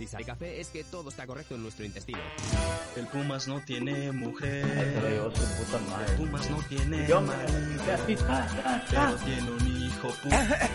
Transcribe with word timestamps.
Si 0.00 0.06
sale 0.06 0.24
café 0.24 0.58
es 0.58 0.68
que 0.68 0.82
todo 0.82 1.10
está 1.10 1.26
correcto 1.26 1.56
en 1.56 1.62
nuestro 1.62 1.84
intestino. 1.84 2.20
El 2.96 3.06
Pumas 3.08 3.46
no 3.48 3.60
tiene 3.60 4.10
mujer. 4.12 4.64
Pero 4.94 5.10
yo 5.10 5.36
su 5.36 5.42
puta 5.56 5.78
El. 6.08 6.16
Pumas 6.16 6.48
no 6.48 6.56
tiene 6.70 7.06
Yo, 7.06 7.20
marido, 7.20 7.52
pero 8.88 9.14
tiene 9.16 9.50
un 9.50 9.84
hijo 9.84 10.08
puta. 10.22 10.70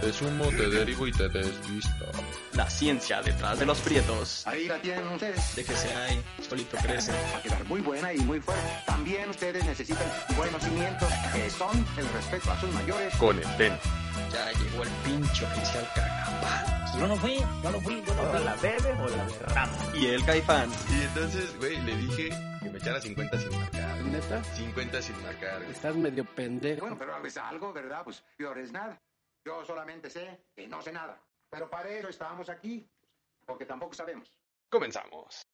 Te 0.00 0.10
sumo, 0.10 0.46
te 0.46 0.70
derivo 0.70 1.06
y 1.06 1.12
te 1.12 1.28
desvisto. 1.28 2.06
La 2.54 2.70
ciencia 2.70 3.20
detrás 3.20 3.58
de 3.58 3.66
los 3.66 3.78
prietos. 3.80 4.46
Ahí 4.46 4.66
la 4.66 4.80
tienen 4.80 5.06
ustedes. 5.06 5.54
Déjese 5.54 5.94
ahí, 5.94 6.22
solito 6.48 6.78
crece. 6.78 7.12
Va 7.12 7.40
a 7.40 7.42
quedar 7.42 7.64
muy 7.66 7.82
buena 7.82 8.14
y 8.14 8.20
muy 8.20 8.40
fuerte. 8.40 8.70
También 8.86 9.28
ustedes 9.28 9.62
necesitan 9.66 10.10
buenos 10.34 10.62
cimientos, 10.62 11.12
que 11.34 11.50
son 11.50 11.86
el 11.98 12.08
respeto 12.08 12.50
a 12.50 12.58
sus 12.58 12.72
mayores. 12.72 13.14
Con 13.16 13.36
el 13.36 13.56
ten. 13.58 13.74
Ya 14.32 14.50
llegó 14.52 14.82
el 14.82 14.88
pinche 15.04 15.44
oficial 15.44 15.86
cagapal. 15.94 16.21
Yo 16.98 17.06
no 17.06 17.16
fui, 17.16 17.38
yo 17.38 17.70
no 17.70 17.80
fui, 17.80 18.02
yo 18.04 18.14
no 18.14 18.22
fui. 18.30 18.44
¿La 18.44 18.54
bebe 18.56 18.92
o 18.92 19.08
la 19.08 19.24
derrama? 19.24 19.72
Y 19.94 20.06
el 20.06 20.24
caifán. 20.24 20.70
Y 20.90 21.02
entonces, 21.02 21.56
güey, 21.58 21.80
le 21.82 21.96
dije 21.96 22.28
que 22.62 22.70
me 22.70 22.78
echara 22.78 23.00
50 23.00 23.38
sin 23.38 23.58
marcar. 23.58 23.96
¿Neta? 24.02 24.44
50 24.44 25.02
sin 25.02 25.22
marcar. 25.22 25.62
Estás 25.62 25.96
medio 25.96 26.24
pendejo. 26.24 26.82
Bueno, 26.82 26.98
pero 26.98 27.26
es 27.26 27.36
algo, 27.36 27.72
¿verdad? 27.72 28.04
Pues 28.04 28.22
peor 28.36 28.58
es 28.58 28.72
nada. 28.72 29.00
Yo 29.44 29.64
solamente 29.64 30.10
sé 30.10 30.44
que 30.54 30.68
no 30.68 30.82
sé 30.82 30.92
nada. 30.92 31.20
Pero 31.50 31.68
para 31.68 31.88
eso 31.88 32.08
estábamos 32.08 32.48
aquí, 32.48 32.88
porque 33.46 33.66
tampoco 33.66 33.94
sabemos. 33.94 34.30
Comenzamos. 34.70 35.46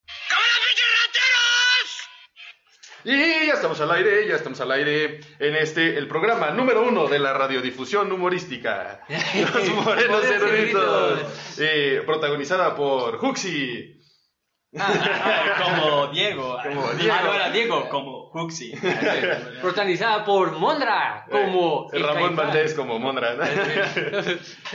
Y 3.05 3.47
ya 3.47 3.55
estamos 3.55 3.81
al 3.81 3.91
aire, 3.93 4.27
ya 4.29 4.35
estamos 4.37 4.61
al 4.61 4.71
aire 4.73 5.21
en 5.39 5.55
este, 5.57 5.97
el 5.97 6.09
programa 6.09 6.51
número 6.51 6.83
uno 6.83 7.07
de 7.07 7.19
la 7.19 7.33
radiodifusión 7.33 8.11
humorística. 8.11 9.01
Los 9.55 9.69
Morenos 9.85 10.25
Eruditos. 10.25 11.59
Eh, 11.59 12.03
protagonizada 12.05 12.75
por 12.75 13.25
Huxi. 13.25 13.95
como 14.73 16.09
Diego. 16.09 16.59
Como 16.63 16.89
Diego. 16.93 17.15
Ah, 17.15 17.23
no 17.25 17.35
era 17.35 17.51
Diego, 17.51 17.89
como 17.89 18.31
Huxi. 18.35 18.73
Protagonizada 19.63 20.25
por 20.25 20.53
Mondra, 20.53 21.25
como 21.31 21.87
Eh, 21.93 21.97
el 21.97 22.03
Ramón. 22.03 22.37
Valdés 22.37 22.75
como 22.75 22.99
Mondra. 22.99 23.35
¿no? 23.35 23.45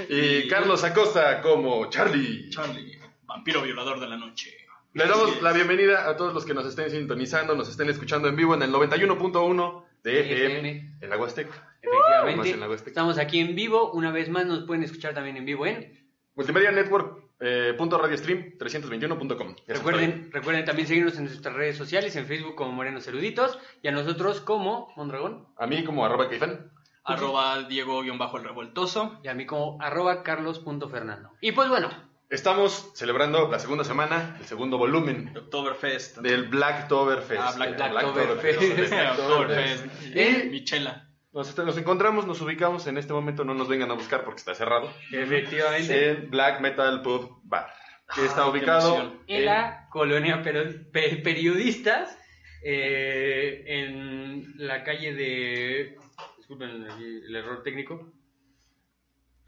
y 0.10 0.48
Carlos 0.48 0.84
Acosta 0.84 1.42
como 1.42 1.90
Charlie. 1.90 2.50
Charlie, 2.50 2.98
vampiro 3.24 3.62
violador 3.62 4.00
de 4.00 4.08
la 4.08 4.18
noche. 4.18 4.63
Les 4.94 5.10
damos 5.10 5.42
la 5.42 5.54
bienvenida 5.54 6.08
a 6.08 6.16
todos 6.16 6.36
los 6.36 6.46
que 6.46 6.54
nos 6.54 6.68
estén 6.68 6.92
sintonizando, 6.92 7.56
nos 7.56 7.68
estén 7.68 7.90
escuchando 7.90 8.28
en 8.28 8.36
vivo 8.36 8.54
en 8.54 8.62
el 8.62 8.72
91.1 8.72 9.84
de 10.04 10.20
FM 10.20 10.98
en 11.02 11.10
la 11.10 11.18
Huasteca. 11.18 11.68
Efectivamente, 11.82 12.52
en 12.52 12.60
la 12.60 12.70
Huasteca. 12.70 12.92
estamos 12.92 13.18
aquí 13.18 13.40
en 13.40 13.56
vivo. 13.56 13.92
Una 13.94 14.12
vez 14.12 14.30
más 14.30 14.46
nos 14.46 14.66
pueden 14.66 14.84
escuchar 14.84 15.16
también 15.16 15.36
en 15.38 15.46
vivo 15.46 15.66
en. 15.66 16.08
Multimedia 16.36 16.72
Network. 16.72 17.24
Eh, 17.40 17.74
punto 17.76 17.98
radiostream 17.98 18.56
321.com. 18.60 19.56
Eso 19.66 19.80
Recuerden, 19.80 20.30
recuerden 20.32 20.64
también 20.64 20.88
seguirnos 20.88 21.18
en 21.18 21.26
nuestras 21.26 21.56
redes 21.56 21.76
sociales, 21.76 22.16
en 22.16 22.28
Facebook 22.28 22.54
como 22.54 22.72
Morenos 22.72 23.08
Eruditos 23.08 23.58
y 23.82 23.88
a 23.88 23.92
nosotros 23.92 24.42
como 24.42 24.94
Mondragón 24.96 25.48
A 25.58 25.66
mí 25.66 25.84
como 25.84 26.06
arroba 26.06 26.30
caifán. 26.30 26.72
Arroba 27.04 27.64
Diego-el 27.64 28.44
revoltoso. 28.44 29.20
y 29.24 29.28
a 29.28 29.34
mí 29.34 29.48
como 29.48 29.82
arroba 29.82 30.22
carlos.fernando. 30.22 31.32
Y 31.42 31.52
pues 31.52 31.68
bueno, 31.68 31.90
Estamos 32.34 32.90
celebrando 32.96 33.48
la 33.52 33.60
segunda 33.60 33.84
semana, 33.84 34.36
el 34.40 34.46
segundo 34.48 34.80
volumen 34.80 35.32
de 35.34 35.40
Oktoberfest. 35.42 36.18
del 36.18 36.46
Blacktoberfest. 36.48 37.40
Ah, 37.40 37.54
Black- 37.56 37.70
El 37.70 37.76
Blacktoberfest. 37.92 38.60
Blacktoberfest. 38.60 39.20
Oktoberfest. 39.20 40.16
Y 40.16 40.50
Michela. 40.50 41.10
nos, 41.32 41.56
nos 41.60 41.78
encontramos, 41.78 42.26
nos 42.26 42.42
ubicamos. 42.42 42.88
En 42.88 42.98
este 42.98 43.14
momento 43.14 43.44
no 43.44 43.54
nos 43.54 43.68
vengan 43.68 43.92
a 43.92 43.94
buscar 43.94 44.24
porque 44.24 44.40
está 44.40 44.56
cerrado. 44.56 44.92
efectivamente, 45.12 46.10
En 46.10 46.32
Black 46.32 46.60
Metal 46.60 47.04
Pub 47.04 47.40
Bar. 47.44 47.68
Que 48.16 48.26
está 48.26 48.42
Ah, 48.44 48.50
ubicado 48.50 49.14
en 49.28 49.46
la 49.46 49.88
colonia 49.92 50.42
pero- 50.44 50.64
pe- 50.92 51.18
periodistas, 51.24 52.18
eh, 52.64 53.64
en 53.68 54.54
la 54.58 54.84
calle 54.84 55.14
de... 55.14 55.98
Disculpen 56.38 56.70
el, 56.70 57.24
el 57.28 57.36
error 57.36 57.62
técnico. 57.64 58.12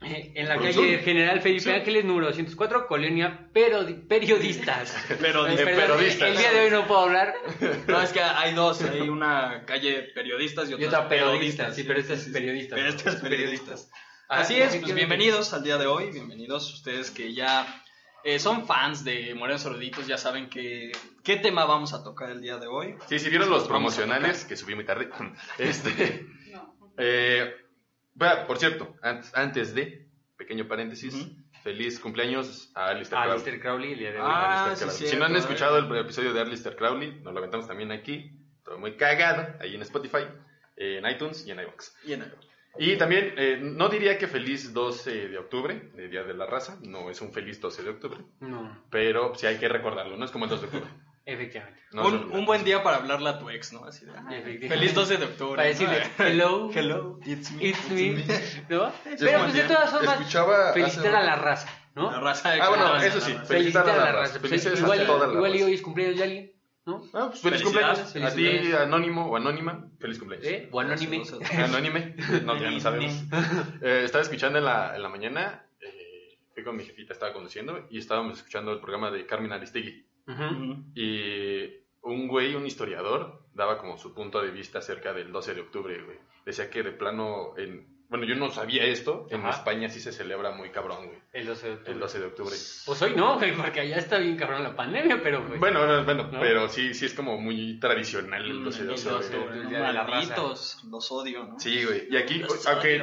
En 0.00 0.48
la 0.48 0.56
calle 0.58 0.72
sur. 0.72 0.84
General 1.00 1.40
Felipe 1.40 1.62
Sí. 1.64 1.70
Ángeles, 1.70 2.04
número 2.04 2.26
204, 2.26 2.86
colonia 2.86 3.48
pero- 3.52 3.84
periodistas. 4.08 4.94
Pero 5.20 5.44
de 5.44 5.56
perdón, 5.56 5.96
periodistas. 5.96 6.28
El 6.30 6.36
día 6.36 6.52
de 6.52 6.60
hoy 6.60 6.70
no 6.70 6.86
puedo 6.86 7.00
hablar. 7.00 7.34
No, 7.88 8.00
es 8.02 8.10
que 8.12 8.20
hay 8.20 8.54
dos. 8.54 8.82
Hay 8.82 9.08
una 9.08 9.64
calle 9.66 10.02
periodistas 10.14 10.68
y 10.68 10.72
Y 10.72 10.74
otra, 10.74 10.88
otra 10.88 11.08
periodista, 11.08 11.72
sí, 11.72 11.84
pero 11.84 11.98
esta 12.00 12.14
es 12.14 12.28
periodista. 12.28 12.76
Pero 12.76 12.88
esta 12.88 13.10
es 13.10 13.16
periodistas. 13.16 13.90
Ah, 14.28 14.40
Así 14.40 14.56
es, 14.60 14.74
pues 14.76 14.92
bienvenidos 14.94 15.54
al 15.54 15.62
día 15.62 15.78
de 15.78 15.86
hoy, 15.86 16.10
bienvenidos 16.10 16.74
ustedes 16.74 17.12
que 17.12 17.32
ya 17.32 17.82
eh, 18.24 18.40
son 18.40 18.66
fans 18.66 19.04
de 19.04 19.32
Morenos 19.36 19.64
Eruditos, 19.66 20.08
ya 20.08 20.18
saben 20.18 20.48
que 20.50 20.90
qué 21.22 21.36
tema 21.36 21.64
vamos 21.64 21.92
a 21.94 22.02
tocar 22.02 22.30
el 22.30 22.40
día 22.40 22.56
de 22.58 22.66
hoy. 22.66 22.96
Sí, 23.08 23.20
si 23.20 23.30
vieron 23.30 23.48
los 23.50 23.68
promocionales, 23.68 24.44
que 24.44 24.56
subí 24.56 24.74
muy 24.74 24.84
tarde. 24.84 25.08
Este. 25.58 26.26
eh, 26.98 27.54
bueno, 28.16 28.46
por 28.46 28.58
cierto, 28.58 28.94
an- 29.02 29.22
antes 29.34 29.74
de, 29.74 30.08
pequeño 30.36 30.66
paréntesis, 30.68 31.14
feliz 31.62 31.98
cumpleaños 32.00 32.70
a 32.74 32.88
Alistair 32.88 33.18
A 33.18 33.22
Crowley. 33.22 33.32
Alistair 33.34 33.60
Crowley 33.60 33.92
el 33.92 33.98
día 33.98 34.12
de 34.12 34.18
hoy. 34.20 34.24
Ah, 34.26 34.64
Alistair 34.66 34.90
sí, 34.90 34.96
Crowley. 34.98 35.12
si 35.12 35.16
no 35.18 35.24
han 35.26 35.34
eh. 35.36 35.38
escuchado 35.38 35.78
el 35.78 35.96
episodio 35.96 36.32
de 36.32 36.40
Alistair 36.40 36.76
Crowley, 36.76 37.20
nos 37.22 37.32
lo 37.32 37.38
aventamos 37.38 37.66
también 37.66 37.92
aquí, 37.92 38.32
todo 38.64 38.78
muy 38.78 38.96
cagado, 38.96 39.46
ahí 39.60 39.74
en 39.74 39.82
Spotify, 39.82 40.24
en 40.76 41.06
iTunes 41.08 41.46
y 41.46 41.50
en 41.52 41.60
iVoox. 41.60 41.92
Y 42.04 42.12
en- 42.14 42.32
Y 42.78 42.96
también, 42.98 43.32
eh, 43.38 43.58
no 43.62 43.88
diría 43.88 44.18
que 44.18 44.26
feliz 44.26 44.74
12 44.74 45.28
de 45.28 45.38
octubre, 45.38 45.90
de 45.94 46.08
Día 46.08 46.24
de 46.24 46.34
la 46.34 46.44
Raza, 46.44 46.76
no 46.82 47.08
es 47.08 47.22
un 47.22 47.32
feliz 47.32 47.58
12 47.58 47.82
de 47.82 47.88
octubre, 47.90 48.18
No, 48.40 48.84
pero 48.90 49.34
sí 49.34 49.46
hay 49.46 49.56
que 49.58 49.66
recordarlo, 49.68 50.16
no 50.18 50.24
es 50.26 50.30
como 50.30 50.44
el 50.44 50.50
2 50.50 50.60
de 50.60 50.66
octubre. 50.66 50.90
Efectivamente. 51.26 51.80
No 51.92 52.06
un, 52.08 52.32
un 52.32 52.46
buen 52.46 52.64
día 52.64 52.82
para 52.82 52.96
hablarle 52.96 53.28
a 53.28 53.38
tu 53.38 53.50
ex, 53.50 53.72
¿no? 53.72 53.84
Así 53.84 54.06
de, 54.06 54.12
"Ah, 54.16 54.26
feliz 54.68 54.94
12 54.94 55.16
de 55.18 55.24
octubre. 55.26 55.56
Para 55.56 55.68
¿no? 55.68 55.74
decirle, 55.74 56.02
hello, 56.18 56.70
Hello, 56.74 57.18
it's 57.26 57.50
me. 57.52 57.66
it's 57.68 57.90
me, 57.90 58.14
¿no? 58.70 58.92
Pero 59.18 59.40
pues 59.42 59.52
de 59.54 59.62
todas 59.64 59.90
formas, 59.90 60.72
felicitar 60.72 61.14
a 61.16 61.22
la 61.22 61.36
raza, 61.36 61.68
¿no? 61.94 62.10
La 62.10 62.20
raza 62.20 62.50
de 62.52 62.60
Ah, 62.62 62.68
bueno, 62.68 62.96
eso 62.96 63.20
sí, 63.20 63.34
felicitar 63.46 63.88
a 63.90 63.96
la 63.96 64.12
raza. 64.12 64.38
Pues, 64.40 64.50
Felicidades 64.50 64.80
a 64.80 64.82
igual, 64.84 65.06
toda 65.06 65.26
la 65.26 65.34
igual 65.34 65.56
y 65.56 65.62
hoy 65.62 65.74
es 65.74 65.82
cumpleaños 65.82 66.16
de 66.16 66.22
alguien, 66.24 66.52
¿no? 66.84 67.02
Ah, 67.14 67.26
pues 67.30 67.40
feliz 67.40 67.62
cumpleaños. 67.62 68.16
A 68.16 68.30
ti, 68.34 68.72
anónimo 68.72 69.26
o 69.26 69.36
anónima, 69.36 69.88
feliz 69.98 70.18
cumpleaños. 70.18 70.48
¿Eh? 70.48 70.68
O 70.70 70.80
anónime. 70.80 71.22
Anónime, 71.56 72.14
no, 72.44 72.56
ya 72.60 72.70
no 72.70 72.80
sabemos. 72.80 73.14
Eh, 73.82 74.02
estaba 74.04 74.22
escuchando 74.22 74.58
en 74.58 74.64
la, 74.64 74.94
en 74.96 75.02
la 75.02 75.08
mañana, 75.08 75.66
eh, 75.80 76.38
fui 76.54 76.62
con 76.62 76.76
mi 76.76 76.84
jefita, 76.84 77.12
estaba 77.12 77.32
conduciendo 77.32 77.86
y 77.90 77.98
estábamos 77.98 78.36
escuchando 78.38 78.72
el 78.72 78.80
programa 78.80 79.10
de 79.10 79.26
Carmen 79.26 79.52
Aristegui. 79.52 80.06
Y 80.94 81.64
un 82.02 82.28
güey, 82.28 82.54
un 82.54 82.66
historiador, 82.66 83.42
daba 83.54 83.78
como 83.78 83.98
su 83.98 84.14
punto 84.14 84.40
de 84.42 84.50
vista 84.50 84.78
acerca 84.78 85.12
del 85.12 85.32
12 85.32 85.54
de 85.54 85.60
octubre, 85.60 86.02
güey. 86.02 86.18
Decía 86.44 86.70
que 86.70 86.82
de 86.82 86.92
plano, 86.92 87.54
en, 87.56 87.86
bueno, 88.08 88.24
yo 88.24 88.36
no 88.36 88.50
sabía 88.50 88.84
esto, 88.84 89.26
en 89.30 89.40
Ajá. 89.40 89.50
España 89.50 89.88
sí 89.88 89.98
se 90.00 90.12
celebra 90.12 90.52
muy 90.52 90.70
cabrón, 90.70 91.06
güey, 91.06 91.18
El 91.32 91.46
12 91.46 91.66
de 91.66 91.72
octubre. 91.74 91.92
el 91.92 91.98
12 92.00 92.18
de 92.20 92.26
octubre. 92.26 92.54
Pues 92.86 93.02
hoy 93.02 93.14
no, 93.16 93.36
güey, 93.38 93.56
porque 93.56 93.80
allá 93.80 93.96
está 93.98 94.18
bien 94.18 94.36
cabrón 94.36 94.62
la 94.62 94.76
pandemia, 94.76 95.20
pero 95.22 95.44
pues, 95.46 95.58
Bueno, 95.58 95.80
bueno, 95.80 96.04
bueno, 96.04 96.22
¿No? 96.30 96.40
pero 96.40 96.68
sí, 96.68 96.94
sí 96.94 97.06
es 97.06 97.14
como 97.14 97.38
muy 97.40 97.80
tradicional 97.80 98.44
el 98.48 98.62
12 98.62 98.84
de 98.84 98.94
el 98.94 99.02
12 99.02 99.08
de 99.10 99.14
octubre. 99.38 99.80
Malditos, 100.04 100.84
los 100.90 101.10
odio, 101.10 101.44
¿no? 101.44 101.58
Sí, 101.58 101.84
güey. 101.84 102.06
Y 102.10 102.16
aquí, 102.16 102.38
Los 102.38 102.64
aunque 102.68 103.02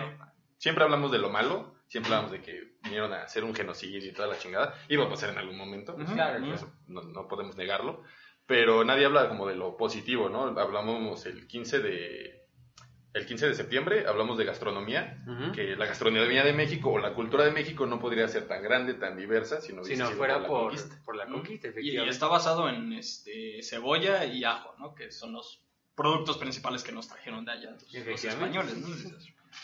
siempre 0.57 0.85
hablamos 0.85 1.11
de 1.11 1.17
lo 1.19 1.29
malo, 1.29 1.75
siempre 1.93 2.11
hablamos 2.11 2.31
de 2.31 2.41
que 2.41 2.73
vinieron 2.81 3.13
a 3.13 3.21
hacer 3.21 3.43
un 3.43 3.53
genocidio 3.53 4.03
y 4.03 4.11
toda 4.13 4.27
la 4.27 4.39
chingada, 4.39 4.73
iba 4.89 5.05
a 5.05 5.09
pasar 5.09 5.29
en 5.29 5.37
algún 5.37 5.55
momento. 5.55 5.95
Claro, 5.95 6.43
eso 6.51 6.73
no, 6.87 7.03
no 7.03 7.27
podemos 7.27 7.55
negarlo, 7.55 8.01
pero 8.47 8.83
nadie 8.83 9.05
habla 9.05 9.29
como 9.29 9.47
de 9.47 9.53
lo 9.53 9.77
positivo, 9.77 10.27
¿no? 10.27 10.59
Hablamos 10.59 11.27
el 11.27 11.45
15 11.45 11.79
de 11.81 12.47
el 13.13 13.27
15 13.27 13.49
de 13.49 13.53
septiembre, 13.53 14.05
hablamos 14.07 14.39
de 14.39 14.45
gastronomía, 14.45 15.23
que 15.53 15.75
la 15.75 15.85
gastronomía 15.85 16.43
de 16.43 16.53
México 16.53 16.89
o 16.89 16.97
la 16.97 17.13
cultura 17.13 17.45
de 17.45 17.51
México 17.51 17.85
no 17.85 17.99
podría 17.99 18.27
ser 18.27 18.47
tan 18.47 18.63
grande, 18.63 18.95
tan 18.95 19.15
diversa, 19.15 19.61
si 19.61 19.71
no 19.71 19.83
si 19.83 19.89
hubiese 19.89 20.01
no 20.01 20.07
sido 20.07 20.17
fuera 20.17 20.39
la 20.39 20.47
por, 20.47 20.71
conquista. 20.71 20.99
por 21.05 21.15
la 21.15 21.27
conquista, 21.27 21.67
Y 21.79 21.95
está 22.09 22.25
basado 22.25 22.67
en 22.69 22.91
este, 22.93 23.61
cebolla 23.61 24.25
y 24.25 24.43
ajo, 24.43 24.73
¿no? 24.79 24.95
Que 24.95 25.11
son 25.11 25.33
los 25.33 25.61
productos 25.93 26.39
principales 26.39 26.81
que 26.81 26.91
nos 26.91 27.07
trajeron 27.07 27.45
de 27.45 27.51
allá 27.51 27.69
los, 27.69 27.93
los 27.93 28.25
españoles, 28.25 28.77
¿no? 28.77 28.87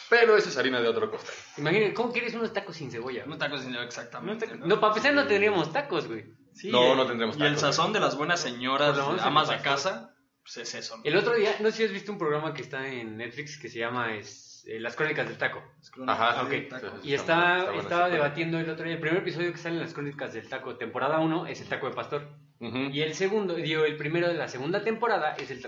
Pero 0.09 0.35
eso 0.37 0.49
es 0.49 0.57
harina 0.57 0.81
de 0.81 0.87
otro 0.87 1.09
costal. 1.11 1.33
Imagínate, 1.57 1.93
¿cómo 1.93 2.11
quieres 2.11 2.33
unos 2.33 2.51
tacos 2.53 2.75
sin 2.75 2.91
cebolla? 2.91 3.25
No 3.25 3.33
está 3.33 3.49
cocinado 3.49 3.83
exactamente. 3.83 4.47
¿no? 4.57 4.65
No, 4.65 4.79
para 4.79 4.93
empezar 4.93 5.13
no 5.13 5.27
tendríamos 5.27 5.71
tacos, 5.71 6.07
güey. 6.07 6.25
Sí, 6.53 6.71
No, 6.71 6.93
eh, 6.93 6.95
no 6.95 7.05
tendremos 7.05 7.37
Y 7.37 7.41
el 7.43 7.55
tacos, 7.55 7.61
sazón 7.75 7.93
de 7.93 7.99
las 7.99 8.17
buenas 8.17 8.39
señoras, 8.39 8.97
amas 9.21 9.47
pastor. 9.47 9.63
casa, 9.63 10.15
pues 10.43 10.57
es 10.57 10.75
eso. 10.75 10.97
¿no? 10.97 11.03
El 11.05 11.15
otro 11.17 11.35
día, 11.35 11.55
no 11.59 11.69
sé 11.71 11.77
si 11.77 11.83
has 11.85 11.91
visto 11.91 12.11
un 12.11 12.17
programa 12.17 12.53
que 12.53 12.61
está 12.61 12.87
en 12.87 13.17
Netflix 13.17 13.57
que 13.59 13.69
se 13.69 13.79
llama 13.79 14.15
es, 14.15 14.65
eh, 14.67 14.79
Las 14.79 14.95
Crónicas 14.95 15.27
del 15.27 15.37
Taco. 15.37 15.63
Uno- 15.97 16.11
Ajá, 16.11 16.41
Ok. 16.43 16.49
sí, 16.51 16.67
Y 17.03 17.13
Está 17.13 17.73
estaba 17.75 18.09
debatiendo 18.09 18.59
el 18.59 18.69
otro 18.69 18.83
día. 18.85 18.95
El 18.95 18.99
primer 18.99 19.19
episodio 19.21 19.51
que 19.51 19.57
sale 19.57 19.75
en 19.75 19.81
las 19.81 19.93
crónicas 19.93 20.33
del 20.33 20.49
taco, 20.49 20.75
temporada 20.75 21.19
1, 21.19 21.47
es 21.47 21.61
el 21.61 21.67
taco 21.67 21.87
de 21.87 21.95
pastor. 21.95 22.27
Y 22.59 23.01
el 23.01 23.13
segundo, 23.13 23.55
digo, 23.55 23.85
el 23.85 23.95
primero 23.95 24.27
de 24.27 24.33
la 24.33 24.49
segunda 24.49 24.83
temporada 24.83 25.33
es 25.35 25.49
el 25.49 25.61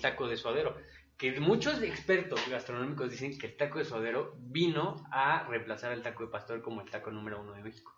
taco 0.00 0.28
de 0.28 0.36
suadero. 0.36 0.76
Que 1.18 1.40
muchos 1.40 1.80
expertos 1.82 2.40
gastronómicos 2.50 3.10
dicen 3.10 3.38
que 3.38 3.46
el 3.46 3.56
taco 3.56 3.78
de 3.78 3.86
suadero 3.86 4.34
vino 4.38 4.96
a 5.10 5.46
reemplazar 5.48 5.92
al 5.92 6.02
taco 6.02 6.24
de 6.24 6.30
pastor 6.30 6.60
como 6.62 6.82
el 6.82 6.90
taco 6.90 7.10
número 7.10 7.40
uno 7.40 7.54
de 7.54 7.62
México. 7.62 7.94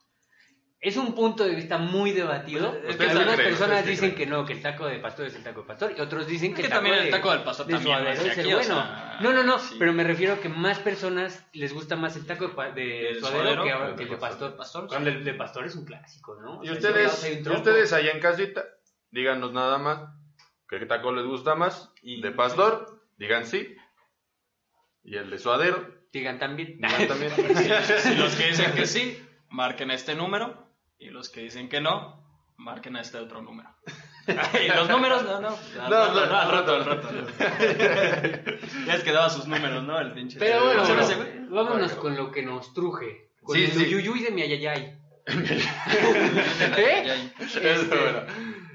Es 0.81 0.97
un 0.97 1.13
punto 1.17 1.43
de 1.43 1.57
vista 1.57 1.77
muy 1.79 2.13
debatido. 2.13 2.71
Pues, 2.71 2.91
¿ustedes 2.93 3.11
Algunas 3.11 3.35
creen? 3.35 3.51
personas 3.51 3.79
¿Ustedes 3.81 3.97
dicen 4.01 4.15
creen? 4.15 4.29
que 4.29 4.33
no, 4.37 4.47
que 4.47 4.53
el 4.53 4.63
taco 4.63 4.87
de 4.87 5.01
pastor 5.01 5.27
es 5.27 5.35
el 5.35 5.43
taco 5.43 5.63
de 5.63 5.67
pastor. 5.67 5.93
Y 5.99 6.01
otros 6.01 6.29
dicen 6.29 6.51
que, 6.55 6.61
Que 6.61 6.63
el 6.63 6.69
taco 6.69 6.77
también 6.83 6.99
el 7.01 7.05
de- 7.07 7.11
taco 7.11 7.33
del 7.33 7.43
pastor 7.43 7.67
de 7.67 7.73
también 7.73 8.07
es 8.07 8.21
el 8.21 8.31
aquí, 8.31 8.41
o 8.53 8.57
bueno. 8.59 8.63
sea, 8.63 9.19
no, 9.21 9.33
no, 9.33 9.43
no. 9.43 9.59
sí. 9.59 9.75
Pero 9.81 9.93
me 9.93 10.05
refiero 10.05 10.35
a 10.35 10.37
que 10.41 10.49
más 10.49 10.79
personas 10.79 11.45
les 11.53 11.73
gusta 11.75 11.97
más 11.97 12.15
el 12.15 12.25
taco 12.25 12.47
de, 12.47 12.73
de 12.73 12.83
¿Del 12.85 13.19
suadero, 13.19 13.55
suadero? 13.55 13.65
que, 13.65 13.71
El 13.91 13.97
que 13.97 14.03
el 14.05 14.11
de 14.11 14.17
pastor. 14.19 14.57
pastor, 14.57 14.83
sí. 14.85 14.89
Cuando 14.91 15.11
el 15.11 15.25
de 15.25 15.35
pastor 15.35 15.67
es 15.67 15.75
un 15.75 15.85
clásico, 15.85 16.41
¿no? 16.41 16.61
O 16.61 16.63
Y 16.63 16.67
sea, 16.69 16.75
ustedes, 16.77 17.25
hay 17.25 17.43
un 17.45 17.53
y 17.53 17.57
ustedes 17.57 17.93
allá 17.93 18.13
en 18.13 18.21
casita, 18.21 18.65
díganos 19.11 19.53
nada 19.53 19.79
más. 19.79 20.03
¿Qué 20.69 20.79
taco 20.87 21.11
les 21.11 21.25
gusta 21.27 21.57
más? 21.57 21.93
Y- 22.03 22.23
¿De 22.23 22.31
pastor? 22.31 22.98
Digan 23.19 23.47
sí. 23.47 23.77
Y 25.05 25.17
el 25.17 25.31
de 25.31 25.39
suadero, 25.39 25.87
Digan 26.13 26.39
también. 26.39 26.79
digan 26.81 27.09
también. 27.09 27.33
Y 27.39 28.15
los 28.17 28.35
que 28.35 28.47
dicen 28.49 28.73
que 28.73 28.87
sí, 28.87 29.23
marquen 29.51 29.91
a 29.91 29.95
este 29.95 30.15
número. 30.15 30.67
Y 30.99 31.11
los 31.11 31.29
que 31.29 31.41
dicen 31.43 31.69
que 31.69 31.81
no, 31.81 32.25
marquen 32.57 32.97
a 32.97 33.01
este 33.03 33.19
otro 33.19 33.43
número. 33.43 33.69
y 34.65 34.69
los 34.69 34.89
números, 34.89 35.23
no, 35.25 35.41
no. 35.41 35.49
Al 35.81 35.91
No, 35.91 35.97
rato, 36.07 36.27
no, 36.27 36.37
al 36.39 36.51
rato, 36.51 36.75
al 36.75 36.85
rato. 36.85 37.09
ya 38.87 38.95
es 38.95 39.03
que 39.05 39.13
daba 39.13 39.31
sus 39.31 39.47
números, 39.47 39.83
¿no? 39.85 39.99
El 40.01 40.13
pinche. 40.13 40.39
Pero 40.39 40.65
bueno, 40.65 40.83
vámonos 41.51 41.93
con 41.95 42.17
lo 42.17 42.31
que 42.31 42.43
nos 42.43 42.73
truje. 42.75 43.31
Con 43.43 43.57
Sí, 43.57 43.65
el 43.65 43.71
sí. 43.73 43.89
yuyuy 43.91 44.21
de 44.23 44.31
mi 44.31 44.43
ayayay. 44.43 44.99
Ya, 45.27 46.75
¿Eh? 46.77 47.03
ya. 47.07 47.45
Eso 47.45 47.61
es 47.61 47.89
bueno. 47.89 48.23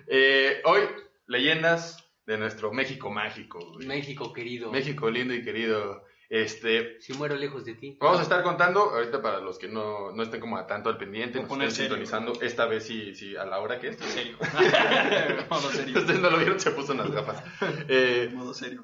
Eh, 0.07 0.61
hoy, 0.65 0.81
leyendas 1.27 2.02
de 2.25 2.37
nuestro 2.37 2.71
México 2.71 3.09
mágico. 3.09 3.59
güey. 3.73 3.87
México 3.87 4.31
querido. 4.33 4.71
México 4.71 5.09
lindo 5.09 5.33
y 5.33 5.43
querido. 5.43 6.03
Este, 6.29 6.99
Si 6.99 7.13
muero 7.13 7.35
lejos 7.35 7.63
de 7.65 7.75
ti. 7.75 7.97
vamos 8.01 8.19
a 8.19 8.23
estar 8.23 8.41
contando, 8.41 8.79
ahorita 8.79 9.21
para 9.21 9.39
los 9.39 9.59
que 9.59 9.67
no, 9.67 10.11
no 10.13 10.23
estén 10.23 10.39
como 10.41 10.57
a 10.57 10.65
tanto 10.65 10.89
al 10.89 10.97
pendiente, 10.97 11.39
nos 11.39 11.47
poner 11.47 11.67
estén 11.67 11.89
serio. 11.89 12.05
sintonizando, 12.05 12.41
esta 12.41 12.65
vez 12.65 12.85
sí, 12.85 13.13
sí, 13.13 13.35
a 13.35 13.45
la 13.45 13.59
hora 13.59 13.77
que 13.79 13.89
es. 13.89 14.01
En 14.01 14.07
serio. 14.07 14.37
modo 15.49 15.69
serio. 15.69 15.99
Ustedes 15.99 16.19
no 16.21 16.29
lo 16.31 16.37
vieron, 16.37 16.59
se 16.59 16.71
puso 16.71 16.93
unas 16.93 17.11
gafas. 17.11 17.43
Eh, 17.87 18.31
Modo 18.33 18.53
serio. 18.53 18.83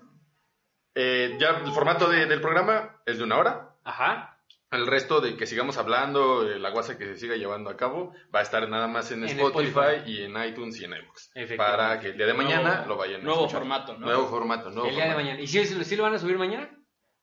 eh, 0.95 1.37
ya 1.39 1.61
el 1.65 1.71
formato 1.71 2.07
de- 2.09 2.25
del 2.27 2.41
programa 2.41 3.01
es 3.05 3.17
de 3.17 3.23
una 3.23 3.37
hora. 3.37 3.75
Ajá. 3.83 4.28
El 4.71 4.85
resto 4.85 5.19
de 5.19 5.35
que 5.35 5.47
sigamos 5.47 5.77
hablando, 5.77 6.47
eh, 6.47 6.59
la 6.59 6.69
guasa 6.69 6.95
que 6.97 7.05
se 7.05 7.17
siga 7.17 7.35
llevando 7.35 7.71
a 7.71 7.75
cabo, 7.77 8.13
va 8.33 8.39
a 8.39 8.43
estar 8.43 8.69
nada 8.69 8.87
más 8.87 9.11
en, 9.11 9.23
En 9.23 9.29
Spotify, 9.39 9.69
Spotify. 9.69 10.11
y 10.11 10.21
en 10.23 10.43
iTunes 10.43 10.79
y 10.79 10.83
en. 10.85 10.93
Efectivamente. 10.93 11.57
Para 11.57 11.99
que 11.99 12.09
el 12.09 12.17
día 12.17 12.27
de 12.27 12.33
mañana 12.35 12.75
Nuevo- 12.75 12.87
lo 12.89 12.97
vayan 12.97 13.21
a 13.21 13.23
nuevo 13.23 13.39
escuchar. 13.41 13.61
formato, 13.61 13.93
¿no? 13.97 14.05
Nuevo 14.05 14.27
formato, 14.27 14.69
nuevo 14.69 14.87
el 14.89 14.95
día 14.95 15.07
de 15.09 15.15
mañana. 15.15 15.41
¿Y 15.41 15.47
si, 15.47 15.65
si 15.65 15.95
lo 15.95 16.03
van 16.03 16.13
a 16.13 16.19
subir 16.19 16.37
mañana? 16.37 16.69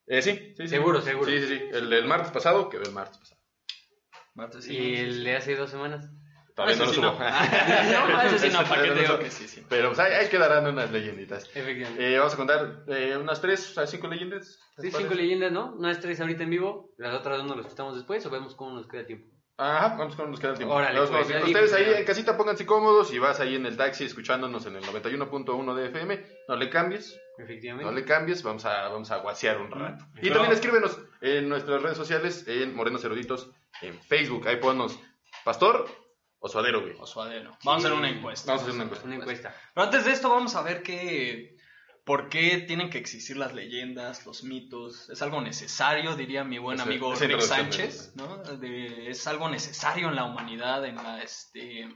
Eh, 0.09 0.23
sí, 0.23 0.33
sí, 0.57 0.63
sí. 0.63 0.69
Seguro, 0.69 1.01
seguro. 1.01 1.31
Sí, 1.31 1.39
sí, 1.41 1.47
sí. 1.47 1.63
El 1.73 1.89
del 1.89 2.07
martes 2.07 2.33
pasado 2.33 2.69
quedó 2.69 2.83
el 2.83 2.93
martes 2.93 3.19
pasado. 3.19 3.41
Martes, 4.35 4.65
sí, 4.65 4.73
y 4.73 4.77
sí, 4.77 4.95
el 5.03 5.15
sí. 5.15 5.25
de 5.25 5.37
hace 5.37 5.55
dos 5.57 5.71
semanas. 5.71 6.11
Todavía 6.57 6.77
no 6.77 6.85
lo 6.87 6.91
sí 6.91 6.97
subo. 6.97 7.07
no, 7.19 8.23
eso 8.23 8.39
sí 8.39 8.49
no, 8.51 8.65
¿para 8.65 8.83
qué 8.83 8.91
te 8.91 9.01
digo 9.01 9.19
que 9.19 9.31
sí, 9.31 9.47
sí? 9.47 9.63
Pero 9.69 9.89
pues, 9.89 9.99
ahí, 9.99 10.13
ahí 10.15 10.29
quedarán 10.29 10.67
unas 10.67 10.91
leyenditas. 10.91 11.45
Efectivamente. 11.55 12.15
Eh, 12.15 12.19
vamos 12.19 12.33
a 12.33 12.37
contar 12.39 12.85
eh, 12.89 13.17
unas 13.21 13.43
tres 13.43 13.77
a 13.77 13.87
cinco 13.87 14.09
leyendas. 14.09 14.59
sí, 14.79 14.85
¿les 14.85 14.97
cinco 14.97 15.13
leyendas, 15.13 15.53
¿no? 15.53 15.75
Unas 15.75 16.01
tres 16.01 16.19
ahorita 16.19 16.45
en 16.45 16.51
vivo. 16.51 16.95
Las 16.97 17.15
otras 17.15 17.37
dos 17.37 17.47
nos 17.47 17.59
las 17.59 17.67
quitamos 17.67 17.95
después 17.95 18.25
o 18.25 18.31
vemos 18.31 18.55
cómo 18.55 18.73
nos 18.73 18.89
queda 18.89 19.05
tiempo. 19.05 19.37
Ajá, 19.59 19.97
vamos 19.97 20.17
con 20.17 20.31
nos 20.31 20.41
queda 20.41 20.53
el 20.53 20.57
tiempo. 20.57 20.75
Órale, 20.75 20.99
Vamos 20.99 21.11
con- 21.11 21.31
pues, 21.31 21.45
ustedes 21.45 21.73
ahí 21.75 21.95
en 21.95 22.05
casita 22.05 22.37
pónganse 22.37 22.65
cómodos 22.65 23.13
y 23.13 23.19
vas 23.19 23.39
ahí 23.41 23.55
en 23.55 23.65
el 23.67 23.77
taxi 23.77 24.05
escuchándonos 24.05 24.65
en 24.67 24.77
el 24.77 24.85
91.1 24.85 25.75
de 25.75 25.87
FM. 25.87 26.27
No 26.49 26.57
le 26.57 26.71
cambies, 26.71 27.19
Efectivamente. 27.39 27.85
no 27.85 27.93
le 27.93 28.05
cambies, 28.05 28.43
vamos 28.43 28.65
a, 28.67 28.89
vamos 28.89 29.11
a 29.11 29.19
guasear 29.19 29.59
un 29.59 29.71
rato. 29.71 30.05
Y 30.23 30.31
también 30.31 30.53
escríbenos 30.53 30.99
en 31.21 31.49
nuestras 31.49 31.83
redes 31.83 31.97
sociales, 31.97 32.45
en 32.49 32.75
Morenos 32.75 33.05
Eruditos, 33.05 33.51
en 33.83 33.99
Facebook. 34.03 34.47
Ahí 34.47 34.57
ponnos 34.57 34.99
Pastor 35.45 35.87
o 36.47 36.49
Suadero, 36.49 36.81
güey. 36.81 36.95
O 36.99 37.07
suadero. 37.07 37.57
Vamos 37.65 37.85
a 37.85 37.89
hacer 37.89 37.99
una 37.99 38.09
encuesta. 38.09 38.53
Vamos 38.53 38.63
a 38.63 38.65
hacer 38.65 38.75
una 38.75 38.85
encuesta. 38.85 39.07
Una 39.07 39.17
encuesta. 39.17 39.55
Pero 39.75 39.85
antes 39.85 40.05
de 40.05 40.13
esto 40.13 40.31
vamos 40.31 40.55
a 40.55 40.63
ver 40.63 40.83
que 40.83 41.57
por 42.05 42.29
qué 42.29 42.59
tienen 42.59 42.89
que 42.89 42.99
existir 42.99 43.37
las 43.37 43.53
leyendas, 43.53 44.25
los 44.27 44.45
mitos. 44.45 45.11
Es 45.11 45.23
algo 45.23 45.41
necesario, 45.41 46.15
diría 46.17 46.45
mi 46.45 46.59
buen 46.59 46.81
amigo 46.81 47.13
introducción 47.13 47.49
Sánchez, 47.73 48.13
¿no? 48.15 48.39
De- 48.59 49.11
es 49.11 49.27
algo 49.27 49.49
necesario 49.49 50.09
en 50.09 50.15
la 50.17 50.25
humanidad, 50.25 50.85
en 50.87 50.97
la 50.97 51.23
este 51.23 51.89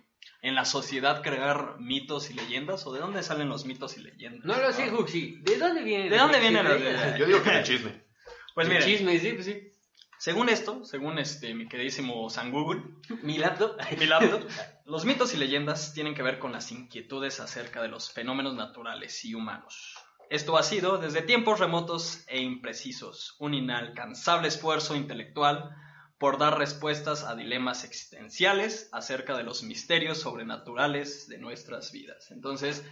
en 0.42 0.54
la 0.54 0.64
sociedad 0.64 1.22
crear 1.22 1.76
mitos 1.78 2.30
y 2.30 2.34
leyendas 2.34 2.86
o 2.86 2.92
de 2.92 3.00
dónde 3.00 3.22
salen 3.22 3.48
los 3.48 3.66
mitos 3.66 3.96
y 3.98 4.00
leyendas. 4.02 4.44
No 4.44 4.56
lo 4.56 4.72
sé, 4.72 4.90
Huxi. 4.92 5.38
¿De 5.42 5.56
dónde 5.58 5.82
viene? 5.82 6.08
¿De 6.10 6.16
dónde 6.18 6.40
vienen 6.40 6.64
las 6.64 6.80
leyendas? 6.80 7.18
Yo 7.18 7.26
digo 7.26 7.42
que 7.42 7.50
el 7.58 7.62
chisme. 7.64 8.04
Pues 8.54 8.84
chisme, 8.84 9.18
sí, 9.18 9.32
pues 9.32 9.46
sí. 9.46 9.69
Según 10.20 10.50
esto, 10.50 10.84
según 10.84 11.18
este 11.18 11.54
mi 11.54 11.66
queridísimo 11.66 12.28
San 12.28 12.52
Google, 12.52 12.82
Mi 13.22 13.38
laptop. 13.38 13.78
mi 13.98 14.04
laptop, 14.04 14.42
los 14.84 15.06
mitos 15.06 15.32
y 15.32 15.38
leyendas 15.38 15.94
tienen 15.94 16.14
que 16.14 16.22
ver 16.22 16.38
con 16.38 16.52
las 16.52 16.70
inquietudes 16.72 17.40
acerca 17.40 17.80
de 17.80 17.88
los 17.88 18.12
fenómenos 18.12 18.54
naturales 18.54 19.24
y 19.24 19.34
humanos. 19.34 19.94
Esto 20.28 20.58
ha 20.58 20.62
sido, 20.62 20.98
desde 20.98 21.22
tiempos 21.22 21.58
remotos 21.58 22.22
e 22.26 22.42
imprecisos, 22.42 23.34
un 23.38 23.54
inalcanzable 23.54 24.48
esfuerzo 24.48 24.94
intelectual 24.94 25.74
por 26.18 26.36
dar 26.36 26.58
respuestas 26.58 27.24
a 27.24 27.34
dilemas 27.34 27.82
existenciales 27.84 28.90
acerca 28.92 29.38
de 29.38 29.42
los 29.42 29.62
misterios 29.62 30.18
sobrenaturales 30.18 31.28
de 31.28 31.38
nuestras 31.38 31.92
vidas. 31.92 32.30
Entonces, 32.30 32.84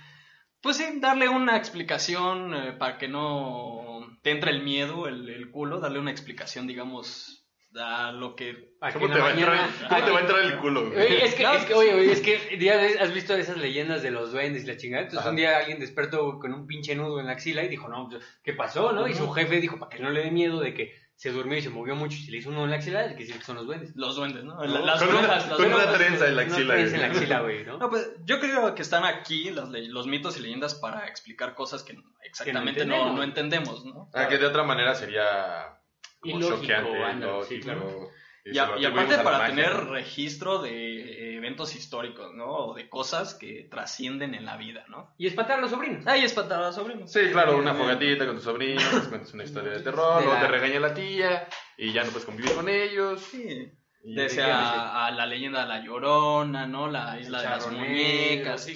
pues 0.63 0.77
sí, 0.77 0.85
darle 1.01 1.29
una 1.29 1.57
explicación 1.57 2.55
eh, 2.55 2.73
para 2.73 2.99
que 2.99 3.09
no 3.09 4.07
te 4.23 4.31
entre 4.31 4.51
el 4.51 4.63
miedo, 4.63 5.07
el, 5.09 5.29
el 5.29 5.51
culo, 5.51 5.81
darle 5.81 5.99
una 5.99 6.11
explicación, 6.11 6.67
digamos, 6.67 7.45
a 7.79 8.13
lo 8.13 8.35
que 8.35 8.69
¿Cómo 8.95 9.11
te 9.13 9.19
va 9.21 9.29
a 9.29 9.31
entrar, 9.33 9.71
cómo 9.89 10.05
te 10.05 10.11
va 10.11 10.19
a 10.19 10.21
entrar 10.23 10.41
el 10.41 10.57
culo, 10.59 10.91
güey? 10.91 10.99
Oye, 11.07 11.25
es 11.25 11.35
que, 11.35 11.43
es 11.43 11.51
que, 11.63 11.67
que 11.67 11.75
oye, 11.75 11.95
oye, 11.95 12.13
es 12.13 12.21
que 12.21 12.59
ya 12.59 12.77
ves- 12.77 12.99
has 13.01 13.13
visto 13.13 13.35
esas 13.35 13.57
leyendas 13.59 14.03
de 14.03 14.11
los 14.11 14.33
duendes 14.33 14.65
y 14.65 14.67
la 14.67 14.77
chingada. 14.77 15.03
Entonces 15.03 15.21
Ajá. 15.21 15.31
un 15.31 15.37
día 15.37 15.59
alguien 15.59 15.79
despertó 15.79 16.39
con 16.39 16.53
un 16.55 16.67
pinche 16.67 16.95
nudo 16.95 17.21
en 17.21 17.27
la 17.27 17.33
axila 17.33 17.63
y 17.63 17.69
dijo, 17.69 17.89
no, 17.89 18.09
pues, 18.09 18.25
¿qué 18.43 18.55
pasó, 18.55 18.93
no? 18.93 19.07
Y 19.07 19.15
su 19.15 19.29
jefe 19.31 19.61
dijo, 19.61 19.79
para 19.79 19.95
que 19.95 20.03
no 20.03 20.11
le 20.11 20.23
dé 20.23 20.31
miedo 20.31 20.61
de 20.61 20.75
que 20.75 20.95
se 21.21 21.33
durmió 21.33 21.59
y 21.59 21.63
se 21.63 21.69
movió 21.69 21.97
mucho 21.97 22.17
y 22.17 22.21
se 22.21 22.31
le 22.31 22.37
hizo 22.37 22.49
un 22.49 22.55
nudo 22.55 22.67
en 22.67 22.71
la 22.71 22.77
axila, 22.77 23.05
es 23.05 23.17
que 23.17 23.27
son 23.45 23.57
los 23.57 23.67
duendes. 23.67 23.91
los 23.97 24.15
duendes, 24.15 24.45
¿no? 24.45 24.55
No, 24.55 24.65
las 24.87 25.03
con 25.03 25.09
una- 25.17 25.27
las 25.27 25.45
con 25.47 25.67
una 25.67 25.77
brujas. 25.79 25.99
trenza 25.99 26.29
en 26.29 26.37
la 26.37 26.43
Una 26.45 26.53
axila. 26.55 26.75
trenza 26.75 26.95
en 26.95 27.01
la 27.03 27.07
axila, 27.09 27.41
güey, 27.41 27.65
¿no? 27.65 27.79
No, 27.79 27.91
pues 27.91 28.13
yo 28.25 28.39
creo 28.39 28.73
que 28.77 28.83
están 28.83 29.05
aquí 29.05 29.51
las 29.51 29.69
los 29.69 30.07
mitos 30.07 30.39
y 30.39 30.43
leyendas 30.43 30.77
para 30.77 31.09
explicar 31.09 31.57
cosas 31.57 31.83
que 31.83 31.99
exactamente 32.23 32.87
no, 32.87 32.95
entendemos. 32.95 33.17
no 33.17 33.23
entendemos, 33.25 33.85
¿no? 33.85 34.11
Ah, 34.15 34.29
que 34.29 34.39
de 34.39 34.47
otra 34.47 34.63
manera 34.63 34.95
sería 34.95 35.81
como 36.21 36.37
Ilógico, 36.39 36.61
choqueante, 36.61 37.27
sí, 37.49 37.55
ilógico. 37.57 38.11
Y, 38.45 38.57
a- 38.59 38.71
y 38.79 38.85
aparte 38.87 39.15
a 39.17 39.23
para 39.23 39.39
magia, 39.39 39.55
tener 39.55 39.85
¿no? 39.85 39.93
registro 39.93 40.63
de 40.63 40.71
eh, 40.73 41.37
eventos 41.37 41.75
históricos, 41.77 42.33
¿no? 42.35 42.47
O 42.51 42.75
de 42.75 42.89
cosas 42.89 43.35
que 43.35 43.69
trascienden 43.71 44.35
en 44.35 44.45
la 44.47 44.57
vida, 44.57 44.85
¿no? 44.89 45.15
Y 45.19 45.27
espantar 45.27 45.59
a 45.59 45.61
los 45.61 45.71
sobrinos. 45.71 46.07
Ahí 46.07 46.23
es 46.25 46.33
para 46.33 46.59
los 46.61 46.75
sobrinos. 46.75 47.13
Sí, 47.13 47.21
claro, 47.33 47.59
una 47.59 47.75
fogatita 47.75 48.25
con 48.27 48.37
tus 48.37 48.45
sobrinos, 48.45 48.83
les 48.95 49.09
cuentas 49.09 49.35
una 49.35 49.45
historia 49.45 49.73
de 49.73 49.81
terror, 49.83 50.21
De 50.21 50.25
luego 50.27 50.41
la- 50.41 50.47
te 50.47 50.49
regaña 50.53 50.81
la 50.81 50.95
tía 50.95 51.49
y 51.77 51.93
ya 51.93 52.05
no 52.05 52.11
puedes 52.11 52.25
convivir 52.25 52.53
con 52.55 52.69
ellos. 52.69 53.21
Sí. 53.21 53.73
Y 54.05 54.15
Desea 54.15 55.05
a 55.07 55.11
la 55.11 55.27
leyenda 55.27 55.63
de 55.63 55.69
la 55.69 55.85
Llorona, 55.85 56.67
¿no? 56.67 56.89
La 56.89 57.19
isla 57.21 57.43
de 57.43 57.49
las 57.49 57.71
muñecas, 57.71 58.65
sí. 58.65 58.73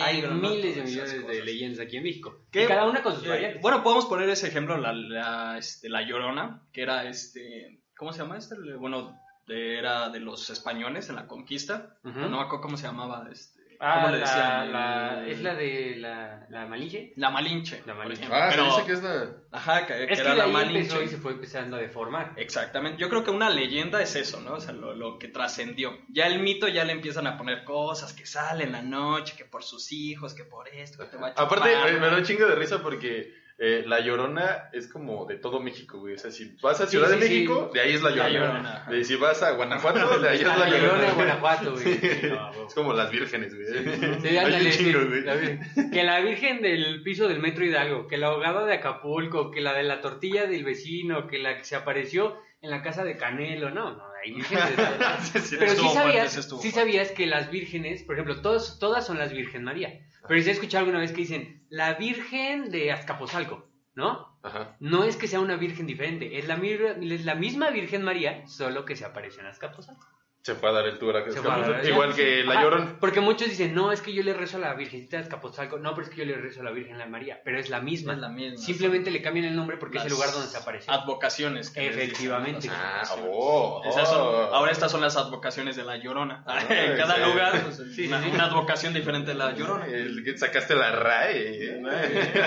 Hay 0.00 0.22
¿no? 0.22 0.30
miles 0.30 0.76
de 0.76 0.82
millones 0.82 1.26
de 1.26 1.44
leyendas 1.44 1.80
aquí 1.84 1.96
en 1.96 2.04
México. 2.04 2.44
¿Qué? 2.52 2.64
Y 2.64 2.66
cada 2.66 2.86
una 2.88 3.02
con 3.02 3.14
sus 3.14 3.24
Eh, 3.26 3.28
variantes. 3.28 3.60
Bueno, 3.60 3.82
podemos 3.82 4.06
poner 4.06 4.30
ese 4.30 4.46
ejemplo, 4.46 4.78
la, 4.78 4.92
la, 4.92 5.58
este, 5.58 5.88
la 5.90 6.02
Llorona, 6.02 6.62
que 6.72 6.82
era 6.82 7.04
este, 7.08 7.79
¿cómo 8.00 8.12
se 8.14 8.18
llama 8.22 8.38
este? 8.38 8.56
Bueno, 8.78 9.20
de- 9.46 9.78
era 9.78 10.08
de 10.08 10.20
los 10.20 10.48
españoles 10.50 11.08
en 11.10 11.16
la 11.16 11.26
conquista. 11.28 11.96
Ujú. 12.02 12.18
No 12.18 12.30
me 12.30 12.40
acuerdo 12.42 12.62
cómo 12.62 12.76
se 12.78 12.86
llamaba, 12.86 13.28
este, 13.30 13.60
Ah, 13.82 13.94
¿cómo 14.02 14.08
le 14.14 14.18
la- 14.20 14.26
decían? 14.26 14.72
la- 14.72 15.20
El- 15.24 15.28
es 15.30 15.40
la 15.42 15.54
de 15.54 15.96
la, 15.96 16.46
la 16.50 16.66
Malinche. 16.66 17.12
La 17.16 17.30
Malinche. 17.30 17.82
La 17.86 17.94
Malinche. 17.94 18.26
Ah, 18.30 18.50
se 18.50 18.56
Pero- 18.56 18.64
dice 18.66 18.84
que 18.86 18.92
es 18.92 19.02
la... 19.02 19.26
Ajá, 19.52 19.86
que, 19.86 20.02
Es 20.04 20.06
que 20.08 20.20
era 20.20 20.30
de 20.32 20.36
la 20.36 20.44
ahí 20.44 20.52
Malinche. 20.52 21.02
y 21.04 21.08
se 21.08 21.16
fue 21.16 21.32
empezando 21.32 21.76
a 21.76 21.80
deformar. 21.80 22.32
Exactamente. 22.36 22.98
Yo 23.00 23.08
creo 23.08 23.24
que 23.24 23.30
una 23.30 23.48
leyenda 23.50 24.00
es 24.02 24.16
eso, 24.16 24.40
¿no? 24.40 24.52
O 24.54 24.60
sea, 24.60 24.72
lo, 24.74 24.94
lo 24.94 25.18
que 25.18 25.28
trascendió. 25.28 25.96
Ya 26.10 26.26
el 26.26 26.40
mito 26.40 26.68
ya 26.68 26.84
le 26.84 26.92
empiezan 26.92 27.26
a 27.26 27.36
poner 27.38 27.64
cosas 27.64 28.12
que 28.12 28.26
sale 28.26 28.64
en 28.64 28.72
la 28.72 28.82
noche, 28.82 29.34
que 29.36 29.44
por 29.46 29.62
sus 29.62 29.92
hijos, 29.92 30.34
que 30.34 30.44
por 30.44 30.68
esto, 30.68 30.98
que 30.98 31.06
te 31.10 31.16
va 31.16 31.28
a 31.28 31.30
chupar. 31.30 31.46
Aparte, 31.46 31.74
me, 31.92 32.00
me 32.00 32.06
da 32.10 32.16
un 32.18 32.24
chingo 32.24 32.46
de 32.46 32.54
risa 32.56 32.82
porque 32.82 33.32
eh, 33.62 33.84
La 33.86 34.00
Llorona 34.00 34.70
es 34.72 34.88
como 34.88 35.26
de 35.26 35.36
todo 35.36 35.60
México, 35.60 35.98
güey. 35.98 36.14
O 36.14 36.18
sea, 36.18 36.30
si 36.30 36.56
vas 36.62 36.80
a 36.80 36.86
Ciudad 36.86 37.08
sí, 37.08 37.12
de 37.12 37.20
México, 37.20 37.68
sí. 37.70 37.78
de 37.78 37.84
ahí 37.84 37.92
es 37.92 38.02
La 38.02 38.08
La 38.08 38.30
Llorona. 38.30 38.86
De 38.88 39.04
si 39.04 39.16
vas 39.16 39.42
a 39.42 39.50
Guanajuato, 39.50 40.18
de 40.18 40.28
ahí 40.30 40.38
es 40.38 40.46
La 40.46 40.56
La 40.56 40.70
Llorona 40.70 40.86
Llorona. 40.86 41.06
de 41.06 41.12
Guanajuato, 41.12 41.72
güey. 41.72 42.30
No. 42.30 42.66
Es 42.66 42.74
como 42.74 42.94
las 42.94 43.10
vírgenes, 43.10 43.54
güey. 43.54 43.66
Sí, 44.22 44.38
ándale, 44.38 44.70
chingo, 44.70 45.04
güey. 45.06 45.20
la 45.20 45.90
que 45.90 46.04
la 46.04 46.20
virgen 46.20 46.62
del 46.62 47.02
piso 47.02 47.28
del 47.28 47.40
metro 47.40 47.62
Hidalgo, 47.62 48.06
que 48.06 48.16
la 48.16 48.28
ahogada 48.28 48.64
de 48.64 48.72
Acapulco, 48.72 49.50
que 49.50 49.60
la 49.60 49.74
de 49.74 49.82
la 49.82 50.00
tortilla 50.00 50.46
del 50.46 50.64
vecino, 50.64 51.26
que 51.26 51.38
la 51.38 51.58
que 51.58 51.64
se 51.64 51.76
apareció 51.76 52.38
en 52.62 52.70
la 52.70 52.80
casa 52.80 53.04
de 53.04 53.18
Canelo, 53.18 53.68
no, 53.68 53.90
no, 53.90 54.02
hay 54.24 54.32
vírgenes. 54.32 54.64
Pero 55.58 55.74
sí 55.74 55.88
sabías, 55.92 56.48
sí 56.62 56.70
sabías 56.70 57.10
que 57.10 57.26
las 57.26 57.50
vírgenes, 57.50 58.04
por 58.04 58.14
ejemplo, 58.14 58.40
todos, 58.40 58.78
todas 58.78 59.06
son 59.06 59.18
las 59.18 59.34
Virgen 59.34 59.64
María. 59.64 60.00
Pero 60.30 60.42
si 60.44 60.50
has 60.50 60.58
escuchado 60.58 60.82
alguna 60.84 61.00
vez 61.00 61.10
que 61.10 61.22
dicen 61.22 61.66
la 61.70 61.94
Virgen 61.94 62.70
de 62.70 62.92
Azcapotzalco, 62.92 63.68
¿no? 63.96 64.38
Ajá. 64.44 64.76
No 64.78 65.02
es 65.02 65.16
que 65.16 65.26
sea 65.26 65.40
una 65.40 65.56
virgen 65.56 65.88
diferente, 65.88 66.38
es 66.38 66.46
la, 66.46 66.56
mir- 66.56 67.02
es 67.12 67.24
la 67.24 67.34
misma 67.34 67.70
Virgen 67.70 68.04
María, 68.04 68.46
solo 68.46 68.84
que 68.84 68.94
se 68.94 69.04
apareció 69.04 69.40
en 69.40 69.48
Azcapotzalco. 69.48 70.06
Se 70.42 70.54
fue 70.54 70.70
a 70.70 70.72
dar 70.72 70.86
el 70.86 70.98
tour 70.98 71.14
a 71.16 71.20
dar- 71.20 71.84
Igual 71.86 72.14
que 72.14 72.42
la 72.44 72.52
Ajá, 72.54 72.62
Llorona. 72.62 72.96
Porque 72.98 73.20
muchos 73.20 73.48
dicen, 73.50 73.74
no, 73.74 73.92
es 73.92 74.00
que 74.00 74.14
yo 74.14 74.22
le 74.22 74.32
rezo 74.32 74.56
a 74.56 74.60
la 74.60 74.72
Virgencita 74.74 75.18
de 75.18 75.24
Azcapotzalco. 75.24 75.78
No, 75.78 75.94
pero 75.94 76.06
es 76.06 76.10
que 76.10 76.16
yo 76.20 76.24
le 76.24 76.36
rezo 76.36 76.60
a 76.62 76.64
la 76.64 76.70
Virgen 76.70 76.96
la 76.96 77.04
María. 77.06 77.42
Pero 77.44 77.58
es 77.58 77.68
la 77.68 77.80
misma. 77.80 78.14
Es 78.14 78.20
la 78.20 78.30
misma. 78.30 78.56
Simplemente 78.56 79.10
le 79.10 79.20
cambian 79.20 79.44
el 79.44 79.54
nombre 79.54 79.76
porque 79.76 79.98
es 79.98 80.04
el 80.04 80.10
lugar 80.12 80.32
donde 80.32 80.48
se 80.48 80.56
apareció. 80.56 80.90
Advocaciones. 80.92 81.68
que 81.70 81.80
les 81.82 81.90
dicen, 81.90 82.04
Efectivamente. 82.10 82.68
Ah, 82.70 83.02
oh, 83.28 83.82
Esas 83.84 84.08
son- 84.08 84.18
oh. 84.22 84.54
ahora 84.54 84.72
estas 84.72 84.90
son 84.90 85.02
las 85.02 85.16
advocaciones 85.18 85.76
de 85.76 85.84
la 85.84 85.98
Llorona. 85.98 86.42
Ah, 86.46 86.60
en 86.70 86.96
cada 86.96 87.16
sí. 87.16 87.20
lugar, 87.30 87.60
pues, 87.62 87.82
sí, 87.94 88.06
una, 88.06 88.22
sí. 88.22 88.30
una 88.32 88.44
advocación 88.46 88.94
diferente 88.94 89.32
de 89.32 89.36
la 89.36 89.52
Llorona. 89.52 89.86
El 89.86 90.38
sacaste 90.38 90.74
la 90.74 90.90
RAE. 90.92 91.80
¿eh? 91.80 91.82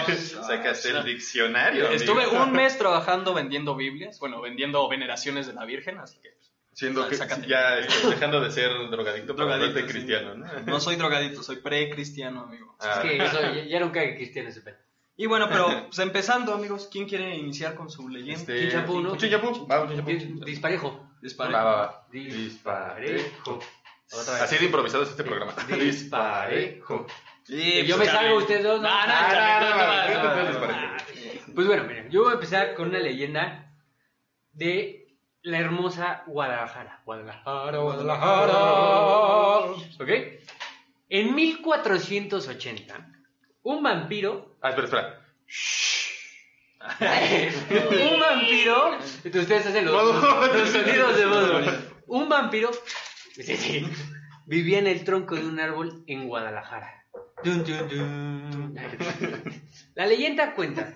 sacaste 0.47 0.89
el 0.89 1.03
diccionario. 1.05 1.89
Estuve 1.89 2.23
amigo. 2.23 2.43
un 2.43 2.51
mes 2.53 2.77
trabajando 2.77 3.33
vendiendo 3.35 3.75
Biblias, 3.75 4.19
bueno, 4.19 4.41
vendiendo 4.41 4.87
veneraciones 4.89 5.45
de 5.47 5.53
la 5.53 5.65
Virgen, 5.65 5.99
así 5.99 6.19
que 6.21 6.29
pues, 6.31 6.52
Siendo 6.73 7.07
que 7.07 7.15
ya 7.47 7.77
este, 7.77 8.07
dejando 8.09 8.41
de 8.41 8.49
ser 8.51 8.71
drogadicto 8.89 9.33
Drogadicto, 9.33 9.85
cristiano, 9.85 10.33
¿no? 10.35 10.45
no 10.65 10.79
soy 10.79 10.95
drogadito, 10.95 11.43
soy 11.43 11.57
pre-cristiano, 11.57 12.41
amigo. 12.43 12.75
Ah, 12.79 13.01
Es 13.03 13.09
que 13.11 13.23
eso 13.23 13.39
ya, 13.67 13.79
nunca 13.79 14.01
que 14.01 14.15
cristiano 14.15 14.49
ese 14.49 14.61
pedo. 14.61 14.77
Y 15.15 15.27
bueno, 15.27 15.47
pero 15.47 15.67
pues, 15.85 15.99
empezando, 15.99 16.53
amigos, 16.55 16.89
¿quién 16.91 17.07
quiere 17.07 17.35
iniciar 17.35 17.75
con 17.75 17.89
su 17.91 18.09
leyenda? 18.09 18.39
este, 18.41 18.61
Chinchapú, 18.61 18.99
¿no? 19.01 19.11
un 19.11 19.17
Chinchapú. 19.19 19.67
Va, 19.67 19.81
un 19.83 19.89
Di- 19.89 20.17
chinchapú. 20.17 20.45
Disparejo. 20.45 21.09
Dispare. 21.21 21.53
Va, 21.53 21.63
va, 21.63 21.75
va. 21.75 22.07
Disparejo. 22.11 23.59
Otra 24.11 24.33
vez. 24.33 24.41
Así 24.41 24.57
de 24.57 24.65
improvisado 24.65 25.03
es 25.03 25.09
este 25.11 25.23
programa. 25.23 25.53
Disparejo. 25.79 27.05
Sí, 27.43 27.85
yo 27.85 27.97
pues, 27.97 28.07
me 28.09 28.13
salgo, 28.15 28.37
ustedes 28.37 28.63
dos, 28.63 28.81
¿no? 28.81 28.87
No, 28.89 28.89
no, 28.89 29.03
Ah. 29.05 30.97
Pues 31.53 31.67
bueno, 31.67 31.83
miren, 31.83 32.09
yo 32.09 32.23
voy 32.23 32.31
a 32.31 32.35
empezar 32.35 32.73
con 32.73 32.89
una 32.89 32.99
leyenda 32.99 33.71
de 34.53 35.02
la 35.43 35.59
hermosa 35.59 36.23
Guadalajara. 36.27 37.01
Guadalajara, 37.05 37.77
Guadalajara. 37.77 38.57
¿Ok? 39.99 40.09
En 41.09 41.35
1480, 41.35 43.07
un 43.63 43.83
vampiro. 43.83 44.55
Ah, 44.61 44.69
espera, 44.69 44.87
espera. 44.87 45.19
un 48.13 48.19
vampiro. 48.19 48.93
Entonces 49.23 49.41
ustedes 49.43 49.65
hacen 49.67 49.85
los, 49.85 49.93
los- 49.93 50.53
los 50.53 50.69
sonidos 50.69 51.17
de 51.17 51.25
voz. 51.25 51.65
Un 52.07 52.27
vampiro. 52.29 52.71
Sí, 53.33 53.43
sí, 53.57 53.87
vivía 54.45 54.79
en 54.79 54.87
el 54.87 55.03
tronco 55.03 55.35
de 55.35 55.45
un 55.45 55.59
árbol 55.59 56.03
en 56.07 56.27
Guadalajara. 56.27 57.05
La 59.95 60.05
leyenda 60.05 60.53
cuenta 60.53 60.93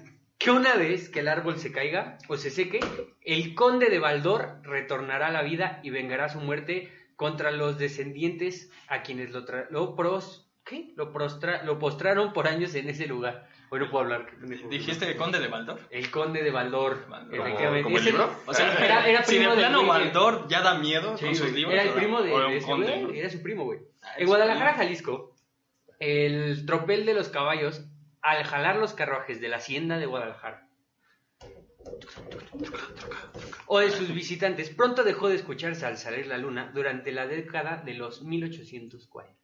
que 0.48 0.52
una 0.52 0.76
vez 0.76 1.10
que 1.10 1.20
el 1.20 1.28
árbol 1.28 1.58
se 1.60 1.74
caiga 1.74 2.18
o 2.30 2.38
se 2.38 2.50
seque, 2.52 2.80
el 3.22 3.54
conde 3.54 3.90
de 3.90 4.00
Baldor 4.00 4.62
retornará 4.64 5.28
a 5.28 5.32
la 5.32 5.42
vida 5.42 5.82
y 5.84 5.90
vengará 5.90 6.30
su 6.30 6.40
muerte 6.40 6.90
contra 7.18 7.52
los 7.52 7.78
descendientes 7.78 8.72
a 8.88 9.02
quienes 9.02 9.32
lo, 9.32 9.46
tra- 9.46 9.68
lo, 9.72 9.94
pros- 9.98 10.48
¿qué? 10.64 10.94
Lo, 10.96 11.12
prostra- 11.12 11.64
lo 11.64 11.80
postraron 11.80 12.32
por 12.32 12.48
años 12.48 12.74
en 12.76 12.88
ese 12.88 13.08
lugar. 13.08 13.50
Hoy 13.72 13.80
no 13.82 13.90
puedo 13.90 14.06
hablar. 14.06 14.28
¿Dijiste 14.70 15.06
el 15.12 15.18
conde 15.18 15.40
de 15.42 15.50
Baldor? 15.50 15.82
El 15.90 16.10
conde 16.12 16.42
de 16.42 16.52
Baldor, 16.52 17.06
efectivamente. 17.30 17.84
¿Como 17.84 17.98
el 17.98 18.06
libro? 18.06 18.32
O 18.46 18.54
sea, 18.54 18.74
Era- 18.86 19.06
era 19.06 19.24
si 19.24 19.34
de 19.36 19.40
primo 19.42 19.56
plano 19.56 19.82
que- 19.82 19.88
Baldor 19.88 20.48
ya 20.48 20.62
da 20.62 20.76
miedo 20.80 21.18
Sí, 21.18 21.26
con 21.26 21.36
sus 21.36 21.52
libros. 21.52 21.74
era 21.74 21.84
el 21.84 21.90
primo 21.90 22.22
de, 22.22 22.30
de 22.30 22.58
ese 22.58 22.66
conde, 22.66 22.88
güey, 22.88 23.02
¿no? 23.04 23.10
era 23.12 23.30
su 23.30 23.44
primo, 23.44 23.66
güey. 23.66 23.80
Ah, 24.02 24.14
En 24.18 24.28
Guadalajara, 24.28 24.72
primo. 24.76 24.84
Jalisco, 24.86 25.36
el 26.00 26.66
tropel 26.66 27.06
de 27.06 27.14
los 27.16 27.28
caballos, 27.28 27.84
al 28.22 28.44
jalar 28.44 28.78
los 28.78 28.94
carruajes 28.94 29.42
de 29.42 29.50
la 29.50 29.58
hacienda 29.58 29.98
de 29.98 30.06
Guadalajara, 30.06 30.68
o 33.68 33.80
de 33.80 33.92
sus 33.92 34.14
visitantes, 34.14 34.70
pronto 34.70 35.04
dejó 35.04 35.30
de 35.30 35.36
escucharse 35.36 35.86
al 35.86 35.98
salir 35.98 36.28
la 36.28 36.38
luna 36.38 36.72
durante 36.74 37.12
la 37.12 37.28
década 37.28 37.82
de 37.86 37.94
los 37.94 38.22
1840. 38.24 39.38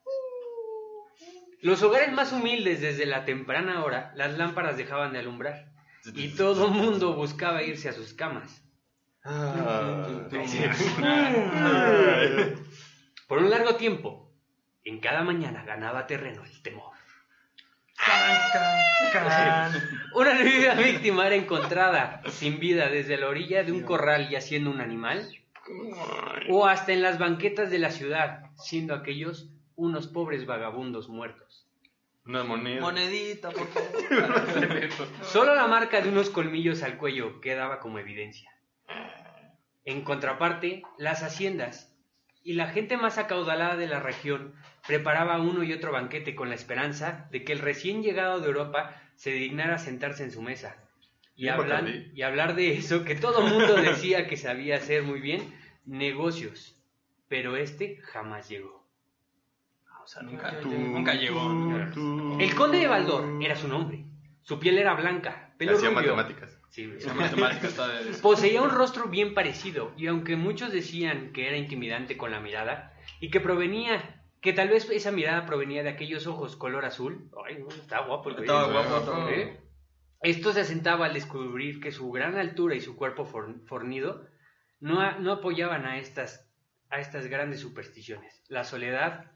Los 1.62 1.82
hogares 1.82 2.12
más 2.12 2.34
humildes 2.34 2.82
desde 2.82 3.06
la 3.06 3.24
temprana 3.24 3.86
hora, 3.86 4.12
las 4.16 4.38
lámparas 4.38 4.76
dejaban 4.76 5.14
de 5.14 5.20
alumbrar 5.20 5.72
y 6.14 6.36
todo 6.36 6.68
mundo 6.68 7.14
buscaba 7.14 7.64
irse 7.64 7.88
a 7.90 7.94
sus 7.94 8.14
camas. 8.14 8.62
Ah. 9.24 10.28
Por 13.28 13.38
un 13.38 13.50
largo 13.50 13.76
tiempo, 13.76 14.34
en 14.84 15.00
cada 15.00 15.24
mañana 15.24 15.64
ganaba 15.64 16.06
terreno 16.06 16.44
el 16.44 16.62
temor. 16.62 16.93
Una 20.14 20.34
nueva 20.34 20.74
víctima 20.76 21.28
era 21.28 21.36
encontrada 21.36 22.22
sin 22.30 22.60
vida 22.60 22.90
desde 22.90 23.18
la 23.18 23.28
orilla 23.28 23.64
de 23.64 23.72
un 23.72 23.84
corral 23.84 24.30
yaciendo 24.30 24.70
un 24.70 24.82
animal, 24.82 25.28
o 26.50 26.66
hasta 26.66 26.94
en 26.94 27.02
las 27.02 27.20
banquetas 27.20 27.72
de 27.72 27.80
la 27.80 27.92
ciudad, 27.92 28.52
siendo 28.56 28.94
aquellos 28.94 29.50
unos 29.76 30.08
pobres 30.08 30.46
vagabundos 30.46 31.10
muertos. 31.10 31.68
Una 32.26 32.44
moneda. 32.44 32.82
Monedita, 32.82 33.52
por 33.52 33.68
favor. 33.68 34.90
Solo 35.24 35.56
la 35.56 35.68
marca 35.68 36.00
de 36.02 36.10
unos 36.10 36.30
colmillos 36.30 36.82
al 36.84 36.98
cuello 36.98 37.42
quedaba 37.42 37.80
como 37.80 38.00
evidencia. 38.00 38.50
En 39.84 40.04
contraparte, 40.04 40.84
las 40.98 41.24
haciendas 41.24 41.93
y 42.44 42.54
la 42.54 42.68
gente 42.68 42.98
más 42.98 43.18
acaudalada 43.18 43.78
de 43.78 43.88
la 43.88 44.00
región 44.00 44.54
preparaba 44.86 45.40
uno 45.42 45.64
y 45.64 45.74
otro 45.74 45.92
banquete 45.92 46.36
con 46.36 46.50
la 46.50 46.56
esperanza 46.56 47.28
de 47.32 47.44
que 47.44 47.54
el 47.54 47.60
recién 47.60 48.04
llegado 48.04 48.42
de 48.42 48.48
Europa 48.48 49.02
se 49.16 49.32
dignara 49.32 49.78
sentarse 49.78 50.24
en 50.24 50.32
su 50.32 50.42
mesa 50.42 50.76
y, 51.36 51.48
hablar, 51.48 51.88
y 51.88 52.22
hablar 52.22 52.56
de 52.56 52.74
eso 52.74 53.04
que 53.04 53.16
todo 53.16 53.42
mundo 53.42 53.76
decía 53.76 54.28
que 54.28 54.38
sabía 54.38 54.78
hacer 54.78 55.04
muy 55.04 55.20
bien, 55.20 55.54
negocios. 55.86 56.76
Pero 57.28 57.56
este 57.56 57.98
jamás 58.02 58.50
llegó. 58.50 58.84
O 60.04 60.08
sea, 60.08 60.22
nunca, 60.22 60.52
nunca 60.62 61.14
llegó. 61.14 61.50
El 62.40 62.56
conde 62.56 62.78
de 62.78 62.88
Baldor 62.88 63.42
era 63.42 63.56
su 63.56 63.68
nombre. 63.70 64.04
Su 64.42 64.60
piel 64.60 64.78
era 64.78 64.94
blanca, 64.94 65.54
pelo 65.58 65.78
Hacía 65.78 65.90
rubio. 65.90 66.18
Matemáticas. 66.74 66.76
Sí, 66.76 66.86
güey. 66.88 66.98
Esa 66.98 67.14
matemática 67.14 67.68
está 67.68 67.88
de... 67.88 68.14
Poseía 68.20 68.62
un 68.62 68.70
rostro 68.70 69.08
bien 69.08 69.34
parecido, 69.34 69.94
y 69.98 70.08
aunque 70.08 70.36
muchos 70.36 70.72
decían 70.72 71.32
que 71.34 71.48
era 71.48 71.58
intimidante 71.58 72.18
con 72.18 72.32
la 72.32 72.40
mirada, 72.40 72.94
y 73.20 73.30
que 73.30 73.40
provenía, 73.40 74.24
que 74.42 74.54
tal 74.54 74.70
vez 74.70 74.90
esa 74.90 75.12
mirada 75.12 75.46
provenía 75.46 75.84
de 75.84 75.90
aquellos 75.90 76.26
ojos 76.28 76.56
color 76.56 76.86
azul, 76.86 77.30
ay, 77.48 77.60
no, 77.60 77.68
estaba 77.70 78.08
guapo 78.08 78.30
el. 78.30 78.40
Estaba 78.40 78.72
guapo, 78.72 78.98
estaba 78.98 79.32
¿Eh? 79.32 79.60
Esto 80.22 80.54
se 80.54 80.62
asentaba 80.62 81.06
al 81.08 81.14
descubrir 81.14 81.80
que 81.82 81.92
su 81.92 82.10
gran 82.12 82.38
altura 82.38 82.76
y 82.76 82.82
su 82.82 82.96
cuerpo 82.96 83.26
for- 83.26 83.66
fornido 83.68 84.26
no, 84.80 85.02
a- 85.02 85.18
no 85.20 85.34
apoyaban 85.34 85.86
a 85.86 85.98
estas, 86.00 86.50
a 86.90 87.00
estas 87.00 87.28
grandes 87.28 87.60
supersticiones. 87.60 88.42
La 88.48 88.64
soledad... 88.64 89.32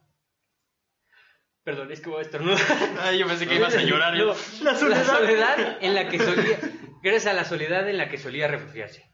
Perdón, 1.63 1.91
es 1.91 1.99
que 1.99 2.09
voy 2.09 2.19
a 2.19 2.21
estornudar. 2.21 2.61
Ay, 3.01 3.19
yo 3.19 3.27
pensé 3.27 3.45
que 3.45 3.55
ibas 3.55 3.75
a 3.75 3.81
llorar. 3.83 4.15
No, 4.17 4.27
la 4.63 4.75
soledad. 5.03 5.77
en 5.81 5.93
la 5.95 6.07
que 6.07 6.17
solía, 6.19 6.57
gracias 7.07 7.31
a 7.31 7.35
la 7.35 7.45
soledad 7.45 7.89
en 7.89 7.97
la 7.97 8.09
que 8.09 8.17
solía 8.17 8.47
refugiarse. 8.47 9.09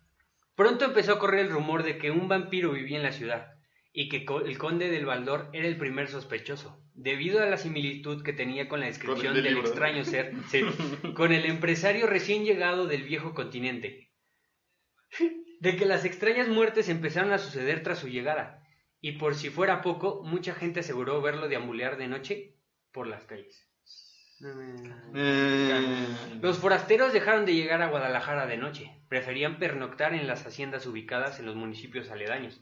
Pronto 0.55 0.85
empezó 0.85 1.13
a 1.13 1.19
correr 1.19 1.41
el 1.41 1.51
rumor 1.51 1.83
de 1.83 1.97
que 1.97 2.11
un 2.11 2.27
vampiro 2.27 2.71
vivía 2.71 2.97
en 2.97 3.03
la 3.03 3.11
ciudad 3.11 3.53
y 3.91 4.09
que 4.09 4.25
el 4.45 4.57
conde 4.57 4.89
del 4.89 5.05
Baldor 5.05 5.49
era 5.53 5.67
el 5.67 5.77
primer 5.77 6.07
sospechoso, 6.07 6.83
debido 6.95 7.41
a 7.41 7.45
la 7.45 7.57
similitud 7.57 8.23
que 8.23 8.33
tenía 8.33 8.67
con 8.67 8.79
la 8.79 8.87
descripción 8.87 9.33
Con 9.33 9.43
del 9.43 9.53
libro. 9.53 9.67
extraño 9.67 10.03
ser, 10.03 10.33
sí, 10.49 10.63
con 11.15 11.31
el 11.31 11.45
empresario 11.45 12.07
recién 12.07 12.43
llegado 12.43 12.87
del 12.87 13.03
viejo 13.03 13.33
continente. 13.35 14.11
De 15.59 15.75
que 15.75 15.85
las 15.85 16.05
extrañas 16.05 16.47
muertes 16.47 16.89
empezaron 16.89 17.31
a 17.31 17.37
suceder 17.37 17.83
tras 17.83 17.99
su 17.99 18.07
llegada, 18.07 18.63
y 18.99 19.13
por 19.13 19.35
si 19.35 19.49
fuera 19.49 19.81
poco, 19.81 20.23
mucha 20.23 20.55
gente 20.55 20.79
aseguró 20.79 21.21
verlo 21.21 21.47
deambular 21.47 21.97
de 21.97 22.07
noche 22.07 22.55
por 22.91 23.05
las 23.05 23.25
calles. 23.25 23.69
Los 26.41 26.57
forasteros 26.57 27.13
dejaron 27.13 27.45
de 27.45 27.53
llegar 27.53 27.81
a 27.81 27.89
Guadalajara 27.89 28.45
de 28.45 28.57
noche, 28.57 29.01
preferían 29.07 29.57
pernoctar 29.59 30.13
en 30.13 30.27
las 30.27 30.45
haciendas 30.45 30.85
ubicadas 30.85 31.39
en 31.39 31.45
los 31.45 31.55
municipios 31.55 32.09
aledaños, 32.11 32.61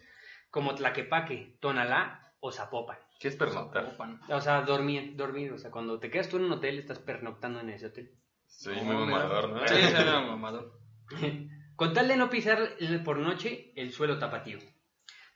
como 0.50 0.76
Tlaquepaque, 0.76 1.58
Tonalá 1.60 2.34
o 2.40 2.52
Zapopan. 2.52 2.98
¿Qué 3.20 3.30
es 3.30 3.36
pernoctar? 3.36 3.86
Zapopan. 3.86 4.22
O 4.30 4.42
sea, 4.42 4.62
dormir, 4.62 5.16
dormir, 5.16 5.52
o 5.54 5.58
sea, 5.58 5.72
cuando 5.72 6.00
te 6.00 6.10
quedas 6.12 6.30
tú 6.30 6.38
en 6.38 6.44
un 6.44 6.52
hotel, 6.52 6.80
estás 6.80 7.00
pernoctando 7.00 7.60
en 7.60 7.70
ese 7.70 7.88
hotel. 7.88 8.12
Sí, 8.48 8.70
muy 8.84 8.96
mamador, 8.96 9.50
¿no? 9.50 9.68
Sí, 9.68 9.76
era 9.76 10.22
mamador. 10.28 10.80
Con 11.76 11.94
tal 11.94 12.08
de 12.08 12.16
no 12.16 12.30
pisar 12.30 12.76
por 13.04 13.18
noche 13.18 13.74
el 13.76 13.92
suelo 13.92 14.20
tapatío. 14.20 14.60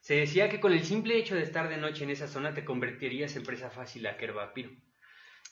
Se 0.00 0.14
decía 0.14 0.48
que 0.48 0.60
con 0.60 0.72
el 0.72 0.84
simple 0.84 1.18
hecho 1.18 1.34
de 1.34 1.42
estar 1.42 1.68
de 1.68 1.78
noche 1.78 2.04
en 2.04 2.10
esa 2.10 2.28
zona 2.28 2.54
te 2.54 2.64
convertirías 2.64 3.34
en 3.34 3.42
presa 3.42 3.70
fácil 3.70 4.06
a 4.06 4.12
aquel 4.12 4.30
vampiro. 4.30 4.70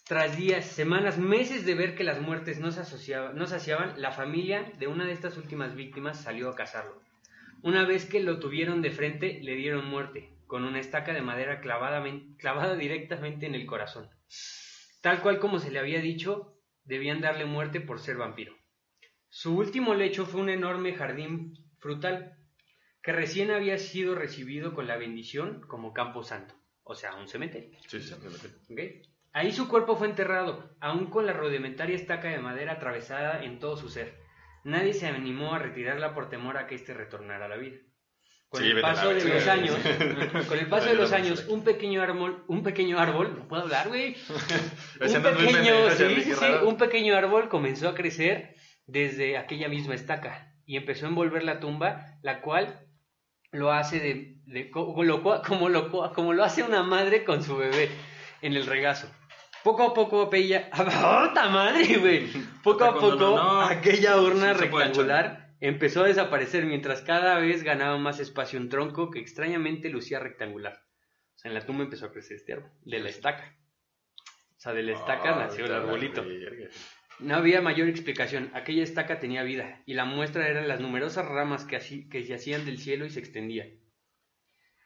Tras 0.07 0.37
días, 0.37 0.67
semanas, 0.67 1.19
meses 1.19 1.65
de 1.65 1.75
ver 1.75 1.95
que 1.95 2.05
las 2.05 2.21
muertes 2.21 2.61
no 2.61 2.71
se, 2.73 2.81
asociaban, 2.81 3.37
no 3.37 3.47
saciaban, 3.47 4.01
la 4.03 4.13
familia 4.13 4.71
de 4.79 4.87
una 4.87 5.07
de 5.07 5.13
estas 5.13 5.39
últimas 5.39 5.75
víctimas 5.75 6.21
salió 6.21 6.51
a 6.51 6.55
cazarlo. 6.55 7.01
Una 7.63 7.87
vez 7.87 8.05
que 8.05 8.21
lo 8.21 8.39
tuvieron 8.39 8.83
de 8.83 8.91
frente, 8.91 9.41
le 9.43 9.55
dieron 9.55 9.87
muerte, 9.87 10.29
con 10.47 10.65
una 10.65 10.81
estaca 10.81 11.15
de 11.15 11.23
madera 11.23 11.61
clavada 11.61 12.77
directamente 12.77 13.47
en 13.47 13.55
el 13.55 13.65
corazón. 13.65 14.11
Tal 15.01 15.23
cual 15.23 15.39
como 15.39 15.59
se 15.59 15.71
le 15.71 15.79
había 15.79 16.01
dicho, 16.01 16.59
debían 16.85 17.23
darle 17.23 17.47
muerte 17.47 17.81
por 17.81 18.01
ser 18.01 18.17
vampiro. 18.17 18.55
Su 19.31 19.57
último 19.57 19.95
lecho 19.95 20.27
fue 20.27 20.43
un 20.43 20.51
enorme 20.51 20.93
jardín 20.93 21.55
frutal, 21.79 22.39
que 23.03 23.13
recién 23.13 23.51
había 23.51 23.79
sido 23.79 24.15
recibido 24.15 24.75
con 24.75 24.87
la 24.87 24.97
bendición 24.97 25.63
como 25.67 25.93
campo 25.93 26.23
santo, 26.23 26.55
o 26.83 26.95
sea, 26.95 27.15
un 27.17 27.29
cementerio. 27.29 27.79
Sí, 27.87 28.01
sí, 28.01 28.15
sí. 28.15 28.73
¿ok? 28.73 28.81
Ahí 29.35 29.51
su 29.53 29.67
cuerpo 29.69 29.97
fue 29.97 30.07
enterrado, 30.07 30.71
aún 30.81 31.07
con 31.11 31.27
la 31.27 31.33
rudimentaria 31.33 31.97
estaca 31.97 32.29
de 32.29 32.39
madera 32.39 32.75
atravesada 32.75 33.43
en 33.43 33.59
todo 33.59 33.77
su 33.77 33.89
ser. 33.89 34.15
Nadie 34.63 34.95
se 34.95 35.09
animó 35.09 35.55
a 35.55 35.59
retirarla 35.59 36.15
por 36.15 36.31
temor 36.31 36.57
a 36.57 36.69
que 36.69 36.77
éste 36.77 36.95
retornara 36.95 37.47
a 37.47 37.49
la 37.49 37.57
vida. 37.57 37.77
Con 38.49 38.63
Sí, 38.63 38.71
el 38.71 38.81
paso 38.81 39.09
de 39.13 39.25
los 39.25 39.49
años, 39.49 39.77
con 40.49 40.59
el 40.59 40.67
paso 40.69 40.87
de 40.89 40.95
los 40.95 41.11
años, 41.13 41.47
un 41.49 41.65
pequeño 41.65 42.01
árbol, 42.01 42.45
un 42.47 42.63
pequeño 42.63 42.97
árbol, 43.01 43.37
no 43.37 43.49
puedo 43.49 43.63
hablar, 43.63 43.89
güey. 43.89 44.15
Un 45.01 45.23
pequeño, 45.23 45.91
sí, 45.91 46.23
sí, 46.23 46.33
un 46.65 46.77
pequeño 46.77 47.17
árbol 47.17 47.49
comenzó 47.49 47.89
a 47.89 47.95
crecer 47.97 48.55
desde 48.87 49.37
aquella 49.37 49.69
misma 49.69 49.97
estaca 49.97 50.55
y 50.65 50.77
empezó 50.77 51.07
a 51.07 51.09
envolver 51.09 51.43
la 51.43 51.59
tumba, 51.59 52.07
la 52.23 52.41
cual 52.41 52.79
lo 53.51 53.73
hace 53.73 53.99
de, 53.99 54.37
de- 54.47 54.71
como, 54.71 55.03
lo, 55.03 55.25
cua- 55.25 55.43
como, 55.45 55.69
lo, 55.69 55.91
cua- 55.91 56.13
como 56.15 56.33
lo 56.33 56.45
hace 56.45 56.63
una 56.63 56.85
madre 56.85 57.25
con 57.25 57.43
su 57.43 57.57
bebé 57.57 57.91
en 58.41 58.55
el 58.55 58.67
regazo. 58.67 59.09
Poco 59.65 59.83
a 59.83 59.95
poco 59.95 60.23
aquella, 60.23 60.69
¡Ota 60.73 61.49
madre, 61.51 61.97
güey! 61.97 62.29
Poco 62.63 62.85
a 62.85 62.93
poco 62.93 63.17
no, 63.17 63.37
no, 63.37 63.61
aquella 63.63 64.21
urna 64.21 64.55
sí 64.55 64.61
rectangular 64.61 65.45
empezó 65.59 66.05
a 66.05 66.09
desaparecer 66.09 66.67
mientras 66.67 67.01
cada 67.01 67.39
vez 67.39 67.63
ganaba 67.63 67.97
más 67.97 68.21
espacio 68.21 68.61
un 68.61 68.69
tronco 68.69 69.11
que 69.11 69.21
extrañamente 69.21 69.89
lucía 69.89 70.19
rectangular. 70.19 70.83
O 71.35 71.39
sea, 71.39 71.51
en 71.51 71.55
la 71.55 71.65
tumba 71.65 71.85
empezó 71.85 72.05
a 72.05 72.13
crecer 72.13 72.37
este 72.37 72.53
árbol, 72.53 72.71
de 72.83 72.99
la 72.99 73.09
estaca. 73.09 73.57
O 74.57 74.61
sea, 74.61 74.75
de 74.75 74.83
la 74.83 74.93
estaca 74.93 75.35
Ah, 75.35 75.47
nació 75.47 75.65
el 75.65 75.73
arbolito. 75.73 76.23
No 77.21 77.37
había 77.37 77.63
mayor 77.63 77.89
explicación. 77.89 78.51
Aquella 78.53 78.83
estaca 78.83 79.19
tenía 79.19 79.43
vida, 79.45 79.83
y 79.87 79.95
la 79.95 80.05
muestra 80.05 80.47
eran 80.47 80.69
las 80.69 80.81
numerosas 80.81 81.27
ramas 81.27 81.65
que, 81.65 81.77
así, 81.77 82.07
que 82.11 82.25
yacían 82.25 82.67
del 82.67 82.79
cielo 82.79 83.07
y 83.07 83.11
se 83.11 83.21
extendían. 83.21 83.71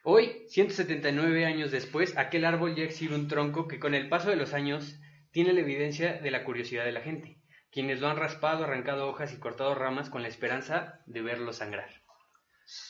Hoy, 0.03 0.43
179 0.47 1.45
años 1.45 1.71
después, 1.71 2.17
aquel 2.17 2.45
árbol 2.45 2.75
ya 2.75 2.83
exhibe 2.83 3.15
un 3.15 3.27
tronco 3.27 3.67
que 3.67 3.79
con 3.79 3.93
el 3.95 4.07
paso 4.09 4.29
de 4.29 4.35
los 4.37 4.53
años 4.53 4.95
tiene 5.31 5.53
la 5.53 5.59
evidencia 5.61 6.13
de 6.13 6.31
la 6.31 6.43
curiosidad 6.45 6.85
de 6.85 6.91
la 6.93 7.01
gente, 7.01 7.37
quienes 7.71 7.99
lo 7.99 8.07
han 8.07 8.17
raspado, 8.17 8.63
arrancado 8.63 9.07
hojas 9.09 9.33
y 9.33 9.37
cortado 9.39 9.75
ramas 9.75 10.09
con 10.09 10.21
la 10.21 10.27
esperanza 10.29 11.01
de 11.05 11.21
verlo 11.21 11.51
sangrar. 11.53 11.89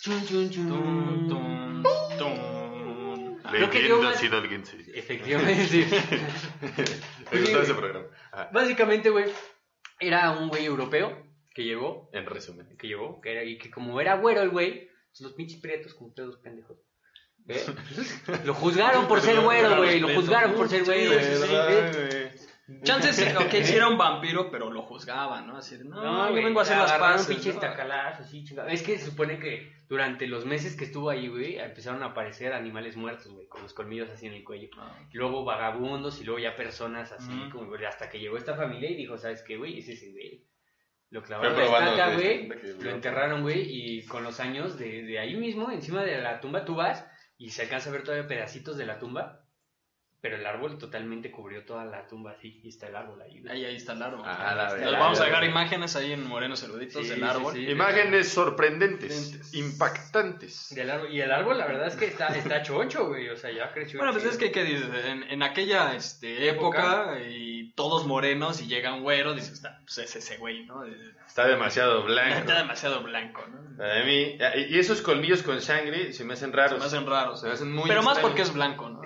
Chun, 0.01 0.25
chun, 0.27 0.49
chun. 0.49 0.67
Tum, 0.69 1.27
tum, 1.27 1.83
tum. 2.17 3.37
Creo 3.49 3.69
que 3.71 3.87
yo 3.87 4.01
más- 4.01 4.23
y 4.23 4.27
Dolgin, 4.27 4.63
sí. 4.65 4.77
Efectivamente, 4.93 5.65
sí. 5.65 5.85
Me 7.31 7.39
gustó 7.41 7.61
ese 7.63 7.73
programa. 7.73 8.05
Ah, 8.31 8.49
Básicamente, 8.53 9.09
güey, 9.09 9.25
era 9.99 10.31
un 10.37 10.49
güey 10.49 10.65
europeo 10.65 11.25
que 11.55 11.63
llegó 11.63 12.09
en 12.13 12.25
resumen. 12.27 12.77
que 12.77 12.87
llegó, 12.87 13.19
que 13.21 13.31
era, 13.31 13.43
y 13.43 13.57
que 13.57 13.71
como 13.71 13.99
era 13.99 14.15
güero 14.17 14.41
el 14.43 14.49
güey, 14.49 14.87
pues 15.09 15.21
los 15.21 15.33
pinches 15.33 15.59
prietos 15.59 15.95
como 15.95 16.09
ustedes 16.09 16.29
dos 16.29 16.39
pendejos. 16.39 16.77
¿Eh? 17.47 17.65
Lo 18.45 18.53
juzgaron 18.53 19.07
por 19.07 19.21
ser 19.21 19.39
güero, 19.39 19.77
güey, 19.77 19.99
lo 19.99 20.09
juzgaron 20.09 20.53
por 20.53 20.69
ser 20.69 20.83
güero. 20.83 21.19
Chances, 22.83 23.35
ok, 23.35 23.51
sí 23.63 23.73
era 23.75 23.87
un 23.87 23.97
vampiro, 23.97 24.51
pero 24.51 24.69
lo 24.71 24.83
juzgaban, 24.83 25.47
¿no? 25.47 25.57
Así 25.57 25.77
de, 25.77 25.85
no, 25.85 26.01
No, 26.03 26.29
yo 26.29 26.43
vengo 26.43 26.59
a 26.59 26.63
hacer 26.63 26.77
las 26.77 26.93
paces. 26.93 27.27
pinches 27.27 27.55
¿no? 27.55 27.61
tacalazos, 27.61 28.27
así, 28.27 28.43
chingada. 28.43 28.71
Es 28.71 28.83
que 28.83 28.97
se 28.99 29.05
supone 29.05 29.39
que 29.39 29.73
durante 29.87 30.27
los 30.27 30.45
meses 30.45 30.75
que 30.75 30.85
estuvo 30.85 31.09
ahí, 31.09 31.27
güey, 31.29 31.57
empezaron 31.57 32.03
a 32.03 32.07
aparecer 32.07 32.53
animales 32.53 32.95
muertos, 32.95 33.31
güey, 33.33 33.47
con 33.47 33.63
los 33.63 33.73
colmillos 33.73 34.09
así 34.11 34.27
en 34.27 34.33
el 34.33 34.43
cuello. 34.43 34.69
Ah. 34.77 34.95
Luego 35.13 35.43
vagabundos 35.43 36.21
y 36.21 36.25
luego 36.25 36.39
ya 36.39 36.55
personas 36.55 37.11
así, 37.11 37.31
Ujú. 37.31 37.57
como, 37.57 37.75
hasta 37.87 38.07
que 38.09 38.19
llegó 38.19 38.37
esta 38.37 38.55
familia 38.55 38.91
y 38.91 38.95
dijo, 38.95 39.17
¿sabes 39.17 39.41
qué, 39.41 39.57
güey? 39.57 39.79
Ese 39.79 39.93
es 39.93 40.03
el 40.03 40.11
güey. 40.11 40.45
Lo 41.09 41.23
clavaron 41.23 41.53
en 41.53 41.71
la 41.71 41.89
estaca, 41.89 42.13
güey, 42.13 42.49
lo 42.81 42.91
enterraron, 42.91 43.41
güey, 43.41 43.63
y 43.67 44.05
con 44.05 44.23
los 44.23 44.39
años 44.39 44.77
de, 44.77 45.01
de 45.01 45.17
ahí 45.17 45.35
mismo, 45.37 45.71
encima 45.71 46.03
de 46.03 46.21
la 46.21 46.39
tumba, 46.39 46.65
tú 46.65 46.75
vas 46.75 47.03
y 47.39 47.49
se 47.51 47.63
alcanza 47.63 47.89
a 47.89 47.93
ver 47.93 48.03
todavía 48.03 48.27
pedacitos 48.27 48.77
de 48.77 48.85
la 48.85 48.99
tumba, 48.99 49.45
pero 50.21 50.35
el 50.35 50.45
árbol 50.45 50.77
totalmente 50.77 51.31
cubrió 51.31 51.63
toda 51.63 51.85
la 51.85 52.05
tumba 52.07 52.31
así, 52.31 52.59
y 52.63 52.69
está 52.69 52.87
el 52.87 52.95
árbol 52.97 53.21
ahí, 53.21 53.39
güey. 53.39 53.53
Ahí, 53.53 53.65
ahí 53.65 53.75
está 53.77 53.93
el 53.93 54.01
árbol. 54.03 54.21
Ah, 54.25 54.53
la 54.77 54.99
vamos 54.99 55.19
a 55.21 55.25
dejar 55.25 55.43
imágenes 55.45 55.95
ahí 55.95 56.11
en 56.11 56.27
Morenos 56.27 56.61
Eruditos 56.63 57.03
Sí, 57.03 57.09
del 57.09 57.19
sí, 57.19 57.25
árbol. 57.25 57.53
sí. 57.53 57.69
Imágenes 57.69 58.27
sorprendentes, 58.29 59.13
Sorprendentes. 59.13 59.53
impactantes. 59.53 60.75
Del 60.75 60.89
árbol, 60.89 61.11
y 61.13 61.21
el 61.21 61.31
árbol, 61.31 61.57
la 61.57 61.67
verdad 61.67 61.87
es 61.87 61.95
que 61.95 62.05
está, 62.05 62.27
está 62.27 62.61
choncho, 62.63 63.07
güey, 63.07 63.29
o 63.29 63.37
sea, 63.37 63.51
ya 63.51 63.71
creció. 63.71 63.99
Bueno, 63.99 64.11
pues 64.13 64.23
chido. 64.23 64.33
es 64.33 64.37
que, 64.39 64.51
¿qué 64.51 64.63
dices? 64.63 64.89
En, 65.05 65.23
en 65.23 65.43
aquella 65.43 65.95
este, 65.95 66.49
época, 66.49 67.17
y 67.25 67.71
todos 67.73 68.05
morenos 68.05 68.61
y 68.61 68.67
llega 68.67 68.93
un 68.93 69.03
güero, 69.03 69.33
dices, 69.33 69.53
está, 69.53 69.79
pues 69.85 69.97
es 69.99 70.15
ese 70.17 70.37
güey, 70.37 70.65
¿no? 70.65 70.83
Está 71.27 71.47
demasiado 71.47 72.03
blanco. 72.03 72.39
Está 72.39 72.57
demasiado 72.57 73.03
blanco, 73.03 73.45
¿no? 73.47 73.59
A 73.83 74.03
mí, 74.03 74.37
y 74.67 74.77
esos 74.77 75.01
colmillos 75.01 75.43
con 75.43 75.61
sangre 75.61 76.11
se 76.11 76.25
me 76.25 76.33
hacen 76.33 76.51
raros. 76.51 76.73
Se 76.73 76.79
me 76.79 76.85
hacen 76.85 77.05
raros. 77.09 77.39
Se 77.39 77.47
me 77.47 77.53
hacen 77.53 77.71
muy 77.71 77.87
Pero 77.87 78.01
más 78.03 78.17
extraños. 78.17 78.29
porque 78.29 78.41
es 78.41 78.53
blanco, 78.53 78.89
¿no? 78.89 79.01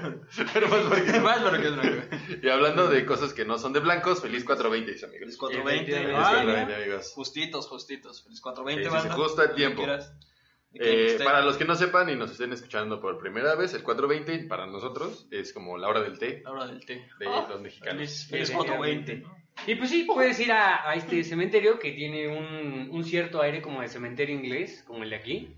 Pero 0.54 0.68
más 0.68 0.80
porque... 0.86 1.20
más 1.20 1.38
porque 1.40 1.66
es 1.68 1.74
blanco. 1.74 2.16
Y 2.42 2.48
hablando 2.48 2.88
de 2.88 3.04
cosas 3.06 3.32
que 3.34 3.44
no 3.44 3.58
son 3.58 3.72
de 3.72 3.80
blancos, 3.80 4.20
feliz 4.22 4.44
420, 4.44 4.92
dice 4.92 5.06
amigos. 5.06 5.20
Feliz 5.20 5.36
420. 5.36 5.92
Efectivamente. 5.92 6.12
Feliz 6.12 6.26
Ah, 6.26 6.30
420, 6.30 6.64
mira. 6.66 6.84
amigos. 6.84 7.12
Justitos, 7.14 7.68
justitos. 7.68 8.22
Feliz 8.24 8.40
420, 8.40 8.82
Sí, 8.82 8.90
sí, 8.90 9.02
sí, 9.02 9.08
banda. 9.08 9.22
justo 9.24 9.40
a 9.40 9.44
Cuando 9.44 9.56
tiempo. 9.56 9.82
quieras. 9.82 10.18
¿De 10.72 10.78
qué 10.78 11.14
Eh, 11.16 11.18
para 11.24 11.40
los 11.42 11.56
que 11.56 11.64
no 11.64 11.74
sepan 11.74 12.08
y 12.10 12.14
nos 12.14 12.30
estén 12.30 12.52
escuchando 12.52 13.00
por 13.00 13.18
primera 13.18 13.56
vez, 13.56 13.74
el 13.74 13.82
420 13.82 14.46
para 14.48 14.66
nosotros 14.66 15.26
es 15.32 15.52
como 15.52 15.76
la 15.78 15.88
hora 15.88 16.00
del 16.00 16.18
té 16.18 16.42
La 16.44 16.52
hora 16.52 16.66
del 16.66 16.84
té. 16.86 17.08
de 17.18 17.26
Ah, 17.26 17.46
los 17.50 17.60
mexicanos. 17.60 17.96
Feliz, 17.96 18.26
feliz 18.30 18.48
Sí, 18.48 18.54
420. 18.54 19.12
efectivamente. 19.12 19.40
Y 19.66 19.74
pues 19.74 19.90
sí, 19.90 20.04
puedes 20.04 20.38
ir 20.38 20.52
a, 20.52 20.88
a 20.88 20.94
este 20.94 21.24
cementerio 21.24 21.78
que 21.80 21.90
tiene 21.92 22.28
un, 22.28 22.88
un 22.90 23.04
cierto 23.04 23.42
aire 23.42 23.60
como 23.60 23.80
de 23.82 23.88
cementerio 23.88 24.34
inglés, 24.36 24.84
como 24.86 25.02
el 25.02 25.10
de 25.10 25.16
aquí. 25.16 25.56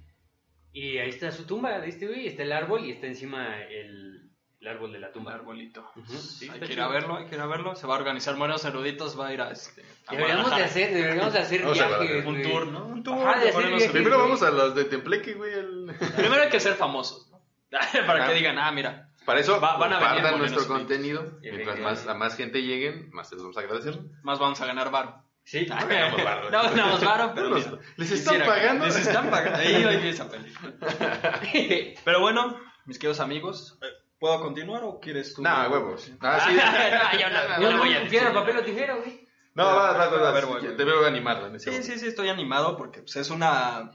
Y 0.72 0.96
ahí 0.96 1.10
está 1.10 1.30
su 1.30 1.44
tumba 1.46 1.78
de 1.78 1.88
este 1.88 2.06
güey, 2.06 2.26
está 2.26 2.42
el 2.42 2.52
árbol 2.52 2.86
y 2.86 2.90
está 2.92 3.06
encima 3.06 3.62
el, 3.64 4.21
el 4.62 4.68
árbol 4.68 4.92
de 4.92 5.00
la 5.00 5.10
tumba. 5.12 5.34
arbolito. 5.34 5.90
Ujú, 5.96 6.12
sí, 6.14 6.48
hay 6.48 6.60
que 6.60 6.72
ir 6.72 6.80
a 6.80 6.88
verlo, 6.88 7.16
hay 7.16 7.26
que 7.26 7.34
ir 7.34 7.40
a 7.40 7.46
verlo. 7.46 7.74
Se 7.74 7.86
va 7.86 7.96
a 7.96 7.98
organizar 7.98 8.36
Morenos 8.36 8.64
Eruditos, 8.64 9.18
va 9.18 9.26
a 9.28 9.32
ir 9.34 9.40
a 9.42 9.50
este. 9.50 9.82
a 10.06 10.12
Deberíamos 10.14 10.54
de 10.56 10.62
hacer, 10.64 10.94
deberíamos 10.94 11.32
de 11.32 11.38
hacer 11.40 11.62
viajes, 11.66 12.24
un 12.24 12.42
tour, 12.42 12.66
¿no? 12.68 12.86
Un 12.86 13.02
tour. 13.02 13.18
Ajá, 13.28 13.38
de 13.38 13.44
de 13.44 13.48
hacer 13.50 13.54
Morenos 13.54 13.78
viajes. 13.78 13.92
Primero 13.92 14.16
güey. 14.16 14.28
vamos 14.28 14.42
a 14.42 14.50
los 14.52 14.74
de 14.74 14.84
Templeque, 14.84 15.34
güey. 15.34 15.52
el- 15.52 15.94
Primero 16.16 16.42
hay 16.42 16.48
que 16.48 16.60
ser 16.60 16.74
famosos, 16.74 17.28
¿no? 17.30 17.40
Para 18.06 18.24
Ah. 18.24 18.28
que 18.28 18.34
digan, 18.34 18.58
ah, 18.58 18.70
mira. 18.72 19.08
Para 19.26 19.40
eso, 19.40 19.60
Va- 19.60 19.76
van 19.76 19.92
a 19.92 20.36
nuestro 20.36 20.66
contenido. 20.66 21.38
Mientras 21.42 21.78
más, 21.78 22.06
a 22.06 22.14
más 22.14 22.36
gente 22.36 22.62
lleguen, 22.62 23.10
más 23.12 23.30
les 23.32 23.40
vamos 23.40 23.56
a 23.56 23.60
agradecer. 23.60 23.98
Más 24.22 24.38
vamos 24.38 24.60
a 24.60 24.66
ganar 24.66 24.90
varo. 24.90 25.22
Sí, 25.44 25.66
No 25.68 25.74
ganamos 25.88 26.24
varo. 26.24 26.50
ganamos 26.50 27.04
varo, 27.04 27.32
pero 27.34 27.50
mira, 27.50 27.72
¿les 27.96 28.10
están 28.12 28.40
pagando? 28.46 28.84
Les 28.86 28.96
están 28.96 29.28
pagando. 29.30 29.58
Ahí 29.58 29.82
va 29.84 29.92
esa 29.92 30.28
película. 30.30 30.72
Pero 32.04 32.20
bueno, 32.20 32.56
mis 32.84 32.98
queridos 32.98 33.20
amigos, 33.20 33.78
eh, 33.82 33.86
¿puedo 34.22 34.40
continuar 34.40 34.84
o 34.84 35.00
quieres 35.00 35.34
tú? 35.34 35.42
Nah, 35.42 35.68
huevos. 35.68 36.10
Ah, 36.20 36.38
sí. 36.48 36.54
No, 36.56 37.18
yo 37.20 37.28
no, 37.28 37.60
Yo 37.62 37.70
no 37.72 37.78
voy 37.78 37.92
a 37.94 38.08
piedra, 38.08 38.32
papel 38.32 38.56
o 38.58 38.62
tijera, 38.62 38.94
güey. 38.94 39.26
No, 39.54 39.64
vas, 39.66 39.98
vas, 39.98 40.10
vas, 40.12 40.18
A 40.20 40.22
vas. 40.22 40.34
ver, 40.34 40.46
voy, 40.46 40.60
voy. 40.66 40.76
Te 40.76 40.84
veo 40.84 41.04
animado 41.04 41.48
en 41.48 41.56
ese 41.56 41.64
Sí, 41.64 41.70
momento. 41.70 41.92
sí, 41.92 41.98
sí, 41.98 42.06
estoy 42.06 42.28
animado 42.28 42.76
porque 42.76 43.00
pues, 43.02 43.16
es 43.16 43.28
una 43.30 43.90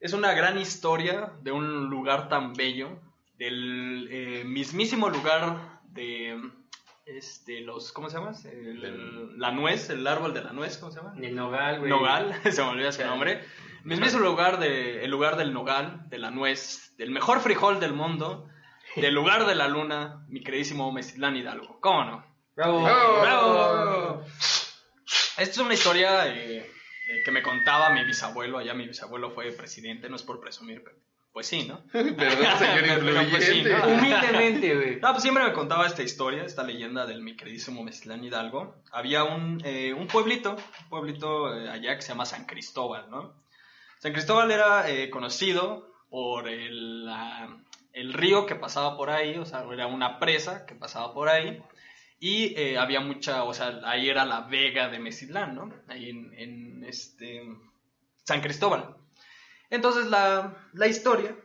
es 0.00 0.12
una 0.14 0.32
gran 0.34 0.58
historia 0.58 1.32
de 1.42 1.52
un 1.52 1.88
lugar 1.90 2.28
tan 2.28 2.54
bello, 2.54 2.98
del 3.36 4.08
eh, 4.10 4.44
mismísimo 4.44 5.08
lugar 5.10 5.80
de 5.84 6.40
este 7.06 7.60
los 7.60 7.92
¿cómo 7.92 8.08
se 8.10 8.16
llama? 8.18 8.32
El- 8.50 9.38
la 9.38 9.50
nuez, 9.52 9.90
el 9.90 10.06
árbol 10.06 10.32
de 10.34 10.42
la 10.42 10.52
nuez, 10.52 10.78
¿cómo 10.78 10.90
se 10.90 10.98
llama? 11.00 11.14
El 11.20 11.34
nogal, 11.36 11.78
güey. 11.80 11.90
Nogal, 11.90 12.34
se 12.50 12.62
me 12.62 12.68
olvida 12.70 12.90
su 12.92 12.98
Claro. 12.98 13.12
nombre. 13.12 13.44
Mismísimo 13.84 14.22
lugar 14.22 14.58
de 14.58 15.04
el 15.04 15.10
lugar 15.10 15.36
del 15.36 15.52
nogal, 15.52 16.08
de 16.08 16.16
la 16.18 16.30
nuez, 16.30 16.94
del 16.96 17.10
mejor 17.10 17.40
frijol 17.40 17.78
del 17.80 17.92
mundo, 17.92 18.48
del 18.96 19.14
lugar 19.14 19.46
de 19.46 19.54
la 19.54 19.68
luna, 19.68 20.24
mi 20.28 20.42
queridísimo 20.42 20.90
Mesitlán 20.92 21.36
Hidalgo. 21.36 21.78
¿Cómo 21.80 22.04
no? 22.04 22.24
Bravo. 22.56 22.82
¡Bravo! 22.82 23.20
¡Bravo! 23.20 24.24
Esta 25.36 25.42
es 25.42 25.58
una 25.58 25.74
historia 25.74 26.28
eh, 26.28 26.58
eh, 26.60 27.22
que 27.24 27.30
me 27.32 27.42
contaba 27.42 27.90
mi 27.90 28.04
bisabuelo. 28.04 28.58
Allá 28.58 28.74
mi 28.74 28.86
bisabuelo 28.86 29.30
fue 29.32 29.50
presidente, 29.52 30.08
no 30.08 30.16
es 30.16 30.22
por 30.22 30.40
presumir, 30.40 30.82
pero 30.84 30.96
pues 31.32 31.48
sí, 31.48 31.66
¿no? 31.66 31.82
Perdón, 31.92 32.58
señor 32.58 33.00
Pero, 33.04 33.30
pues, 33.30 33.44
sí. 33.44 33.64
¿no? 33.64 33.88
Humildemente, 33.88 34.74
güey. 34.76 35.00
No, 35.00 35.10
pues 35.10 35.22
siempre 35.22 35.42
me 35.42 35.52
contaba 35.52 35.86
esta 35.88 36.04
historia, 36.04 36.44
esta 36.44 36.62
leyenda 36.62 37.06
del 37.06 37.22
mi 37.22 37.34
queridísimo 37.36 37.82
Mezclán 37.82 38.22
Hidalgo. 38.22 38.76
Había 38.92 39.24
un, 39.24 39.60
eh, 39.64 39.92
un 39.92 40.06
pueblito, 40.06 40.52
un 40.54 40.88
pueblito 40.88 41.52
eh, 41.58 41.68
allá 41.68 41.96
que 41.96 42.02
se 42.02 42.10
llama 42.10 42.24
San 42.26 42.46
Cristóbal, 42.46 43.10
¿no? 43.10 43.42
San 43.98 44.12
Cristóbal 44.12 44.52
era 44.52 44.88
eh, 44.88 45.10
conocido 45.10 45.92
por 46.08 46.46
el, 46.48 47.06
la- 47.06 47.48
el 47.94 48.12
río 48.12 48.44
que 48.44 48.56
pasaba 48.56 48.96
por 48.96 49.08
ahí, 49.08 49.38
o 49.38 49.46
sea, 49.46 49.64
era 49.72 49.86
una 49.86 50.18
presa 50.18 50.66
que 50.66 50.74
pasaba 50.74 51.14
por 51.14 51.28
ahí. 51.28 51.62
Y 52.18 52.58
eh, 52.58 52.76
había 52.78 53.00
mucha, 53.00 53.44
o 53.44 53.54
sea, 53.54 53.80
ahí 53.84 54.08
era 54.08 54.24
la 54.24 54.42
vega 54.42 54.88
de 54.88 54.98
Mesitlán, 54.98 55.54
¿no? 55.54 55.72
Ahí 55.88 56.10
en, 56.10 56.84
este, 56.84 57.42
San 58.24 58.40
Cristóbal. 58.40 58.96
Entonces 59.70 60.06
la, 60.06 60.56
historia 60.88 61.36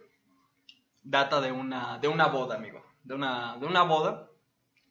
data 1.04 1.40
de 1.40 1.52
una, 1.52 2.00
de 2.00 2.08
una 2.08 2.28
boda, 2.28 2.56
amigo. 2.56 2.84
De 3.04 3.14
una, 3.14 3.58
de 3.58 3.66
una 3.66 3.84
boda 3.84 4.30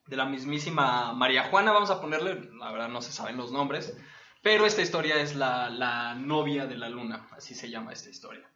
de 0.07 0.17
la 0.17 0.27
mismísima 0.27 1.13
María 1.13 1.45
Juana, 1.45 1.73
vamos 1.73 1.91
a 1.91 2.01
ponerle, 2.01 2.51
la 2.59 2.73
verdad 2.73 2.89
no 2.89 3.03
se 3.03 3.13
saben 3.13 3.37
los 3.37 3.53
nombres, 3.53 3.97
Pero 4.43 4.65
esta 4.65 4.83
historia 4.83 5.17
es 5.17 5.35
la 5.35 6.15
novia 6.17 6.67
de 6.67 6.79
la 6.79 6.89
luna, 6.89 7.29
así 7.33 7.55
se 7.55 7.69
llama 7.69 7.93
esta 7.93 8.11
historia. 8.11 8.49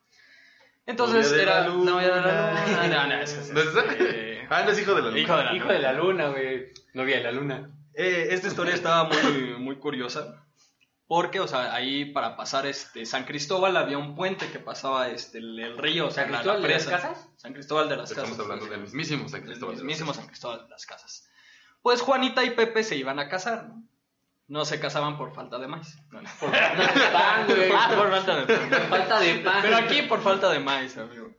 Entonces 0.87 1.27
Novia 1.31 1.37
de 1.37 1.43
era 1.43 1.61
la 1.61 1.69
luna. 1.69 1.91
novia 1.93 2.15
de 2.15 2.21
la 2.21 2.67
luna. 2.67 2.87
No, 2.89 3.07
no, 3.09 3.15
ese 3.23 3.41
es- 3.41 3.51
¿No 3.53 3.61
es 3.61 3.67
esa? 3.69 3.85
eh, 3.99 4.47
Ah, 4.51 4.63
no 4.65 4.71
es 4.73 4.79
hijo 4.81 4.95
de 4.95 5.03
la 5.03 5.09
luna. 5.09 5.19
hijo 5.21 5.37
de 5.37 5.45
la 5.45 5.55
Hijo 5.55 5.65
luna. 5.65 5.75
de 5.75 5.79
la 5.81 5.93
luna, 5.93 6.29
güey. 6.29 6.73
Novia 6.95 7.17
de 7.19 7.23
la 7.23 7.33
luna. 7.33 7.71
Eh, 7.95 8.29
esta 8.31 8.49
historia 8.49 8.75
estaba 8.75 9.05
muy, 9.05 9.55
muy 9.59 9.77
curiosa. 9.77 10.39
Porque, 11.07 11.41
o 11.41 11.47
sea, 11.49 11.75
ahí 11.75 12.07
para 12.07 12.37
pasar 12.37 12.65
este 12.67 13.05
San 13.05 13.25
Cristóbal 13.25 13.77
había 13.77 13.99
un 13.99 14.15
puente 14.17 14.47
que 14.51 14.59
pasaba 14.59 15.09
este 15.09 15.39
el, 15.39 15.59
el 15.59 15.77
río, 15.79 16.07
o 16.07 16.11
sea, 16.11 16.25
¿San 16.25 16.33
la- 16.33 16.39
Cristóbal 16.39 16.63
la 16.63 16.69
de 16.69 16.75
las 16.75 16.85
presa. 16.87 17.01
Casas? 17.03 17.29
San 17.37 17.53
Cristóbal 17.53 17.89
de 17.91 17.97
las 17.99 18.11
Estamos 18.11 18.31
Casas. 18.31 18.45
hablando 18.45 18.67
del 18.67 18.81
mismísimo 18.81 19.29
San 19.29 19.41
El 19.41 19.47
Cristóbal. 19.47 19.75
de 19.77 19.83
las 19.83 19.85
mismimo 19.87 20.11
Casas. 20.11 20.23
San 20.25 20.29
Cristóbal 20.29 20.63
de 20.65 20.69
las 20.71 20.87
Casas. 20.87 21.29
Pues 21.83 22.01
Juanita 22.01 22.45
y 22.45 22.51
Pepe 22.51 22.83
se 22.83 22.97
iban 22.97 23.19
a 23.19 23.29
casar, 23.29 23.69
¿no? 23.69 23.83
No 24.53 24.67
se 24.67 24.79
casaban 24.79 25.17
por 25.17 25.35
falta 25.35 25.59
de 25.59 25.67
maíz. 25.67 25.97
No, 26.11 26.21
no. 26.21 26.29
Por 26.39 26.51
falta 26.51 26.93
de 26.93 27.11
pan, 27.11 27.47
güey. 27.57 27.73
Ah, 27.75 27.91
por 27.97 28.11
falta 28.11 28.37
de 28.37 28.47
pan. 28.47 28.69
Por 28.69 28.81
falta 28.99 29.21
de 29.21 29.35
pan. 29.37 29.59
Pero 29.63 29.77
aquí 29.79 30.03
por 30.03 30.21
falta 30.21 30.51
de 30.51 30.61
maíz, 30.61 30.99
amigo. 30.99 31.31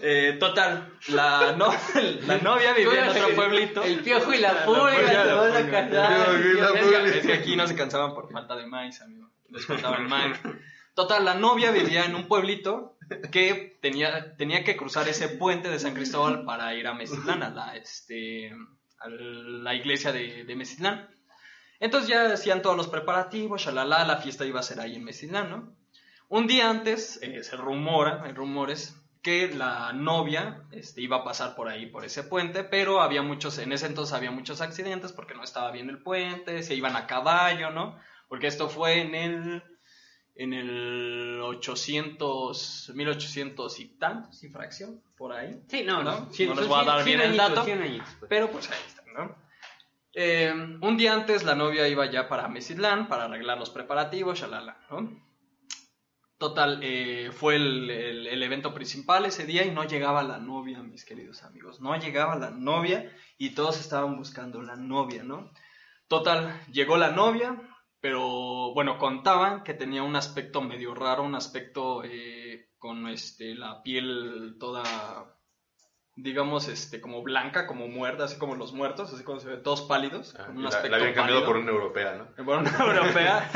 Eh, 0.00 0.38
total, 0.40 0.94
la, 1.08 1.52
no- 1.52 1.68
la 2.26 2.38
novia 2.38 2.72
vivía 2.72 3.04
en 3.04 3.10
otro 3.10 3.28
pueblito. 3.34 3.82
El 3.82 4.00
piojo 4.00 4.32
y 4.32 4.38
la 4.38 4.64
pulga 4.64 5.24
la 5.24 5.34
van 5.34 5.52
a 5.52 7.08
Es 7.10 7.26
que, 7.26 7.32
aquí 7.34 7.56
no 7.56 7.66
se 7.66 7.76
cansaban 7.76 8.14
por 8.14 8.32
falta 8.32 8.56
de 8.56 8.66
maíz, 8.66 9.02
amigo. 9.02 9.28
Les 9.50 9.66
faltaba 9.66 9.98
el 9.98 10.08
maíz. 10.08 10.40
Total, 10.94 11.26
la 11.26 11.34
novia 11.34 11.72
vivía 11.72 12.06
en 12.06 12.14
un 12.14 12.26
pueblito 12.26 12.96
que 13.32 13.76
tenía, 13.82 14.34
tenía 14.36 14.64
que 14.64 14.76
cruzar 14.76 15.08
ese 15.08 15.28
puente 15.28 15.68
de 15.68 15.78
San 15.78 15.92
Cristóbal 15.92 16.46
para 16.46 16.74
ir 16.74 16.86
a 16.86 16.94
Mecitlán, 16.94 17.42
a 17.42 17.50
la, 17.50 17.76
este, 17.76 18.50
a 18.98 19.08
la 19.10 19.74
iglesia 19.74 20.10
de, 20.12 20.44
de. 20.44 20.54
Entonces 21.84 22.08
ya 22.08 22.32
hacían 22.32 22.62
todos 22.62 22.78
los 22.78 22.88
preparativos, 22.88 23.60
shalala, 23.60 24.06
la 24.06 24.16
fiesta 24.16 24.46
iba 24.46 24.58
a 24.58 24.62
ser 24.62 24.80
ahí 24.80 24.96
en 24.96 25.04
Mecitlán, 25.04 25.50
¿no? 25.50 25.76
Un 26.30 26.46
día 26.46 26.70
antes 26.70 27.18
eh, 27.20 27.44
se 27.44 27.58
rumora, 27.58 28.22
hay 28.24 28.32
rumores, 28.32 28.96
que 29.20 29.48
la 29.48 29.92
novia 29.92 30.62
este, 30.72 31.02
iba 31.02 31.18
a 31.18 31.24
pasar 31.24 31.54
por 31.54 31.68
ahí, 31.68 31.84
por 31.84 32.06
ese 32.06 32.22
puente, 32.22 32.64
pero 32.64 33.02
había 33.02 33.20
muchos, 33.20 33.58
en 33.58 33.70
ese 33.70 33.84
entonces 33.84 34.14
había 34.14 34.30
muchos 34.30 34.62
accidentes 34.62 35.12
porque 35.12 35.34
no 35.34 35.44
estaba 35.44 35.70
bien 35.72 35.90
el 35.90 36.02
puente, 36.02 36.62
se 36.62 36.74
iban 36.74 36.96
a 36.96 37.06
caballo, 37.06 37.68
¿no? 37.68 37.98
Porque 38.30 38.46
esto 38.46 38.70
fue 38.70 39.02
en 39.02 39.14
el, 39.14 39.62
en 40.36 40.54
el 40.54 41.38
800, 41.42 42.92
1800 42.94 43.80
y 43.80 43.88
tantos, 43.98 44.42
y 44.42 44.48
fracción, 44.48 45.02
por 45.18 45.34
ahí. 45.34 45.60
Sí, 45.68 45.82
no, 45.84 46.02
¿No? 46.02 46.20
no. 46.20 46.54
Les 46.54 46.66
voy 46.66 46.80
a 46.80 46.84
dar 46.84 47.04
bien 47.04 47.20
el 47.20 47.36
dato. 47.36 47.62
pues. 47.62 48.02
Pero 48.30 48.50
pues 48.50 48.70
ahí. 48.70 48.78
Eh, 50.14 50.52
un 50.80 50.96
día 50.96 51.12
antes 51.12 51.42
la 51.42 51.54
novia 51.54 51.88
iba 51.88 52.06
ya 52.06 52.28
para 52.28 52.48
Mecitlán 52.48 53.08
para 53.08 53.24
arreglar 53.24 53.58
los 53.58 53.70
preparativos, 53.70 54.38
shalala, 54.38 54.78
¿no? 54.90 55.22
Total, 56.38 56.80
eh, 56.82 57.30
fue 57.32 57.56
el 57.56 58.42
evento 58.42 58.74
principal 58.74 59.24
ese 59.24 59.46
día 59.46 59.64
y 59.64 59.70
no 59.70 59.84
llegaba 59.84 60.22
la 60.22 60.38
novia, 60.38 60.82
mis 60.82 61.04
queridos 61.04 61.42
amigos. 61.42 61.80
No 61.80 61.96
llegaba 61.96 62.36
la 62.36 62.50
novia 62.50 63.10
y 63.38 63.50
todos 63.50 63.80
estaban 63.80 64.16
buscando 64.16 64.62
la 64.62 64.76
novia, 64.76 65.22
¿no? 65.22 65.50
Total, 66.08 66.60
llegó 66.70 66.96
la 66.96 67.10
novia, 67.10 67.60
pero 68.00 68.74
bueno, 68.74 68.98
contaban 68.98 69.64
que 69.64 69.74
tenía 69.74 70.02
un 70.02 70.16
aspecto 70.16 70.60
medio 70.60 70.94
raro, 70.94 71.22
un 71.22 71.34
aspecto 71.34 72.04
eh, 72.04 72.68
con 72.78 73.08
este, 73.08 73.54
la 73.54 73.82
piel 73.82 74.56
toda 74.60 74.84
digamos, 76.16 76.68
este, 76.68 77.00
como 77.00 77.22
blanca, 77.22 77.66
como 77.66 77.88
muerta, 77.88 78.24
así 78.24 78.38
como 78.38 78.54
los 78.54 78.72
muertos, 78.72 79.12
así 79.12 79.24
como 79.24 79.40
se 79.40 79.48
ve, 79.48 79.56
todos 79.56 79.82
pálidos. 79.82 80.34
Ah, 80.38 80.46
con 80.46 80.56
un 80.56 80.62
la, 80.62 80.68
aspecto 80.68 80.90
la 80.90 80.96
habían 80.96 81.14
cambiado 81.14 81.40
pálido. 81.40 81.46
por 81.46 81.56
una 81.62 81.70
europea, 81.72 82.14
¿no? 82.14 82.34
Por 82.44 82.58
una 82.58 82.70
europea. 82.78 83.50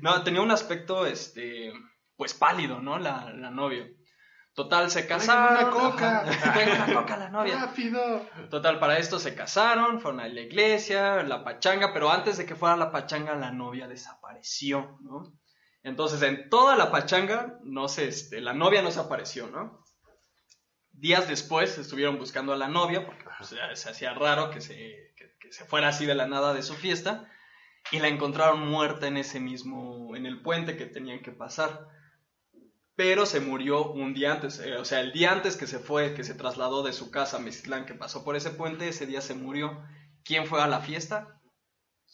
No, 0.00 0.22
tenía 0.22 0.42
un 0.42 0.50
aspecto, 0.50 1.06
este, 1.06 1.72
pues 2.16 2.34
pálido, 2.34 2.80
¿no? 2.80 2.98
La, 2.98 3.32
la 3.32 3.50
novia. 3.50 3.88
Total, 4.54 4.90
se 4.90 5.06
casaron. 5.06 5.56
una 5.64 5.70
coca. 5.70 6.24
Una 6.24 7.16
la 7.16 7.28
novia. 7.30 7.66
¡Rápido! 7.66 8.28
Total, 8.50 8.78
para 8.78 8.98
esto 8.98 9.18
se 9.18 9.34
casaron, 9.34 10.00
fueron 10.00 10.20
a 10.20 10.28
la 10.28 10.40
iglesia, 10.40 11.22
la 11.22 11.42
pachanga, 11.42 11.92
pero 11.92 12.10
antes 12.10 12.36
de 12.36 12.46
que 12.46 12.54
fuera 12.54 12.76
la 12.76 12.92
pachanga, 12.92 13.34
la 13.34 13.50
novia 13.50 13.88
desapareció, 13.88 14.98
¿no? 15.00 15.32
Entonces, 15.82 16.22
en 16.22 16.48
toda 16.48 16.76
la 16.76 16.90
pachanga, 16.90 17.58
no 17.62 17.88
sé, 17.88 18.08
este, 18.08 18.40
la 18.40 18.54
novia 18.54 18.80
no 18.80 18.90
se 18.90 19.00
apareció, 19.00 19.48
¿no? 19.48 19.83
Días 21.04 21.28
después 21.28 21.76
estuvieron 21.76 22.16
buscando 22.18 22.54
a 22.54 22.56
la 22.56 22.66
novia, 22.66 23.04
porque 23.04 23.24
pues, 23.36 23.54
se 23.78 23.88
hacía 23.90 24.14
raro 24.14 24.48
que 24.48 24.62
se, 24.62 25.12
que- 25.18 25.34
que 25.38 25.52
se 25.52 25.66
fuera 25.66 25.88
así 25.88 26.06
de 26.06 26.14
la 26.14 26.24
nada 26.26 26.54
de 26.54 26.62
su 26.62 26.72
fiesta, 26.72 27.30
y 27.92 27.98
la 27.98 28.08
encontraron 28.08 28.66
muerta 28.66 29.06
en 29.06 29.18
ese 29.18 29.38
mismo, 29.38 30.16
en 30.16 30.24
el 30.24 30.40
puente 30.40 30.78
que 30.78 30.86
tenían 30.86 31.20
que 31.20 31.30
pasar. 31.30 31.88
Pero 32.96 33.26
se 33.26 33.40
murió 33.40 33.92
un 33.92 34.14
día 34.14 34.32
antes, 34.32 34.58
eh, 34.60 34.78
o 34.78 34.86
sea, 34.86 35.00
el 35.00 35.12
día 35.12 35.30
antes 35.30 35.56
que 35.58 35.66
se 35.66 35.78
fue, 35.78 36.14
que 36.14 36.24
se 36.24 36.32
trasladó 36.32 36.82
de 36.82 36.94
su 36.94 37.10
casa 37.10 37.36
a 37.36 37.40
Mezclán, 37.40 37.84
que 37.84 37.92
pasó 37.94 38.24
por 38.24 38.34
ese 38.34 38.50
puente, 38.52 38.88
ese 38.88 39.04
día 39.04 39.20
se 39.20 39.34
murió. 39.34 39.84
¿Quién 40.24 40.46
fue 40.46 40.62
a 40.62 40.66
la 40.68 40.80
fiesta? 40.80 41.38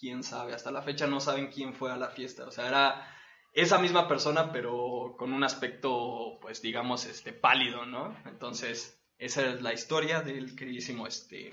¿Quién 0.01 0.25
sabe? 0.25 0.53
Hasta 0.53 0.73
la 0.73 0.83
fecha 0.83 1.07
no 1.07 1.21
saben 1.21 1.47
quién 1.53 1.75
fue 1.75 1.93
a 1.93 1.97
la 1.97 2.09
fiesta. 2.09 2.45
O 2.45 2.51
sea, 2.51 2.67
era 2.67 3.07
esa 3.53 3.79
misma 3.79 4.09
persona, 4.09 4.53
pero 4.53 5.15
con 5.19 5.33
un 5.33 5.45
aspecto, 5.45 6.39
pues 6.41 6.63
digamos, 6.63 7.07
este, 7.07 7.33
pálido, 7.33 7.85
¿no? 7.87 8.17
Entonces, 8.27 9.01
esa 9.19 9.47
es 9.49 9.63
la 9.63 9.73
historia 9.73 10.23
del 10.23 10.55
queridísimo, 10.55 11.07
este, 11.07 11.53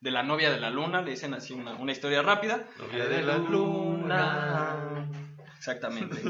de 0.00 0.10
la 0.10 0.22
novia 0.22 0.50
de 0.50 0.60
la 0.60 0.70
luna, 0.70 1.02
le 1.02 1.12
dicen 1.12 1.34
así 1.34 1.52
una, 1.52 1.74
una 1.74 1.92
historia 1.92 2.22
rápida. 2.22 2.66
Novia 2.78 3.06
de 3.06 3.22
la 3.22 3.38
luna. 3.38 5.10
Exactamente. 5.56 6.20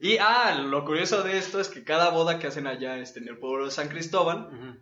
Y, 0.00 0.18
ah, 0.18 0.60
lo 0.60 0.84
curioso 0.84 1.22
de 1.22 1.38
esto 1.38 1.60
es 1.60 1.68
que 1.68 1.84
cada 1.84 2.10
boda 2.10 2.40
que 2.40 2.48
hacen 2.48 2.66
allá 2.66 2.98
este, 2.98 3.20
en 3.20 3.28
el 3.28 3.38
pueblo 3.38 3.66
de 3.66 3.70
San 3.70 3.88
Cristóbal. 3.88 4.80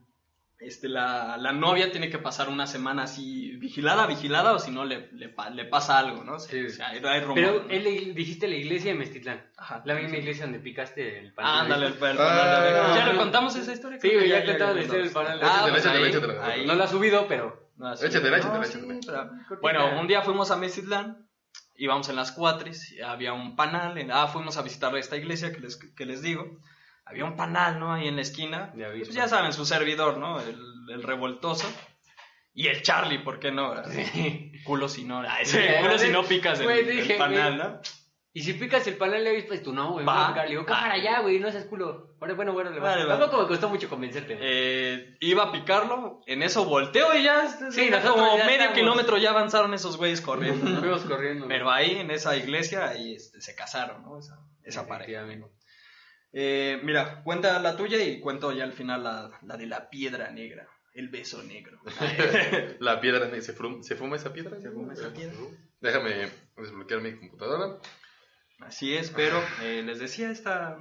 Este, 0.61 0.88
la, 0.88 1.37
la 1.38 1.53
novia 1.53 1.90
tiene 1.90 2.11
que 2.11 2.18
pasar 2.18 2.49
una 2.49 2.66
semana 2.66 3.05
así 3.05 3.57
vigilada, 3.57 4.07
vigilada, 4.07 4.53
o 4.53 4.59
si 4.59 4.70
no 4.70 4.85
le, 4.85 5.09
le, 5.12 5.29
pa- 5.29 5.51
le 5.51 5.64
pasa 5.64 5.99
algo, 5.99 6.23
¿no? 6.23 6.38
Sí. 6.38 6.66
O 6.66 6.70
sea, 6.70 6.88
hay, 6.88 7.01
hay 7.03 7.20
rumor, 7.20 7.35
Pero 7.35 7.62
¿no? 7.64 7.70
él 7.70 7.85
le- 7.85 8.12
dijiste 8.14 8.46
la 8.46 8.57
iglesia 8.57 8.92
de 8.92 8.99
Mestitlán. 8.99 9.51
Ajá. 9.57 9.83
La 9.85 9.94
misma 9.94 10.16
iglesia 10.18 10.44
donde 10.44 10.61
picaste 10.61 11.18
el 11.18 11.33
pan. 11.33 11.46
Ah, 11.46 11.61
ándale, 11.62 11.87
el, 11.87 11.92
el- 11.94 12.16
Ah. 12.20 12.94
¿Ya 12.96 13.12
le 13.12 13.18
contamos 13.18 13.57
esa 13.57 13.73
historia? 13.73 13.99
Sí, 14.01 14.11
güey, 14.12 14.29
ya 14.29 14.44
contamos 14.44 14.77
la 14.77 14.83
historia 14.83 15.05
del 15.05 15.12
panal. 15.12 15.40
Ah, 15.42 15.66
pues 15.70 15.87
ahí- 15.87 16.05
échatela. 16.05 16.44
ahí- 16.46 16.66
No 16.66 16.75
la 16.75 16.85
ha 16.85 16.88
subido, 16.88 17.27
pero. 17.27 17.70
No. 17.77 17.94
Échatela, 17.94 18.37
No, 18.38 18.62
échatela, 18.62 18.64
sí, 18.66 19.01
pero-. 19.07 19.61
Bueno, 19.62 19.99
un 20.01 20.07
día 20.07 20.20
fuimos 20.23 20.51
a 20.51 20.57
Mesitlán, 20.57 21.27
íbamos 21.77 22.09
en 22.11 22.16
las 22.16 22.33
cuatris, 22.33 22.92
y 22.92 23.01
había 23.01 23.33
un 23.33 23.57
panal, 23.57 23.96
en- 23.96 24.12
ah, 24.12 24.27
fuimos 24.27 24.59
a 24.59 24.62
visitar 24.62 24.94
esta 24.99 25.16
iglesia 25.16 25.51
que 25.53 25.61
les, 25.61 25.77
que 25.77 26.05
les 26.05 26.20
digo, 26.20 26.59
había 27.11 27.25
un 27.25 27.37
panal, 27.37 27.79
¿no? 27.79 27.92
Ahí 27.92 28.09
en 28.09 28.16
la 28.16 28.23
esquina, 28.23 28.73
pues 28.75 29.11
ya 29.11 29.29
saben, 29.29 29.53
su 29.53 29.66
servidor, 29.66 30.16
¿no? 30.18 30.40
El, 30.40 30.57
el 30.92 31.03
revoltoso. 31.03 31.70
Y 32.53 32.66
el 32.66 32.83
Charlie, 32.83 33.18
¿por 33.18 33.38
qué 33.38 33.53
no? 33.53 33.75
Culo 34.64 34.88
si 34.88 35.05
no, 35.05 35.20
ah, 35.20 35.38
Sí, 35.44 35.59
culo 35.81 35.99
si 35.99 36.09
no 36.11 36.25
picas 36.25 36.61
el, 36.61 37.16
panal. 37.16 37.57
¿no? 37.59 37.81
Y 38.33 38.42
si 38.42 38.53
picas 38.53 38.87
el 38.87 38.96
panal 38.96 39.25
le 39.25 39.42
pues 39.44 39.62
tú 39.62 39.73
no, 39.73 39.92
güey. 39.92 40.05
Va. 40.07 40.33
Le 40.44 40.51
digo, 40.51 40.62
Ah. 40.62 40.81
para 40.83 40.94
allá, 40.94 41.20
güey, 41.20 41.40
no 41.40 41.51
seas 41.51 41.64
culo. 41.64 42.14
Bueno, 42.18 42.37
bueno, 42.37 42.53
bueno, 42.53 42.70
le 42.70 42.79
va. 42.79 42.90
Vale, 42.90 43.05
va. 43.05 43.18
Tampoco 43.18 43.42
me 43.42 43.49
costó 43.49 43.68
mucho 43.68 43.88
convencerte. 43.88 44.37
Eh, 44.40 45.16
iba 45.20 45.44
a 45.44 45.53
picarlo, 45.53 46.20
en 46.27 46.42
eso 46.42 46.64
volteo 46.64 47.16
y 47.16 47.25
ya, 47.25 47.49
Sí, 47.49 47.87
ya 47.88 47.96
nosotros 47.99 48.14
como 48.14 48.37
ya 48.38 48.44
medio 48.44 48.59
estamos. 48.61 48.79
kilómetro 48.79 49.16
ya 49.18 49.31
avanzaron 49.31 49.75
esos 49.75 49.96
güeyes 49.96 50.20
corriendo. 50.23 50.83
Pero 51.49 51.70
ahí, 51.70 51.96
en 51.99 52.11
esa 52.11 52.37
iglesia, 52.37 52.88
ahí 52.88 53.14
este, 53.14 53.40
se 53.40 53.55
casaron, 53.55 54.03
¿no? 54.03 54.18
Esa, 54.18 54.38
esa 54.62 54.87
pareja. 54.87 55.25
Eh, 56.33 56.81
mira, 56.85 57.23
cuenta 57.25 57.59
la 57.59 57.77
tuya 57.77 58.03
y 58.03 58.21
cuento 58.21 58.53
ya 58.53 58.64
al 58.64 58.73
final 58.73 59.03
la, 59.03 59.31
la 59.43 59.57
de 59.57 59.66
la 59.66 59.90
piedra 59.90 60.31
negra, 60.31 60.69
el 60.95 61.09
beso 61.09 61.43
negro. 61.43 61.81
La 62.81 63.01
piedra, 63.01 63.27
ne- 63.29 63.43
¿se, 63.43 63.55
frum- 63.57 63.83
¿se 63.83 63.97
fuma 63.97 64.16
esa 64.16 64.33
piedra? 64.33 64.61
¿Se 64.61 64.71
fuma 64.71 64.93
esa 64.93 65.12
piedra? 65.12 65.35
Déjame 65.81 66.29
desbloquear 66.57 67.01
mi 67.01 67.19
computadora. 67.19 67.79
Así 68.61 68.95
es, 68.95 69.11
pero 69.11 69.43
eh, 69.62 69.83
les 69.85 69.99
decía 69.99 70.31
esta, 70.31 70.77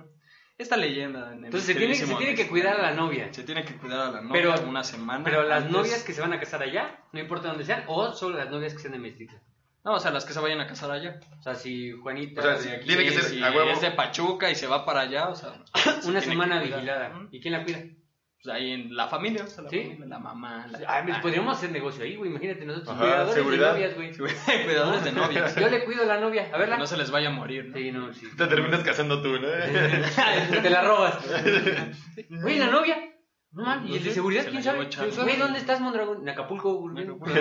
esta 0.58 0.76
leyenda. 0.78 1.32
en 1.34 1.46
Entonces 1.46 1.64
se 1.68 1.74
tiene, 1.74 1.94
se 1.96 2.02
queridísimo 2.02 2.18
tiene 2.20 2.36
que 2.36 2.48
cuidar 2.50 2.78
a 2.80 2.82
la 2.82 2.92
novia. 2.94 3.34
Se 3.34 3.44
tiene 3.44 3.64
que 3.64 3.76
cuidar 3.78 4.02
a 4.02 4.12
la 4.12 4.22
novia 4.22 4.34
Pero- 4.56 4.68
una 4.70 4.84
semana. 4.84 5.24
Pero 5.24 5.44
las 5.44 5.60
antes. 5.64 5.72
novias 5.72 6.04
que 6.04 6.14
se 6.14 6.22
van 6.22 6.34
a 6.34 6.40
casar 6.40 6.62
allá, 6.62 7.02
no 7.14 7.20
importa 7.20 7.48
dónde 7.48 7.64
sean, 7.64 7.86
o 7.88 8.12
solo 8.14 8.38
las 8.38 8.50
novias 8.52 8.74
que 8.74 8.80
sean 8.80 8.92
de 8.94 9.00
Mestitlán. 9.00 9.42
No, 9.86 9.94
o 9.94 10.00
sea, 10.00 10.12
las 10.12 10.26
que 10.26 10.34
se 10.34 10.40
vayan 10.40 10.60
a 10.60 10.68
casar 10.68 10.92
allá. 10.92 11.20
O 11.40 11.42
sea, 11.42 11.56
si 11.56 11.92
Juanita 11.94 12.42
O 12.42 12.44
sea, 12.44 12.54
de 12.54 12.60
si 12.62 12.70
aquí- 12.70 12.86
tiene 12.88 13.04
que 13.06 13.12
ser 13.12 13.24
si 13.24 13.42
a 13.44 13.50
huevo. 13.52 13.70
es 13.72 13.82
de 13.82 13.92
Pachuca 13.92 14.50
y 14.52 14.56
se 14.56 14.68
va 14.68 14.86
para 14.86 15.02
allá, 15.02 15.30
o 15.30 15.36
sea... 15.36 15.54
se 16.02 16.10
una 16.10 16.22
semana 16.22 16.62
vigilada. 16.62 17.12
¿Y 17.32 17.40
quién 17.40 17.54
la 17.54 17.64
cuida? 17.64 17.80
Pues 18.42 18.56
ahí 18.56 18.72
en 18.72 18.96
la 18.96 19.08
familia, 19.10 19.44
o 19.44 19.48
sea, 19.48 19.64
la, 19.66 19.70
¿Sí? 19.70 19.82
familia, 19.82 20.06
la 20.06 20.20
mamá, 20.20 20.66
la 20.72 20.78
Ay, 20.88 21.08
papá. 21.08 21.22
podríamos 21.22 21.58
hacer 21.58 21.72
negocio 21.72 22.06
ahí, 22.06 22.16
güey. 22.16 22.30
Imagínate, 22.30 22.64
nosotros 22.66 22.90
Ajá, 22.92 23.00
cuidadores 23.02 23.34
seguridad. 23.36 23.74
de 23.76 23.82
novias, 23.82 23.96
güey. 23.98 24.16
Cuidadores 24.66 25.04
de 25.04 25.12
novias. 25.12 25.56
Yo 25.58 25.70
le 25.70 25.84
cuido 25.84 26.04
a 26.04 26.06
la 26.06 26.20
novia. 26.22 26.44
A 26.44 26.52
Que 26.52 26.58
verla. 26.58 26.78
no 26.78 26.88
se 26.88 26.96
les 26.96 27.12
vaya 27.12 27.28
a 27.28 27.32
morir, 27.32 27.66
¿no? 27.66 27.76
Sí, 27.76 27.92
no, 27.92 28.14
sí. 28.14 28.28
Te 28.38 28.48
terminas 28.48 28.82
casando 28.84 29.22
tú, 29.22 29.38
¿no? 29.40 29.48
Te 30.62 30.70
la 30.70 30.82
robas. 30.84 31.18
Güey, 32.30 32.60
la 32.60 32.68
novia. 32.68 32.98
No 33.52 33.64
mames, 33.64 33.90
¿y 33.90 33.98
el 33.98 34.04
de 34.04 34.12
seguridad 34.12 34.44
Se 34.44 34.52
quién 34.52 34.64
sabe? 34.64 34.88
Güey, 35.24 35.38
¿dónde 35.38 35.58
estás, 35.58 35.82
Mondragón? 35.82 36.22
En 36.22 36.30
Acapulco, 36.30 36.76
güey. 36.76 37.04
En 37.04 37.10
Acapulco. 37.10 37.34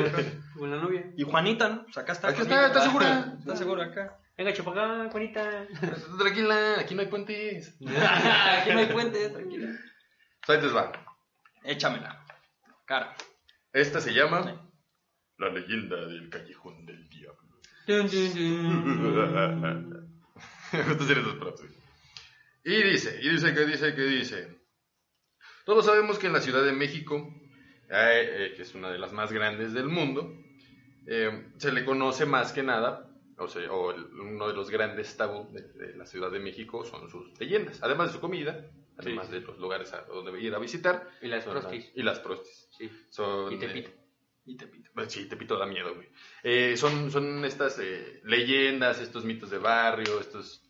Con 0.58 0.70
la 0.70 0.76
novia. 0.78 1.12
Y 1.16 1.22
Juanita, 1.22 1.68
¿no? 1.68 1.84
Pues 1.84 1.98
acá 1.98 2.12
está. 2.12 2.28
Aquí 2.28 2.42
está, 2.42 2.66
está 2.66 2.80
segura. 2.80 3.34
Está 3.38 3.56
segura 3.56 3.84
acá. 3.86 4.18
Venga, 4.36 4.52
chupacá, 4.52 5.08
Juanita. 5.10 5.66
Tranquila, 6.18 6.80
aquí 6.80 6.94
no 6.94 7.02
hay 7.02 7.08
puentes. 7.08 7.76
Aquí 7.80 8.72
no 8.72 8.78
hay 8.78 8.86
puente, 8.86 9.28
tranquila. 9.30 9.68
Ahí 10.46 10.60
les 10.62 10.74
va. 10.74 10.92
Échamela. 11.64 12.24
Cara. 12.86 13.14
Esta 13.72 14.00
se 14.00 14.14
llama 14.14 14.70
La 15.36 15.50
leyenda 15.50 15.96
del 16.06 16.30
callejón 16.30 16.86
del 16.86 17.06
diablo. 17.08 17.48
Los. 21.42 21.64
Y 22.64 22.82
dice, 22.82 23.18
y 23.22 23.28
dice 23.30 23.54
que 23.54 23.66
dice 23.66 23.94
que 23.94 24.02
dice. 24.02 24.57
Todos 25.68 25.84
sabemos 25.84 26.18
que 26.18 26.28
en 26.28 26.32
la 26.32 26.40
Ciudad 26.40 26.64
de 26.64 26.72
México, 26.72 27.30
eh, 27.90 27.90
eh, 27.90 28.52
que 28.56 28.62
es 28.62 28.74
una 28.74 28.90
de 28.90 28.96
las 28.98 29.12
más 29.12 29.30
grandes 29.30 29.74
del 29.74 29.84
mundo, 29.88 30.34
eh, 31.06 31.52
se 31.58 31.72
le 31.72 31.84
conoce 31.84 32.24
más 32.24 32.54
que 32.54 32.62
nada, 32.62 33.06
o, 33.36 33.48
sea, 33.48 33.70
o 33.70 33.90
el- 33.90 34.06
uno 34.18 34.48
de 34.48 34.54
los 34.54 34.70
grandes 34.70 35.14
tabú 35.18 35.52
de, 35.52 35.60
de 35.74 35.94
la 35.94 36.06
Ciudad 36.06 36.30
de 36.30 36.38
México 36.38 36.86
son 36.86 37.10
sus 37.10 37.38
leyendas, 37.38 37.82
además 37.82 38.06
de 38.08 38.14
su 38.14 38.20
comida, 38.20 38.64
además 38.96 39.30
de 39.30 39.42
los 39.42 39.58
lugares 39.58 39.92
a 39.92 40.04
donde 40.04 40.40
ir 40.40 40.54
a 40.54 40.58
visitar. 40.58 41.06
Y 41.20 41.26
las 41.28 41.44
prostis. 41.44 41.92
Y 41.94 42.02
las 42.02 42.18
prostis. 42.20 42.66
Sí. 42.78 42.90
Son, 43.10 43.52
Y 43.52 43.58
Tepito. 43.58 43.90
Y 44.46 44.56
te 44.56 44.66
pito. 44.68 44.90
pues 44.94 45.12
sí, 45.12 45.28
Tepito 45.28 45.58
da 45.58 45.66
miedo, 45.66 45.94
güey. 45.94 46.78
Son, 46.78 47.10
son 47.10 47.44
estas 47.44 47.78
leyendas, 48.24 48.98
estos 49.02 49.26
mitos 49.26 49.50
de 49.50 49.58
barrio, 49.58 50.18
estos 50.18 50.62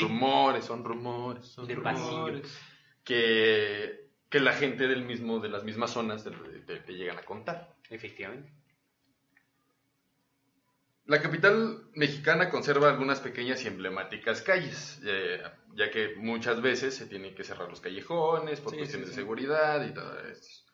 rumores, 0.00 0.64
son 0.64 0.84
rumores, 0.84 1.44
son 1.44 1.66
De 1.66 1.74
rumores 1.74 2.00
pasillo. 2.00 2.42
que, 3.02 4.03
que 4.34 4.40
la 4.40 4.52
gente 4.52 4.88
del 4.88 5.04
mismo, 5.04 5.38
de 5.38 5.48
las 5.48 5.62
mismas 5.62 5.92
zonas 5.92 6.24
te, 6.24 6.92
llegan 6.92 7.16
a 7.16 7.22
contar. 7.22 7.72
Efectivamente. 7.88 8.50
La 11.06 11.22
capital 11.22 11.84
mexicana 11.94 12.50
conserva 12.50 12.90
algunas 12.90 13.20
pequeñas 13.20 13.62
y 13.62 13.68
emblemáticas 13.68 14.42
calles, 14.42 15.00
eh, 15.04 15.40
ya 15.76 15.88
que 15.92 16.16
muchas 16.16 16.60
veces 16.60 16.96
se 16.96 17.06
tienen 17.06 17.32
que 17.36 17.44
cerrar 17.44 17.68
los 17.68 17.80
callejones 17.80 18.60
por 18.60 18.72
Sí, 18.72 18.78
cuestiones 18.78 19.06
sí, 19.06 19.10
de 19.10 19.14
sí. 19.14 19.20
seguridad 19.20 19.86
y 19.86 19.94
todo 19.94 20.18
esto. 20.18 20.72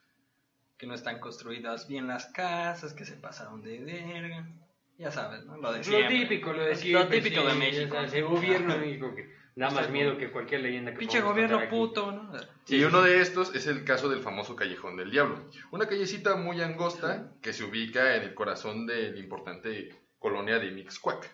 Que 0.79 0.87
no 0.87 0.95
están 0.95 1.19
construidas 1.19 1.87
bien 1.87 2.07
las 2.07 2.25
casas, 2.31 2.95
que 2.95 3.05
se 3.05 3.13
pasaron 3.13 3.61
de 3.61 3.77
verga. 3.77 4.49
Ya 4.97 5.11
sabes, 5.11 5.45
¿no? 5.45 5.55
Lo 5.57 5.71
de 5.71 5.83
Lo 5.83 6.07
típico, 6.07 6.51
lo 6.51 6.63
de 6.63 6.69
Lo 6.71 6.75
siempre, 6.77 7.21
típico 7.21 7.41
sí, 7.41 7.47
de 7.47 7.53
México. 7.53 7.97
El 7.99 8.23
gobierno 8.23 8.73
de 8.73 8.79
México 8.79 9.13
que 9.13 9.40
da 9.55 9.69
más 9.69 9.89
miedo 9.89 10.17
que 10.17 10.31
cualquier 10.31 10.61
leyenda 10.61 10.91
que 10.91 10.97
Pinche 10.97 11.21
gobierno 11.21 11.57
aquí. 11.59 11.67
puto, 11.69 12.11
¿no? 12.11 12.31
y 12.67 12.83
uno 12.83 13.01
de 13.01 13.21
estos 13.21 13.53
es 13.53 13.67
el 13.67 13.83
caso 13.83 14.07
del 14.09 14.21
famoso 14.21 14.55
Callejón 14.55 14.95
del 14.97 15.11
Diablo, 15.11 15.49
una 15.71 15.87
callecita 15.87 16.35
muy 16.35 16.61
angosta 16.61 17.31
que 17.41 17.51
se 17.53 17.63
ubica 17.65 18.15
en 18.15 18.23
el 18.23 18.33
corazón 18.33 18.85
de 18.85 19.11
la 19.11 19.19
importante 19.19 19.95
colonia 20.19 20.57
de 20.59 20.71
Mixcuac. 20.71 21.29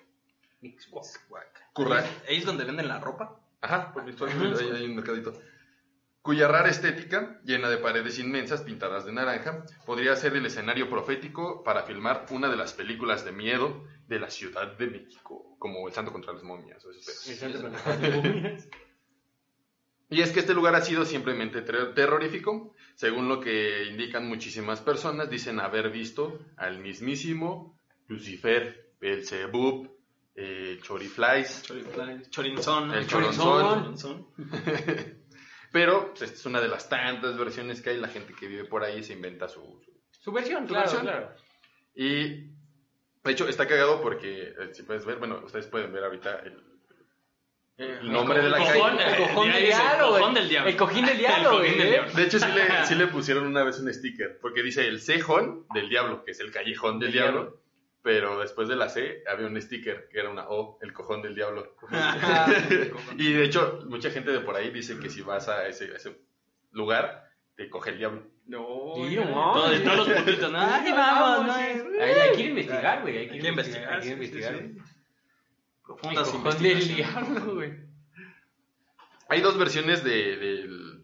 Curra- 1.73 2.03
¿Ahí 2.27 2.37
es 2.37 2.45
donde 2.45 2.63
venden 2.65 2.87
la 2.87 2.99
ropa? 2.99 3.39
Ajá, 3.61 3.91
por 3.93 4.03
Mixcuac, 4.03 4.31
ahí 4.31 4.71
hay 4.75 4.85
un 4.85 4.95
mercadito. 4.95 5.33
Cuya 6.21 6.47
rara 6.47 6.69
estética, 6.69 7.39
llena 7.45 7.69
de 7.69 7.77
paredes 7.77 8.19
inmensas 8.19 8.61
pintadas 8.61 9.05
de 9.05 9.13
naranja, 9.13 9.63
podría 9.85 10.15
ser 10.15 10.35
el 10.35 10.45
escenario 10.45 10.89
profético 10.89 11.63
para 11.63 11.83
filmar 11.83 12.25
una 12.31 12.49
de 12.49 12.57
las 12.57 12.73
películas 12.73 13.23
de 13.23 13.31
miedo 13.31 13.85
de 14.07 14.19
la 14.19 14.29
Ciudad 14.29 14.77
de 14.77 14.87
México, 14.87 15.55
como 15.59 15.87
El 15.87 15.93
Santo 15.93 16.11
contra 16.11 16.33
las 16.33 16.43
momias. 16.43 16.83
o. 16.85 16.91
El 16.91 16.97
Y 20.09 20.21
es 20.21 20.31
que 20.31 20.39
este 20.39 20.53
lugar 20.53 20.73
ha 20.75 20.81
sido 20.81 21.03
simplemente 21.05 21.61
ter- 21.61 21.93
terrorífico. 21.93 22.73
Según 22.95 23.27
lo 23.27 23.41
que 23.41 23.83
indican 23.85 24.25
muchísimas 24.27 24.79
personas, 24.81 25.29
dicen 25.29 25.59
haber 25.59 25.89
visto 25.91 26.39
al 26.55 26.79
mismísimo 26.79 27.77
Lucifer, 28.07 28.93
Belzebub, 29.01 29.91
eh, 30.35 30.79
Choriflies. 30.81 31.63
Chorifly- 31.67 32.29
Chorinzón. 32.29 32.93
El 32.93 33.05
chorinzón. 33.07 33.97
Chorinzón. 33.97 34.27
Pero 35.73 36.09
pues, 36.11 36.21
esta 36.21 36.35
es 36.37 36.45
una 36.45 36.61
de 36.61 36.69
las 36.69 36.87
tantas 36.87 37.37
versiones 37.37 37.81
que 37.81 37.89
hay. 37.89 37.97
La 37.99 38.07
gente 38.07 38.33
que 38.33 38.47
vive 38.47 38.63
por 38.63 38.83
ahí 38.85 39.03
se 39.03 39.11
inventa 39.13 39.49
su... 39.49 39.59
su- 39.83 39.91
Su 40.21 40.31
versión, 40.31 40.61
Su 40.63 40.67
claro, 40.69 40.83
versión. 40.85 41.01
claro. 41.03 41.35
Y 41.95 42.55
de 43.27 43.33
hecho 43.33 43.47
está 43.47 43.67
cagado 43.67 44.01
porque, 44.01 44.55
eh, 44.57 44.69
si 44.73 44.81
puedes 44.83 45.05
ver, 45.05 45.17
bueno, 45.17 45.41
ustedes 45.45 45.67
pueden 45.67 45.93
ver 45.93 46.03
ahorita 46.03 46.39
el, 46.39 46.63
el 47.77 48.11
nombre 48.11 48.41
de 48.41 48.49
la 48.49 48.57
cojón, 48.57 48.97
calle. 48.97 49.11
El 49.11 49.27
cojón 49.27 49.51
del 49.51 49.65
diablo, 49.65 50.07
cojón 50.07 50.21
güey. 50.21 50.33
del 50.33 50.49
diablo. 50.49 50.69
El 50.71 50.77
cojín 50.77 51.05
del 51.05 51.11
El 51.13 51.17
diablo, 51.19 51.49
cojín 51.51 51.59
güey. 51.73 51.77
del 51.77 51.87
¿eh? 51.87 51.91
diablo. 51.91 52.13
De 52.13 52.23
hecho, 52.23 52.39
sí 52.39 52.47
le, 52.51 52.85
sí 52.87 52.95
le 52.95 53.07
pusieron 53.07 53.45
una 53.45 53.63
vez 53.63 53.79
un 53.79 53.93
sticker, 53.93 54.39
porque 54.41 54.63
dice 54.63 54.87
el 54.87 54.99
cejón 54.99 55.67
del 55.73 55.89
diablo, 55.89 56.23
que 56.23 56.31
es 56.31 56.39
el 56.39 56.51
callejón 56.51 56.99
del 56.99 57.11
Del 57.11 57.21
diablo, 57.21 57.41
diablo. 57.41 57.61
pero 58.01 58.39
después 58.39 58.67
de 58.67 58.75
la 58.77 58.89
C 58.89 59.23
había 59.27 59.45
un 59.45 59.61
sticker 59.61 60.07
que 60.09 60.19
era 60.19 60.29
una 60.29 60.47
O, 60.49 60.79
el 60.81 60.91
cojón 60.93 61.21
del 61.21 61.35
diablo. 61.35 61.75
Ah, 61.91 62.47
y 63.17 63.31
de 63.33 63.43
hecho, 63.43 63.83
mucha 63.87 64.09
gente 64.09 64.31
de 64.31 64.39
por 64.39 64.55
ahí 64.55 64.71
dice 64.71 64.97
que 64.99 65.09
si 65.11 65.21
vas 65.21 65.47
a 65.49 65.67
ese, 65.67 65.91
a 65.93 65.97
ese 65.97 66.17
lugar, 66.71 67.26
te 67.57 67.69
coge 67.69 67.89
el 67.89 67.97
diablo. 67.97 68.23
No, 68.45 68.59
no, 68.59 69.53
Todos, 69.53 69.77
sí. 69.77 69.83
todos 69.83 69.97
los 70.07 70.09
puntitos, 70.17 70.51
¿no? 70.53 70.59
Ay, 70.61 70.91
vamos, 70.93 71.47
¿no? 71.47 71.53
Hay, 71.53 71.81
hay 71.99 72.31
que 72.35 72.39
ir 72.41 72.45
a 72.45 72.49
investigar, 72.51 73.01
güey. 73.01 73.17
Hay 73.17 73.39
que 73.39 73.47
investigar, 73.49 73.93
Hay 73.93 74.01
que 74.01 74.09
investigar. 74.13 74.57
sí, 74.57 74.73
sí. 74.73 74.81
Profundas 75.83 76.33
investigaciones. 76.33 76.95
diablo, 76.95 77.55
güey. 77.55 77.73
Hay 79.29 79.41
dos 79.41 79.57
versiones 79.57 80.03
de, 80.05 80.37
del 80.37 81.03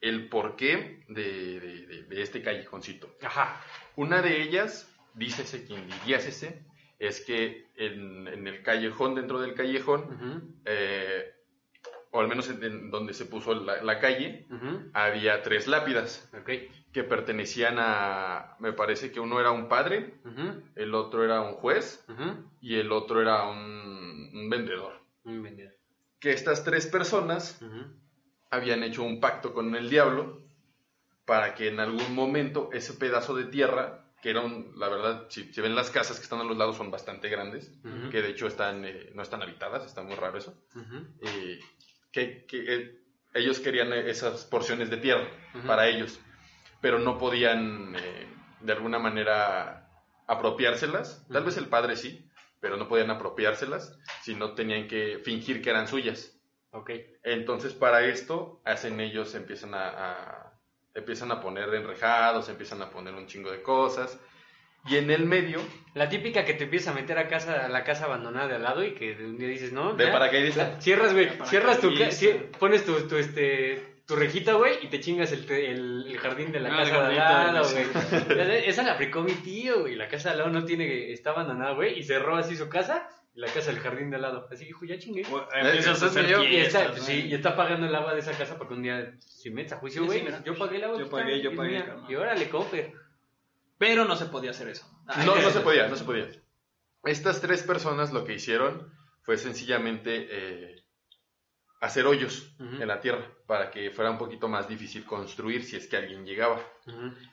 el 0.00 0.28
porqué 0.28 1.04
de, 1.08 1.60
de, 1.60 1.86
de- 1.86 2.02
de 2.04 2.22
este 2.22 2.42
callejoncito. 2.42 3.10
Ajá. 3.22 3.60
Una 3.96 4.22
de 4.22 4.42
ellas, 4.42 4.90
dícese 5.14 5.66
quien 5.66 5.86
diríasese, 5.88 6.62
es 6.98 7.20
que 7.22 7.66
en, 7.76 8.28
en 8.28 8.46
el 8.46 8.62
callejón, 8.62 9.14
dentro 9.14 9.40
del 9.40 9.54
callejón, 9.54 10.56
eh, 10.64 11.33
o 12.14 12.20
al 12.20 12.28
menos 12.28 12.48
en, 12.48 12.92
donde 12.92 13.12
se 13.12 13.26
puso 13.26 13.54
la, 13.54 13.82
la 13.82 13.98
calle, 13.98 14.46
había 14.92 15.42
tres 15.42 15.66
lápidas 15.66 16.30
que 16.92 17.02
pertenecían 17.02 17.74
a, 17.78 18.54
me 18.60 18.72
parece 18.72 19.10
que 19.10 19.18
uno 19.18 19.40
era 19.40 19.50
un 19.50 19.68
padre, 19.68 20.14
el 20.76 20.94
otro 20.94 21.24
era 21.24 21.40
un 21.40 21.54
juez 21.54 22.06
y 22.60 22.76
el 22.76 22.92
otro 22.92 23.20
era 23.20 23.48
un, 23.48 24.30
un 24.32 24.48
vendedor. 24.48 24.92
Un 25.24 25.42
vendedor. 25.42 25.74
Que 26.20 26.30
estas 26.30 26.62
tres 26.62 26.86
personas 26.86 27.60
habían 28.48 28.84
hecho 28.84 29.02
un 29.02 29.18
pacto 29.18 29.52
con 29.52 29.74
el 29.74 29.90
diablo 29.90 30.40
para 31.24 31.56
que 31.56 31.66
en 31.66 31.80
algún 31.80 32.14
momento 32.14 32.70
ese 32.72 32.92
pedazo 32.92 33.34
de 33.34 33.46
tierra, 33.46 34.04
que 34.22 34.30
era 34.30 34.40
un, 34.40 34.72
la 34.76 34.88
verdad, 34.88 35.26
si, 35.30 35.52
si 35.52 35.60
ven 35.60 35.74
las 35.74 35.90
casas 35.90 36.18
que 36.18 36.22
están 36.22 36.38
a 36.38 36.44
los 36.44 36.56
lados 36.56 36.76
son 36.76 36.92
bastante 36.92 37.28
grandes, 37.28 37.72
que 38.12 38.22
de 38.22 38.30
hecho 38.30 38.46
están, 38.46 38.84
eh, 38.84 39.10
no 39.16 39.22
están 39.22 39.42
habitadas, 39.42 39.84
está 39.84 40.02
muy 40.02 40.14
raro 40.14 40.38
eso, 40.38 40.54
eh, 41.20 41.58
que, 42.14 42.46
que, 42.46 42.74
eh, 42.74 43.00
ellos 43.34 43.58
querían 43.58 43.92
esas 43.92 44.44
porciones 44.46 44.88
de 44.90 44.96
tierra 44.98 45.28
para 45.66 45.88
ellos, 45.88 46.20
pero 46.80 46.98
no 47.00 47.18
podían 47.18 47.94
eh, 47.96 48.26
de 48.60 48.72
alguna 48.72 48.98
manera 49.00 49.90
apropiárselas, 50.26 51.26
tal 51.30 51.44
vez 51.44 51.56
el 51.56 51.66
padre 51.68 51.96
sí, 51.96 52.30
pero 52.60 52.76
no 52.76 52.88
podían 52.88 53.10
apropiárselas, 53.10 53.98
sino 54.22 54.54
tenían 54.54 54.88
que 54.88 55.18
fingir 55.24 55.60
que 55.60 55.70
eran 55.70 55.88
suyas. 55.88 56.30
Entonces, 57.22 57.72
para 57.74 58.04
esto, 58.04 58.60
hacen 58.64 59.00
ellos, 59.00 59.34
empiezan 59.34 59.74
a, 59.74 59.88
a- 59.88 60.60
empiezan 60.94 61.30
a 61.32 61.40
poner 61.40 61.72
enrejados, 61.74 62.48
empiezan 62.48 62.80
a 62.82 62.90
poner 62.90 63.14
un 63.14 63.26
chingo 63.26 63.50
de 63.50 63.62
cosas. 63.62 64.18
Y 64.86 64.96
en 64.96 65.10
el 65.10 65.24
medio, 65.24 65.60
La 65.94 66.08
típica 66.08 66.44
que 66.44 66.54
te 66.54 66.64
empiezas 66.64 66.88
a 66.94 67.00
meter 67.00 67.16
a 67.18 67.28
casa, 67.28 67.64
a 67.64 67.68
la 67.68 67.84
casa 67.84 68.04
abandonada 68.06 68.48
de 68.48 68.54
al 68.56 68.62
lado 68.62 68.84
y 68.84 68.94
que 68.94 69.14
de 69.14 69.24
un 69.26 69.38
día 69.38 69.48
dices, 69.48 69.72
no, 69.72 69.94
de 69.94 70.08
paracaidista. 70.08 70.80
Cierras, 70.80 71.12
güey, 71.14 71.28
cierras 71.44 71.80
tu, 71.80 71.88
pones 72.58 72.84
tu, 72.84 72.92
tu, 73.08 73.16
este, 73.16 73.94
tu 74.06 74.16
rejita, 74.16 74.54
güey, 74.54 74.74
y 74.82 74.88
te 74.88 75.00
chingas 75.00 75.30
el, 75.32 75.46
te- 75.46 75.70
el, 75.70 76.04
el 76.08 76.18
jardín 76.18 76.52
de 76.52 76.60
la 76.60 76.74
Ah, 76.74 76.76
casa 76.78 77.08
de 77.08 77.20
al 77.20 77.54
lado, 77.54 77.68
güey. 77.70 77.86
Esa 78.68 78.82
la 78.82 78.92
aplicó 78.94 79.22
mi 79.22 79.32
tío, 79.32 79.80
güey, 79.82 79.94
la 79.94 80.08
casa 80.08 80.28
de 80.28 80.32
al 80.32 80.38
lado 80.38 80.50
no 80.50 80.64
tiene, 80.64 81.12
está 81.12 81.30
abandonada, 81.30 81.72
güey, 81.74 81.98
y 81.98 82.02
cerró 82.02 82.36
así 82.36 82.56
su 82.56 82.68
casa 82.68 83.08
y 83.34 83.40
la 83.40 83.46
casa 83.46 83.70
del 83.70 83.80
jardín 83.80 84.10
de 84.10 84.16
al 84.16 84.22
lado. 84.22 84.46
Así 84.50 84.60
que 84.64 84.66
dijo, 84.66 84.84
ya 84.84 84.98
chingué. 84.98 85.22
Empiezas 85.54 86.02
a 86.02 86.06
hacer 86.06 86.24
Eso 86.26 86.42
es 86.42 86.50
Y 86.50 86.56
está, 86.56 86.90
pues, 86.90 87.02
sí, 87.04 87.26
y 87.28 87.34
está 87.34 87.56
pagando 87.56 87.86
el 87.86 87.94
agua 87.94 88.12
de 88.14 88.20
esa 88.20 88.32
casa 88.32 88.56
para 88.58 88.68
que 88.68 88.74
un 88.74 88.82
día 88.82 89.12
se 89.20 89.50
meta 89.50 89.76
a 89.76 89.78
juicio, 89.78 90.04
güey. 90.04 90.20
sí, 90.20 90.26
yo 90.44 90.56
pagué 90.58 90.76
el 90.76 90.84
agua. 90.84 90.98
Yo 90.98 91.08
pagué, 91.08 91.40
yo 91.40 91.54
pagué. 91.54 91.84
Y 92.08 92.14
órale, 92.16 92.48
cofer. 92.48 92.92
Pero 93.78 94.04
no 94.04 94.16
se 94.16 94.26
podía 94.26 94.50
hacer 94.50 94.68
eso. 94.68 94.86
No, 95.24 95.36
no 95.36 95.50
se 95.50 95.60
podía, 95.60 95.88
no 95.88 95.96
se 95.96 96.04
podía. 96.04 96.28
Estas 97.04 97.40
tres 97.40 97.62
personas 97.62 98.12
lo 98.12 98.24
que 98.24 98.34
hicieron 98.34 98.92
fue 99.22 99.36
sencillamente 99.36 100.28
eh, 100.30 100.84
hacer 101.80 102.06
hoyos 102.06 102.54
en 102.58 102.86
la 102.86 103.00
tierra 103.00 103.30
para 103.46 103.70
que 103.70 103.90
fuera 103.90 104.10
un 104.10 104.18
poquito 104.18 104.48
más 104.48 104.68
difícil 104.68 105.04
construir 105.04 105.64
si 105.64 105.76
es 105.76 105.86
que 105.86 105.96
alguien 105.96 106.24
llegaba. 106.24 106.60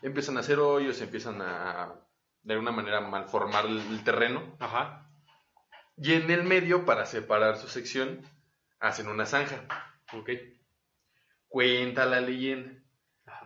Empiezan 0.01 0.37
a 0.37 0.41
hacer 0.41 0.59
hoyos, 0.59 0.99
empiezan 1.01 1.41
a 1.41 1.95
de 2.43 2.53
alguna 2.53 2.71
manera 2.71 3.01
malformar 3.01 3.65
el, 3.65 4.03
terreno 4.03 4.57
Ajá. 4.59 5.07
y 5.95 6.13
en 6.13 6.29
el 6.31 6.43
medio 6.43 6.85
para 6.85 7.05
separar 7.05 7.57
su 7.57 7.67
sección 7.67 8.21
hacen 8.79 9.07
una 9.07 9.25
zanja. 9.25 9.67
Ok. 10.13 10.31
Cuenta 11.47 12.05
la 12.05 12.19
leyenda 12.19 12.81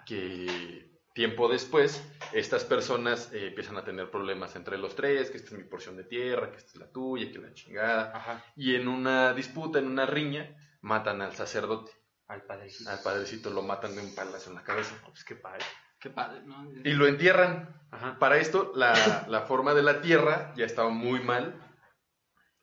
que 0.05 0.84
tiempo 1.15 1.47
después, 1.47 2.03
estas 2.33 2.65
personas 2.65 3.31
eh, 3.31 3.47
empiezan 3.47 3.77
a 3.77 3.85
tener 3.85 4.11
problemas 4.11 4.55
entre 4.57 4.77
los 4.77 4.95
tres, 4.95 5.31
que 5.31 5.37
esta 5.37 5.51
es 5.51 5.57
mi 5.57 5.63
porción 5.63 5.95
de 5.95 6.03
tierra, 6.03 6.51
que 6.51 6.57
esta 6.57 6.71
es 6.73 6.75
la 6.75 6.91
tuya, 6.91 7.31
que 7.31 7.39
la 7.39 7.53
chingada. 7.53 8.11
Ajá. 8.13 8.43
Y 8.55 8.75
en 8.75 8.89
una 8.89 9.33
disputa, 9.33 9.79
en 9.79 9.87
una 9.87 10.05
riña, 10.05 10.55
matan 10.81 11.21
al 11.21 11.33
sacerdote. 11.33 11.93
Al 12.27 12.43
padrecito. 12.43 12.89
Al 12.89 12.99
padrecito 13.01 13.49
lo 13.49 13.61
matan 13.61 13.95
de 13.95 14.01
un 14.01 14.13
palazo 14.13 14.49
en 14.49 14.57
la 14.57 14.63
cabeza. 14.63 14.93
Pues 15.05 15.23
qué 15.23 15.35
padre. 15.35 15.63
Qué 15.99 16.09
padre, 16.09 16.41
¿no? 16.43 16.69
Y 16.83 16.91
lo 16.91 17.07
entierran. 17.07 17.81
Ajá. 17.91 18.19
Para 18.19 18.37
esto, 18.37 18.73
la, 18.75 19.25
la 19.29 19.41
forma 19.43 19.73
de 19.73 19.83
la 19.83 20.01
tierra 20.01 20.53
ya 20.57 20.65
estaba 20.65 20.89
muy 20.89 21.21
mal. 21.21 21.61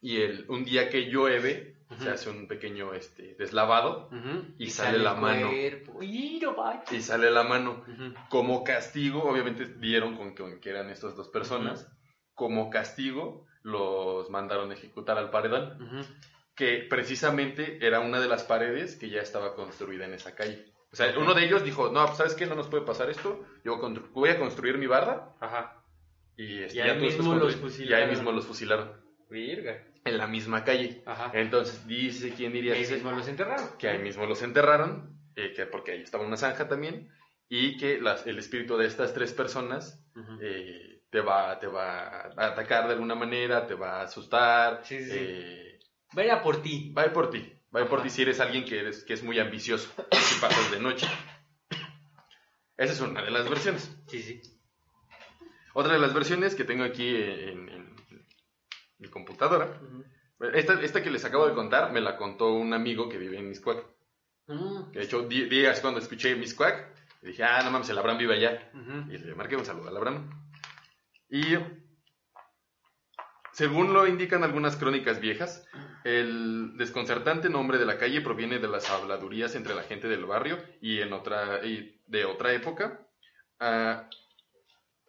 Y 0.00 0.20
el, 0.20 0.44
un 0.50 0.64
día 0.64 0.90
que 0.90 1.06
llueve, 1.06 1.71
se 1.98 2.10
hace 2.10 2.30
un 2.30 2.46
pequeño 2.48 2.94
este, 2.94 3.34
deslavado 3.38 4.08
Ujú. 4.08 4.54
y 4.58 4.70
sale 4.70 4.98
la 4.98 5.14
mano. 5.14 5.50
Y 6.00 6.40
no 6.40 6.54
y 6.90 7.00
sale 7.00 7.30
la 7.30 7.42
mano. 7.42 7.84
Como 8.28 8.64
castigo, 8.64 9.22
obviamente 9.24 9.66
dieron 9.66 10.16
con, 10.16 10.34
con 10.34 10.60
que 10.60 10.70
eran 10.70 10.90
estas 10.90 11.16
dos 11.16 11.28
personas. 11.28 11.88
Como 12.34 12.70
castigo, 12.70 13.46
los 13.62 14.30
mandaron 14.30 14.70
a 14.70 14.74
ejecutar 14.74 15.18
al 15.18 15.30
paredón, 15.30 16.04
que 16.54 16.86
precisamente 16.88 17.78
era 17.86 18.00
una 18.00 18.20
de 18.20 18.28
las 18.28 18.42
paredes 18.44 18.96
que 18.96 19.08
ya 19.10 19.20
estaba 19.20 19.54
construida 19.54 20.04
en 20.06 20.14
esa 20.14 20.34
calle. 20.34 20.66
O 20.92 20.96
sea, 20.96 21.12
uno 21.18 21.32
de 21.34 21.44
ellos 21.46 21.64
dijo, 21.64 21.90
no, 21.90 22.04
pues, 22.04 22.18
¿sabes 22.18 22.34
qué? 22.34 22.44
No 22.46 22.54
nos 22.54 22.68
puede 22.68 22.84
pasar 22.84 23.08
esto. 23.08 23.42
Yo 23.64 23.78
voy 24.12 24.28
a 24.28 24.38
construir 24.38 24.76
mi 24.76 24.86
barda 24.86 25.34
Ajá. 25.40 25.82
y, 26.36 26.58
este, 26.64 26.78
Y 26.78 26.80
ahí 26.82 26.88
ya 26.88 26.94
mismo 26.94 27.32
los 27.34 27.54
construye". 27.54 27.56
Y 27.56 27.60
fusilaron. 27.70 28.04
ahí 28.04 28.10
mismo 28.14 28.32
los 28.32 28.46
fusilaron. 28.46 28.92
Virga. 29.30 29.86
En 30.04 30.18
la 30.18 30.26
misma 30.26 30.64
calle. 30.64 31.02
Ajá. 31.06 31.30
Entonces, 31.34 31.86
dice, 31.86 32.32
¿quién 32.34 32.52
diría? 32.52 32.72
ahí 32.74 32.80
Dice, 32.80 32.94
mismo 32.94 33.12
los 33.12 33.28
enterraron. 33.28 33.68
que 33.78 33.88
ahí 33.88 33.98
mismo 33.98 34.26
los 34.26 34.42
enterraron, 34.42 35.16
eh, 35.36 35.52
que 35.54 35.66
porque 35.66 35.92
ahí 35.92 36.02
estaba 36.02 36.24
una 36.26 36.36
zanja 36.36 36.66
también, 36.68 37.08
y 37.48 37.76
que 37.76 38.00
las- 38.00 38.26
el 38.26 38.38
espíritu 38.38 38.76
de 38.76 38.86
estas 38.86 39.14
tres 39.14 39.32
personas 39.32 39.98
eh, 40.40 41.02
te, 41.10 41.20
va, 41.20 41.58
te 41.60 41.66
va 41.68 42.08
a 42.36 42.46
atacar 42.46 42.86
de 42.88 42.94
alguna 42.94 43.14
manera, 43.14 43.66
te 43.66 43.74
va 43.74 44.00
a 44.00 44.04
asustar, 44.04 44.80
Sí, 44.84 44.98
sí, 44.98 45.10
sí. 45.10 45.16
eh, 45.18 45.78
Vaya 46.14 46.42
por 46.42 46.62
ti. 46.62 46.92
va 46.96 47.02
a 47.02 47.06
ir 47.06 47.12
por 47.12 47.30
ti, 47.30 47.52
va 47.74 47.80
a 47.80 47.82
ir 47.84 47.88
por 47.88 48.00
Ajá. 48.00 48.08
ti 48.08 48.10
si 48.14 48.22
eres 48.22 48.40
alguien 48.40 48.64
que, 48.64 48.80
eres, 48.80 49.04
que 49.04 49.12
es 49.14 49.22
muy 49.22 49.38
ambicioso, 49.38 49.88
y 50.10 50.16
si 50.16 50.40
pasas 50.40 50.70
de 50.70 50.80
noche. 50.80 51.06
Esa 52.76 52.92
es 52.92 53.00
una 53.00 53.22
de 53.22 53.30
las 53.30 53.48
versiones. 53.48 53.94
Sí, 54.08 54.22
sí. 54.22 54.40
Otra 55.74 55.92
de 55.94 55.98
las 56.00 56.12
versiones 56.12 56.54
que 56.54 56.64
tengo 56.64 56.84
aquí 56.84 57.08
en, 57.16 57.68
en- 57.68 57.96
en 58.10 58.26
mi 58.98 59.08
computadora, 59.08 59.78
esta, 60.54 60.80
esta 60.80 61.02
que 61.02 61.10
les 61.10 61.24
acabo 61.24 61.46
de 61.46 61.54
contar, 61.54 61.92
me 61.92 62.00
la 62.00 62.16
contó 62.16 62.52
un 62.52 62.72
amigo 62.72 63.08
que 63.08 63.18
vive 63.18 63.38
en 63.38 63.48
Miscuac. 63.48 63.84
Mm. 64.46 64.92
De 64.92 65.02
hecho, 65.02 65.22
días 65.22 65.80
cuando 65.80 66.00
escuché 66.00 66.34
Miscuac, 66.34 66.88
dije, 67.22 67.44
ah, 67.44 67.62
no 67.62 67.70
mames, 67.70 67.88
el 67.90 67.98
Abraham 67.98 68.18
vive 68.18 68.34
allá. 68.34 68.70
Y 69.08 69.18
le 69.18 69.34
marqué 69.34 69.56
un 69.56 69.64
saludo 69.64 69.88
al 69.88 69.96
Abraham. 69.96 70.30
Y 71.28 71.56
según 73.52 73.92
lo 73.92 74.06
indican 74.06 74.44
algunas 74.44 74.76
crónicas 74.76 75.20
viejas, 75.20 75.66
el 76.04 76.76
desconcertante 76.76 77.48
nombre 77.48 77.78
de 77.78 77.86
la 77.86 77.98
calle 77.98 78.20
proviene 78.20 78.58
de 78.58 78.68
las 78.68 78.90
habladurías 78.90 79.54
entre 79.54 79.74
la 79.74 79.82
gente 79.82 80.08
del 80.08 80.24
barrio 80.24 80.58
y, 80.80 81.00
en 81.00 81.12
otra, 81.12 81.64
y 81.64 82.00
de 82.06 82.24
otra 82.24 82.52
época, 82.52 83.06
ah, 83.60 84.08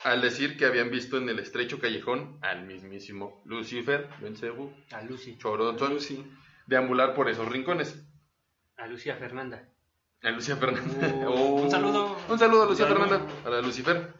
al 0.03 0.21
decir 0.21 0.57
que 0.57 0.65
habían 0.65 0.89
visto 0.91 1.17
en 1.17 1.29
el 1.29 1.39
estrecho 1.39 1.79
callejón 1.79 2.37
al 2.41 2.65
mismísimo 2.65 3.41
Lucifer, 3.45 4.09
Belcebú, 4.21 4.73
A 4.91 5.01
Lucy. 5.01 5.37
Choronzón, 5.37 5.97
deambular 6.67 7.13
por 7.13 7.29
esos 7.29 7.47
rincones. 7.49 8.05
A 8.77 8.87
Lucía 8.87 9.15
Fernanda. 9.15 9.69
A 10.21 10.29
Lucía 10.31 10.55
Fernanda. 10.57 11.07
Uh, 11.07 11.25
Oh. 11.27 11.61
un 11.63 11.71
saludo. 11.71 12.17
Un 12.29 12.39
saludo 12.39 12.63
a 12.63 12.65
Lucía 12.65 12.87
Saludo. 12.87 13.07
Fernanda, 13.07 13.33
a 13.45 13.49
la 13.49 13.61
Lucifer. 13.61 14.13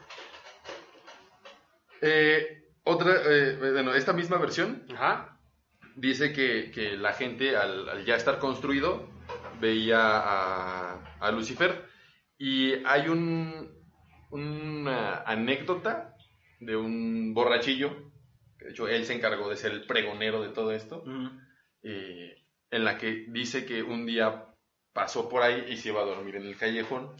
Eh, 2.00 2.62
otra, 2.84 3.14
eh, 3.26 3.56
bueno, 3.58 3.94
esta 3.94 4.12
misma 4.12 4.36
versión 4.38 4.84
Ajá. 4.92 5.38
dice 5.96 6.32
que, 6.32 6.70
que 6.70 6.96
la 6.96 7.12
gente 7.14 7.56
al, 7.56 7.88
al 7.88 8.04
ya 8.04 8.16
estar 8.16 8.38
construido 8.38 9.08
veía 9.60 9.98
a, 10.00 11.16
a 11.20 11.30
Lucifer 11.30 11.88
y 12.36 12.74
hay 12.84 13.08
un, 13.08 13.70
una 14.34 15.22
anécdota 15.22 16.16
de 16.60 16.76
un 16.76 17.34
borrachillo, 17.34 18.12
que 18.58 18.66
de 18.66 18.70
hecho 18.72 18.88
él 18.88 19.04
se 19.04 19.14
encargó 19.14 19.48
de 19.48 19.56
ser 19.56 19.72
el 19.72 19.86
pregonero 19.86 20.42
de 20.42 20.48
todo 20.48 20.72
esto, 20.72 21.04
eh, 21.82 22.42
en 22.70 22.84
la 22.84 22.98
que 22.98 23.26
dice 23.28 23.64
que 23.64 23.82
un 23.82 24.06
día 24.06 24.46
pasó 24.92 25.28
por 25.28 25.42
ahí 25.42 25.66
y 25.68 25.76
se 25.76 25.90
iba 25.90 26.02
a 26.02 26.06
dormir 26.06 26.36
en 26.36 26.46
el 26.46 26.56
callejón 26.56 27.14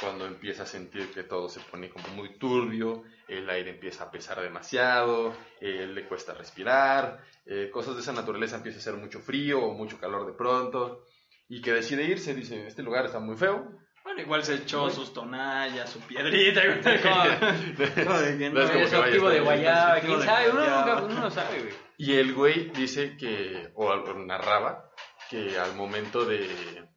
cuando 0.00 0.26
empieza 0.26 0.64
a 0.64 0.66
sentir 0.66 1.10
que 1.12 1.22
todo 1.22 1.48
se 1.48 1.60
pone 1.60 1.88
como 1.88 2.08
muy 2.08 2.38
turbio, 2.38 3.04
el 3.28 3.48
aire 3.48 3.70
empieza 3.70 4.04
a 4.04 4.10
pesar 4.10 4.40
demasiado, 4.42 5.34
eh, 5.60 5.86
le 5.86 6.06
cuesta 6.06 6.34
respirar, 6.34 7.24
eh, 7.46 7.70
cosas 7.72 7.94
de 7.94 8.02
esa 8.02 8.12
naturaleza 8.12 8.56
empieza 8.56 8.78
a 8.78 8.80
hacer 8.80 8.94
mucho 8.94 9.20
frío 9.20 9.64
o 9.64 9.74
mucho 9.74 9.98
calor 9.98 10.26
de 10.26 10.34
pronto 10.34 11.04
y 11.48 11.62
que 11.62 11.72
decide 11.72 12.04
irse, 12.04 12.34
dice, 12.34 12.66
este 12.66 12.82
lugar 12.82 13.06
está 13.06 13.20
muy 13.20 13.36
feo. 13.36 13.78
Bueno, 14.16 14.22
igual 14.26 14.44
se 14.44 14.54
echó 14.54 14.88
sus 14.90 15.12
tonallas, 15.12 15.90
su 15.90 16.00
piedrita. 16.00 16.62
güey, 16.64 17.02
como- 17.02 18.04
como 18.04 18.18
de 18.18 18.38
que 18.38 18.50
No 18.50 18.62
es 18.62 18.70
como 18.70 18.82
Es 18.84 18.90
que 18.90 18.96
vaya 18.96 18.96
a 18.96 19.04
activo 19.04 19.28
de 19.30 19.40
guayaba. 19.40 20.00
¿Quién 20.00 20.22
sabe? 20.22 20.50
Uno, 20.50 20.60
nunca- 20.60 21.02
uno 21.02 21.20
no 21.20 21.30
sabe, 21.30 21.58
güey. 21.60 21.74
Y 21.98 22.14
el 22.14 22.34
güey 22.34 22.70
dice 22.70 23.16
que, 23.16 23.70
o 23.74 23.94
narraba, 24.24 24.90
que 25.30 25.58
al 25.58 25.74
momento 25.74 26.24
de, 26.24 26.88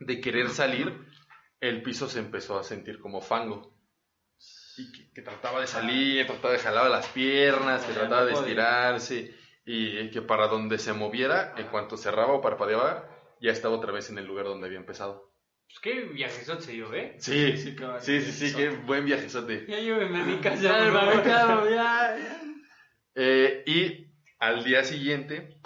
de 0.00 0.20
querer 0.20 0.48
salir, 0.50 0.94
el 1.60 1.82
piso 1.82 2.08
se 2.08 2.18
empezó 2.20 2.58
a 2.58 2.64
sentir 2.64 3.00
como 3.00 3.20
fango. 3.20 3.74
Y 4.76 4.92
que, 4.92 5.12
que 5.12 5.22
trataba 5.22 5.60
de 5.60 5.66
salir, 5.66 6.26
trataba 6.26 6.52
de 6.52 6.60
jalar 6.60 6.88
las 6.90 7.06
piernas, 7.08 7.82
que 7.84 7.92
Ya 7.94 8.00
trataba 8.00 8.24
de 8.26 8.32
estirarse, 8.32 9.34
y 9.64 10.10
que 10.10 10.22
para 10.22 10.46
donde 10.46 10.78
se 10.78 10.92
moviera, 10.92 11.52
en 11.56 11.66
cuanto 11.66 11.96
cerraba 11.96 12.32
o 12.34 12.40
parpadeaba, 12.40 13.08
ya 13.40 13.50
estaba 13.52 13.74
otra 13.76 13.92
vez 13.92 14.08
en 14.10 14.18
el 14.18 14.24
lugar 14.26 14.44
donde 14.46 14.66
había 14.66 14.78
empezado. 14.78 15.27
Pues 15.68 15.80
qué 15.80 16.00
viajezote 16.00 16.62
se 16.62 16.72
dio, 16.72 16.92
¿eh? 16.94 17.16
Sí, 17.18 17.56
Sí, 17.56 17.76
sí, 18.00 18.20
sí, 18.20 18.32
sí, 18.32 18.56
qué 18.56 18.70
buen 18.70 19.04
viajezote. 19.04 19.66
Ya 19.68 19.78
llévenme 19.78 20.22
a 20.22 20.24
mi 20.24 20.38
casa. 20.38 20.62
Ya, 20.62 20.92
favor. 20.92 21.16
mercado, 21.16 21.70
ya. 21.70 22.16
Eh, 23.14 23.62
y 23.66 24.06
al 24.38 24.64
día 24.64 24.82
siguiente, 24.82 25.60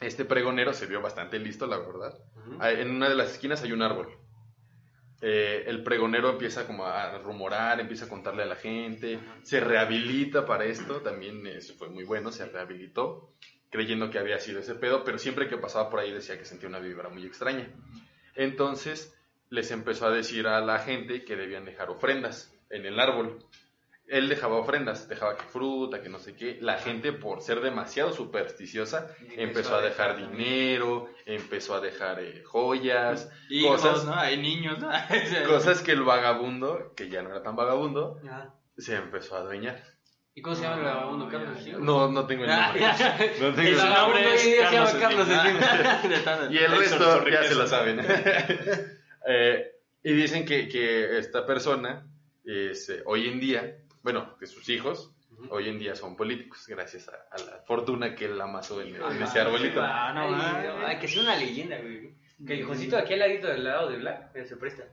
este 0.00 0.24
pregonero 0.24 0.74
se 0.74 0.86
vio 0.86 1.00
bastante 1.00 1.38
listo, 1.38 1.66
la 1.66 1.78
verdad. 1.78 2.18
En 2.60 2.90
una 2.90 3.08
de 3.08 3.14
las 3.14 3.32
esquinas 3.32 3.62
hay 3.62 3.72
un 3.72 3.82
árbol. 3.82 4.08
Eh, 5.22 5.64
el 5.66 5.82
pregonero 5.82 6.30
empieza 6.30 6.66
como 6.66 6.84
a 6.84 7.16
rumorar, 7.18 7.80
empieza 7.80 8.04
a 8.04 8.08
contarle 8.08 8.42
a 8.42 8.46
la 8.46 8.56
gente, 8.56 9.18
se 9.42 9.60
rehabilita 9.60 10.44
para 10.44 10.64
esto, 10.64 11.00
también 11.00 11.46
eso 11.46 11.74
fue 11.74 11.88
muy 11.88 12.04
bueno, 12.04 12.32
se 12.32 12.44
rehabilitó, 12.44 13.32
creyendo 13.70 14.10
que 14.10 14.18
había 14.18 14.38
sido 14.40 14.60
ese 14.60 14.74
pedo, 14.74 15.04
pero 15.04 15.18
siempre 15.18 15.48
que 15.48 15.56
pasaba 15.56 15.88
por 15.88 16.00
ahí 16.00 16.12
decía 16.12 16.38
que 16.38 16.44
sentía 16.44 16.68
una 16.68 16.80
vibra 16.80 17.08
muy 17.08 17.24
extraña. 17.24 17.70
Entonces 18.36 19.16
les 19.50 19.70
empezó 19.70 20.06
a 20.06 20.10
decir 20.10 20.46
a 20.46 20.60
la 20.60 20.78
gente 20.78 21.24
que 21.24 21.36
debían 21.36 21.64
dejar 21.64 21.90
ofrendas 21.90 22.52
en 22.70 22.86
el 22.86 23.00
árbol. 23.00 23.38
Él 24.08 24.28
dejaba 24.28 24.58
ofrendas, 24.58 25.08
dejaba 25.08 25.36
que 25.36 25.44
fruta, 25.44 26.00
que 26.00 26.08
no 26.08 26.20
sé 26.20 26.36
qué. 26.36 26.58
La 26.60 26.78
gente, 26.78 27.12
por 27.12 27.42
ser 27.42 27.60
demasiado 27.60 28.12
supersticiosa, 28.12 29.08
empezó 29.36 29.74
a 29.74 29.82
dejar 29.82 30.16
dinero, 30.16 31.08
empezó 31.24 31.74
a 31.74 31.80
dejar 31.80 32.20
eh, 32.20 32.44
joyas, 32.44 33.28
Hijos, 33.50 33.82
cosas, 33.82 34.04
¿no? 34.04 34.14
Hay 34.14 34.36
niños, 34.36 34.78
¿no? 34.78 34.90
cosas 35.48 35.82
que 35.82 35.90
el 35.90 36.04
vagabundo, 36.04 36.92
que 36.94 37.08
ya 37.08 37.22
no 37.22 37.30
era 37.30 37.42
tan 37.42 37.56
vagabundo, 37.56 38.20
se 38.78 38.94
empezó 38.94 39.36
a 39.36 39.40
adueñar. 39.40 39.95
¿Y 40.36 40.42
cómo 40.42 40.54
se 40.54 40.62
llama 40.64 40.76
el 40.76 40.84
vagabundo? 40.84 41.28
¿Carlos 41.28 41.58
Slim? 41.62 41.82
No, 41.84 42.08
no 42.12 42.26
tengo 42.26 42.44
el 42.44 42.50
nombre. 42.50 42.80
No 43.40 43.54
tengo 43.54 43.68
El 43.68 43.76
nombre. 43.78 44.38
se 44.38 44.60
llama 44.70 44.92
Carlos 45.00 45.26
Slim. 45.26 45.58
Tan- 46.24 46.52
Y 46.52 46.58
el 46.58 46.70
resto 46.78 47.26
ya 47.28 47.42
se 47.42 47.54
lo 47.54 47.66
saben. 47.66 48.00
Eh, 49.28 49.72
y 50.04 50.12
dicen 50.12 50.44
que, 50.44 50.68
que 50.68 51.18
esta 51.18 51.44
persona, 51.44 52.06
es, 52.44 52.88
eh, 52.90 53.02
hoy 53.06 53.26
en 53.26 53.40
día, 53.40 53.78
bueno, 54.02 54.36
que 54.38 54.46
sus 54.46 54.68
hijos, 54.68 55.10
hoy 55.50 55.68
en 55.68 55.80
día 55.80 55.96
son 55.96 56.14
políticos, 56.14 56.64
gracias 56.68 57.08
a, 57.08 57.12
a 57.34 57.38
la 57.38 57.58
fortuna 57.66 58.14
que 58.14 58.26
él 58.26 58.40
amasó 58.40 58.80
en, 58.82 58.94
en 58.94 59.22
ese 59.22 59.40
arbolito. 59.40 59.80
Ah, 59.82 60.12
no, 60.14 61.00
que 61.00 61.08
sea 61.08 61.22
una 61.22 61.34
leyenda, 61.34 61.78
güey. 61.80 62.14
Que 62.46 62.52
el 62.52 62.60
hijocito 62.60 62.96
aquí 62.96 63.14
al 63.14 63.18
ladito 63.18 63.48
del 63.48 63.64
lado 63.64 63.88
de 63.90 63.96
Black 63.96 64.30
eh, 64.36 64.44
se 64.44 64.56
presta. 64.56 64.84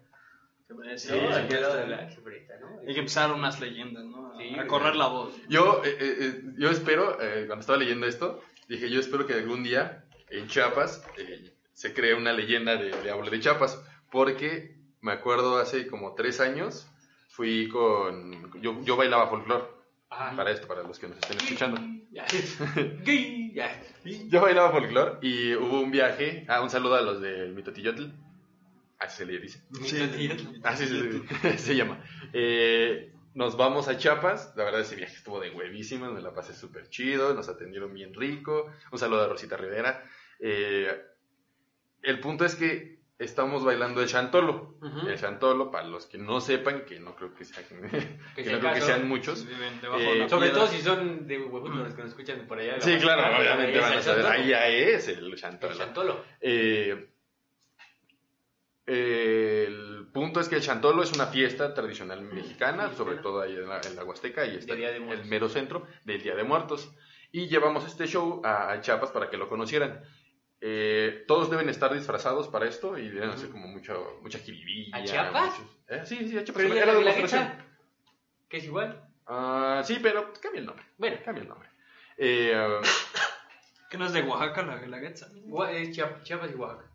Sí, 0.95 1.09
sí, 1.09 1.13
aquí 1.13 1.53
al 1.53 1.61
lado 1.61 1.75
de. 1.75 1.85
Black 1.85 2.09
se 2.09 2.21
presta, 2.21 2.53
¿no? 2.59 2.79
Hay 2.87 2.93
que 2.95 2.99
empezar 3.01 3.31
unas 3.31 3.59
leyendas, 3.59 4.03
¿no? 4.05 4.32
Sí, 4.49 4.55
a 4.59 4.67
correr 4.67 4.95
la 4.95 5.07
voz. 5.07 5.33
Yo, 5.49 5.81
eh, 5.85 5.97
eh, 5.99 6.15
eh, 6.19 6.41
yo 6.57 6.69
espero, 6.69 7.17
eh, 7.21 7.45
cuando 7.47 7.61
estaba 7.61 7.77
leyendo 7.79 8.05
esto, 8.05 8.41
dije, 8.67 8.89
yo 8.89 8.99
espero 8.99 9.25
que 9.25 9.33
algún 9.33 9.63
día 9.63 10.05
en 10.29 10.47
Chiapas 10.47 11.03
eh, 11.17 11.53
se 11.73 11.93
cree 11.93 12.13
una 12.15 12.33
leyenda 12.33 12.75
de 12.75 12.91
Diablo 13.01 13.29
de 13.29 13.39
Chiapas, 13.39 13.81
porque 14.11 14.75
me 15.01 15.11
acuerdo 15.11 15.57
hace 15.59 15.87
como 15.87 16.13
tres 16.15 16.39
años, 16.39 16.87
fui 17.29 17.67
con, 17.69 18.61
yo, 18.61 18.79
yo 18.83 18.95
bailaba 18.95 19.27
folclore, 19.29 19.65
Ajá. 20.09 20.35
para 20.35 20.51
esto, 20.51 20.67
para 20.67 20.83
los 20.83 20.99
que 20.99 21.07
nos 21.07 21.17
estén 21.17 21.37
escuchando. 21.37 21.81
Ya. 22.11 22.25
Gay, 23.03 23.51
ya. 23.55 23.81
Yo 24.27 24.41
bailaba 24.41 24.71
folclore 24.71 25.17
y 25.21 25.53
hubo 25.55 25.79
un 25.81 25.89
viaje, 25.91 26.45
ah, 26.47 26.61
un 26.61 26.69
saludo 26.69 26.95
a 26.95 27.01
los 27.01 27.21
del 27.21 27.53
Mitotillotl, 27.53 28.05
así 28.99 29.17
se 29.17 29.25
le 29.25 29.39
dice. 29.39 29.61
Sí. 29.83 30.29
Así 30.63 30.85
se, 30.87 31.57
se 31.57 31.75
llama. 31.75 32.03
Eh, 32.33 33.12
nos 33.33 33.57
vamos 33.57 33.87
a 33.87 33.97
Chiapas. 33.97 34.53
La 34.55 34.63
verdad, 34.65 34.81
ese 34.81 34.95
viaje 34.95 35.15
estuvo 35.15 35.39
de 35.39 35.49
huevísimo. 35.51 36.11
Me 36.11 36.21
la 36.21 36.33
pasé 36.33 36.53
súper 36.53 36.89
chido. 36.89 37.33
Nos 37.33 37.49
atendieron 37.49 37.93
bien 37.93 38.13
rico. 38.13 38.71
Un 38.91 38.97
saludo 38.99 39.23
a 39.23 39.27
Rosita 39.27 39.57
Rivera. 39.57 40.03
Eh, 40.39 41.01
el 42.01 42.19
punto 42.19 42.45
es 42.45 42.55
que 42.55 43.01
estamos 43.17 43.63
bailando 43.63 44.01
el 44.01 44.07
chantolo. 44.09 44.77
Ujú. 44.81 45.07
El 45.07 45.17
chantolo, 45.17 45.71
para 45.71 45.87
los 45.87 46.05
que 46.07 46.17
no 46.17 46.41
sepan, 46.41 46.83
que 46.85 46.99
no 46.99 47.15
creo 47.15 47.33
que, 47.33 47.45
sea- 47.45 47.63
que 47.67 47.77
Que 47.77 47.87
no 47.87 47.91
sea 47.91 48.43
creo 48.43 48.59
que 48.59 48.79
caso. 48.79 48.85
sean 48.87 49.07
muchos. 49.07 49.47
Eh, 49.49 50.27
Sobre 50.29 50.47
piedra. 50.49 50.53
todo 50.53 50.67
si 50.67 50.81
son 50.81 51.25
de 51.27 51.37
huevudos 51.39 51.75
los 51.75 51.93
que 51.93 52.01
nos 52.01 52.11
escuchan 52.11 52.45
por 52.47 52.59
allá. 52.59 52.81
Sí, 52.81 52.97
claro, 52.99 53.37
obviamente 53.37 53.79
van 53.79 53.93
a 53.93 53.95
el 53.95 54.03
saber. 54.03 54.23
chantolo. 54.23 54.43
Ahí 54.43 54.49
ya 54.49 54.67
es 54.67 55.07
el 55.07 55.25
El 55.25 55.35
chantolo. 55.35 55.75
chantolo. 55.75 56.25
Eh, 56.41 57.09
eh, 58.85 59.65
el 59.67 59.92
punto 60.13 60.39
es 60.39 60.47
que 60.47 60.55
el 60.55 60.61
chantolo 60.61 61.03
es 61.03 61.11
una 61.11 61.25
fiesta 61.27 61.73
tradicional 61.73 62.21
mexicana, 62.21 62.93
sobre 62.95 63.17
todo 63.17 63.41
ahí 63.41 63.53
en 63.55 63.67
la, 63.67 63.81
en 63.81 63.95
la 63.95 64.03
Huasteca, 64.03 64.45
y 64.45 64.57
está 64.57 64.75
De 64.75 64.85
el 64.95 65.25
mero 65.25 65.49
centro 65.49 65.85
del 66.05 66.21
Día 66.21 66.35
de 66.35 66.43
Muertos. 66.43 66.93
Y 67.31 67.47
llevamos 67.47 67.85
este 67.85 68.05
show 68.07 68.41
a, 68.45 68.71
a 68.71 68.79
Chiapas 68.81 69.11
para 69.11 69.29
que 69.29 69.37
lo 69.37 69.49
conocieran. 69.49 70.01
Eh, 70.61 71.25
todos 71.27 71.49
deben 71.49 71.67
estar 71.67 71.93
disfrazados 71.93 72.47
para 72.47 72.67
esto 72.67 72.97
y 72.97 73.09
deben 73.09 73.31
hacer 73.31 73.49
como 73.49 73.67
mucho, 73.67 74.19
mucha 74.21 74.39
jiribilla. 74.39 74.95
¿A 74.97 75.03
Chiapas? 75.03 75.59
muchos- 75.59 75.77
eh, 75.89 76.01
sí, 76.05 76.29
sí, 76.29 76.37
a 76.37 76.43
Chiapas. 76.43 76.63
Pero 76.63 76.75
Era 76.75 76.93
la 76.93 77.13
que 78.47 78.57
es 78.57 78.63
igual. 78.65 79.09
Ah, 79.25 79.81
sí, 79.83 79.97
pero 80.01 80.31
cambia 80.41 80.59
el 80.59 80.65
nombre. 80.67 80.85
Bueno, 80.97 81.17
Cambia 81.25 81.41
el 81.41 81.49
nombre. 81.49 81.69
Eh, 82.17 82.53
ah, 82.55 82.79
¿Que 83.89 83.97
no 83.97 84.05
es 84.05 84.13
de 84.13 84.21
Oaxaca 84.21 84.61
la 84.63 84.77
es 85.71 85.89
Chiap- 85.97 86.23
Chiapas 86.23 86.51
y 86.51 86.55
Oaxaca. 86.55 86.89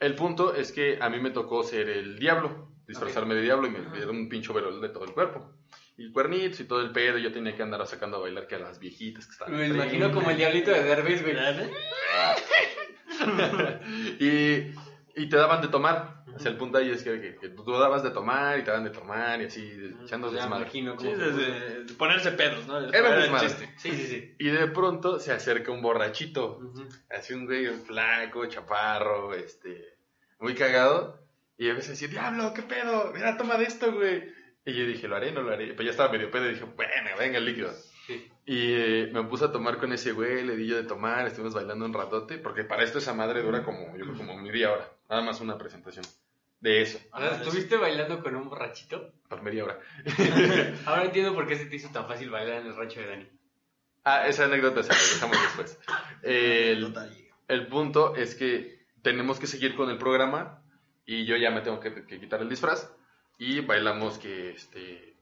El 0.00 0.14
punto 0.14 0.54
es 0.54 0.72
que 0.72 0.98
a 1.00 1.08
mí 1.08 1.20
me 1.20 1.30
tocó 1.30 1.64
ser 1.64 1.88
el 1.88 2.18
diablo, 2.18 2.68
disfrazarme 2.86 3.34
de 3.34 3.42
diablo 3.42 3.66
y 3.66 3.70
me 3.70 3.80
dieron 3.96 4.16
un 4.16 4.28
pincho 4.28 4.52
verol 4.52 4.80
de 4.80 4.88
todo 4.88 5.04
el 5.04 5.12
cuerpo. 5.12 5.52
Y 5.96 6.10
cuernitos 6.10 6.58
y 6.60 6.64
todo 6.64 6.80
el 6.80 6.90
pedo, 6.90 7.18
y 7.18 7.22
yo 7.22 7.32
tenía 7.32 7.54
que 7.54 7.62
andar 7.62 7.86
sacando 7.86 8.16
a 8.16 8.20
bailar 8.20 8.48
que 8.48 8.56
a 8.56 8.58
las 8.58 8.80
viejitas 8.80 9.26
que 9.26 9.32
estaban. 9.32 9.56
Me 9.56 9.68
imagino 9.68 10.12
como 10.12 10.30
el 10.30 10.36
diablito 10.36 10.72
de 10.72 10.82
Derbez, 10.82 11.22
güey. 11.22 11.36
y, 14.18 14.74
y 15.14 15.28
te 15.28 15.36
daban 15.36 15.62
de 15.62 15.68
tomar. 15.68 16.23
O 16.34 16.38
sea, 16.38 16.50
el 16.50 16.56
punto 16.56 16.78
ahí 16.78 16.90
es 16.90 17.02
que, 17.02 17.20
que- 17.20 17.36
que 17.36 17.48
tú 17.50 17.64
dabas 17.72 18.02
de 18.02 18.10
tomar 18.10 18.58
y 18.58 18.62
te 18.64 18.70
daban 18.70 18.84
de 18.84 18.90
tomar 18.90 19.40
y 19.40 19.44
así, 19.46 19.62
echando 20.04 20.28
Ya 20.28 20.32
me 20.32 20.40
desmadre. 20.40 20.62
imagino 20.62 20.98
Sí, 20.98 21.08
desde 21.12 21.84
de 21.84 21.94
ponerse 21.94 22.32
pedos, 22.32 22.66
¿no? 22.66 22.78
Era 22.92 23.16
desmadre. 23.16 23.48
Sí, 23.76 23.90
sí, 23.92 24.06
sí. 24.06 24.34
Y 24.38 24.48
de 24.48 24.66
pronto 24.68 25.18
se 25.20 25.32
acerca 25.32 25.70
un 25.72 25.82
borrachito. 25.82 26.60
Así 27.10 27.34
un 27.34 27.46
güey 27.46 27.66
flaco, 27.68 28.46
chaparro, 28.46 29.34
este, 29.34 29.96
muy 30.40 30.54
cagado. 30.54 31.20
Y 31.56 31.70
a 31.70 31.74
veces 31.74 31.90
decía, 31.90 32.08
diablo, 32.08 32.52
¿qué 32.52 32.62
pedo? 32.62 33.12
Mira, 33.14 33.36
toma 33.36 33.56
de 33.56 33.64
esto, 33.64 33.92
güey. 33.92 34.24
Y 34.66 34.72
yo 34.72 34.86
dije, 34.86 35.06
¿lo 35.06 35.14
haré? 35.16 35.30
No 35.30 35.42
lo 35.42 35.52
haré. 35.52 35.74
Pues 35.74 35.84
ya 35.86 35.90
estaba 35.92 36.10
medio 36.10 36.30
pedo 36.30 36.46
y 36.46 36.54
dije, 36.54 36.64
bueno, 36.64 37.10
venga 37.18 37.38
el 37.38 37.44
líquido. 37.44 37.70
Sí. 38.06 38.28
Y 38.46 38.72
eh, 38.74 39.10
me 39.12 39.22
puse 39.24 39.44
a 39.46 39.52
tomar 39.52 39.78
con 39.78 39.92
ese 39.92 40.12
güey, 40.12 40.44
le 40.44 40.56
di 40.56 40.66
yo 40.66 40.76
de 40.76 40.82
tomar, 40.84 41.26
estuvimos 41.26 41.54
bailando 41.54 41.84
un 41.86 41.92
ratote, 41.94 42.38
porque 42.38 42.64
para 42.64 42.82
esto 42.82 42.98
esa 42.98 43.14
madre 43.14 43.42
dura 43.42 43.62
como, 43.62 43.96
yo 43.96 44.04
creo, 44.04 44.16
como 44.16 44.36
media 44.36 44.72
hora. 44.72 44.90
Nada 45.08 45.22
más 45.22 45.40
una 45.40 45.56
presentación. 45.56 46.04
De 46.64 46.80
eso, 46.80 46.98
¿estuviste 47.30 47.76
bailando 47.76 48.22
con 48.22 48.34
un 48.34 48.48
borrachito? 48.48 49.12
por 49.28 49.42
media 49.42 49.64
hora. 49.64 49.78
Ahora 50.86 51.04
entiendo 51.04 51.34
por 51.34 51.46
qué 51.46 51.56
se 51.56 51.66
te 51.66 51.76
hizo 51.76 51.90
tan 51.90 52.08
fácil 52.08 52.30
bailar 52.30 52.62
en 52.62 52.68
el 52.68 52.74
rancho 52.74 53.00
de 53.00 53.06
Dani. 53.06 53.28
Ah, 54.02 54.26
esa 54.26 54.46
anécdota 54.46 54.82
se 54.82 54.88
la 54.88 54.98
dejamos 54.98 55.42
después. 55.42 55.78
El, 57.48 57.66
punto 57.66 58.16
es 58.16 58.34
que 58.34 58.86
tenemos 59.02 59.38
que 59.38 59.46
seguir 59.46 59.76
con 59.76 59.90
el 59.90 59.98
programa 59.98 60.62
y 61.04 61.26
yo 61.26 61.36
ya 61.36 61.50
me 61.50 61.60
tengo 61.60 61.80
que, 61.80 62.06
que 62.06 62.18
quitar 62.18 62.40
el 62.40 62.48
disfraz 62.48 62.90
y 63.36 63.60
bailamos 63.60 64.16
que 64.16 64.52
este 64.52 65.18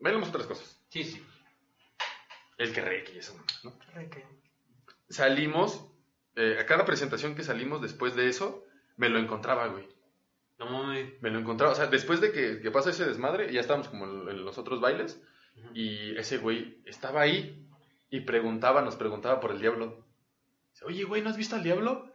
bailamos 0.00 0.30
otras 0.30 0.46
cosas. 0.46 0.80
Sí, 0.88 1.04
sí. 1.04 1.22
El 2.56 2.72
que 2.72 2.80
reque 2.80 3.12
y 3.16 3.18
eso, 3.18 3.38
¿no? 3.64 3.78
Salimos, 5.10 5.86
eh, 6.36 6.56
a 6.58 6.64
cada 6.64 6.86
presentación 6.86 7.34
que 7.34 7.42
salimos 7.42 7.82
después 7.82 8.16
de 8.16 8.30
eso, 8.30 8.64
me 8.96 9.10
lo 9.10 9.18
encontraba, 9.18 9.66
güey. 9.66 9.86
No 10.58 10.66
mames. 10.66 11.20
Me 11.20 11.30
lo 11.30 11.38
encontraba, 11.38 11.72
o 11.72 11.76
sea, 11.76 11.86
después 11.86 12.20
de 12.20 12.32
que, 12.32 12.60
que 12.60 12.70
pasa 12.70 12.90
ese 12.90 13.04
desmadre, 13.04 13.52
ya 13.52 13.60
estábamos 13.60 13.88
como 13.88 14.06
en, 14.06 14.28
en 14.28 14.44
los 14.44 14.58
otros 14.58 14.80
bailes 14.80 15.22
y 15.74 16.16
ese 16.16 16.38
güey 16.38 16.78
estaba 16.84 17.22
ahí 17.22 17.66
y 18.10 18.20
preguntaba, 18.20 18.82
nos 18.82 18.96
preguntaba 18.96 19.40
por 19.40 19.52
el 19.52 19.60
diablo. 19.60 20.04
Dice, 20.72 20.84
Oye, 20.84 21.04
güey, 21.04 21.22
¿no 21.22 21.30
has 21.30 21.36
visto 21.36 21.56
al 21.56 21.62
diablo? 21.62 22.10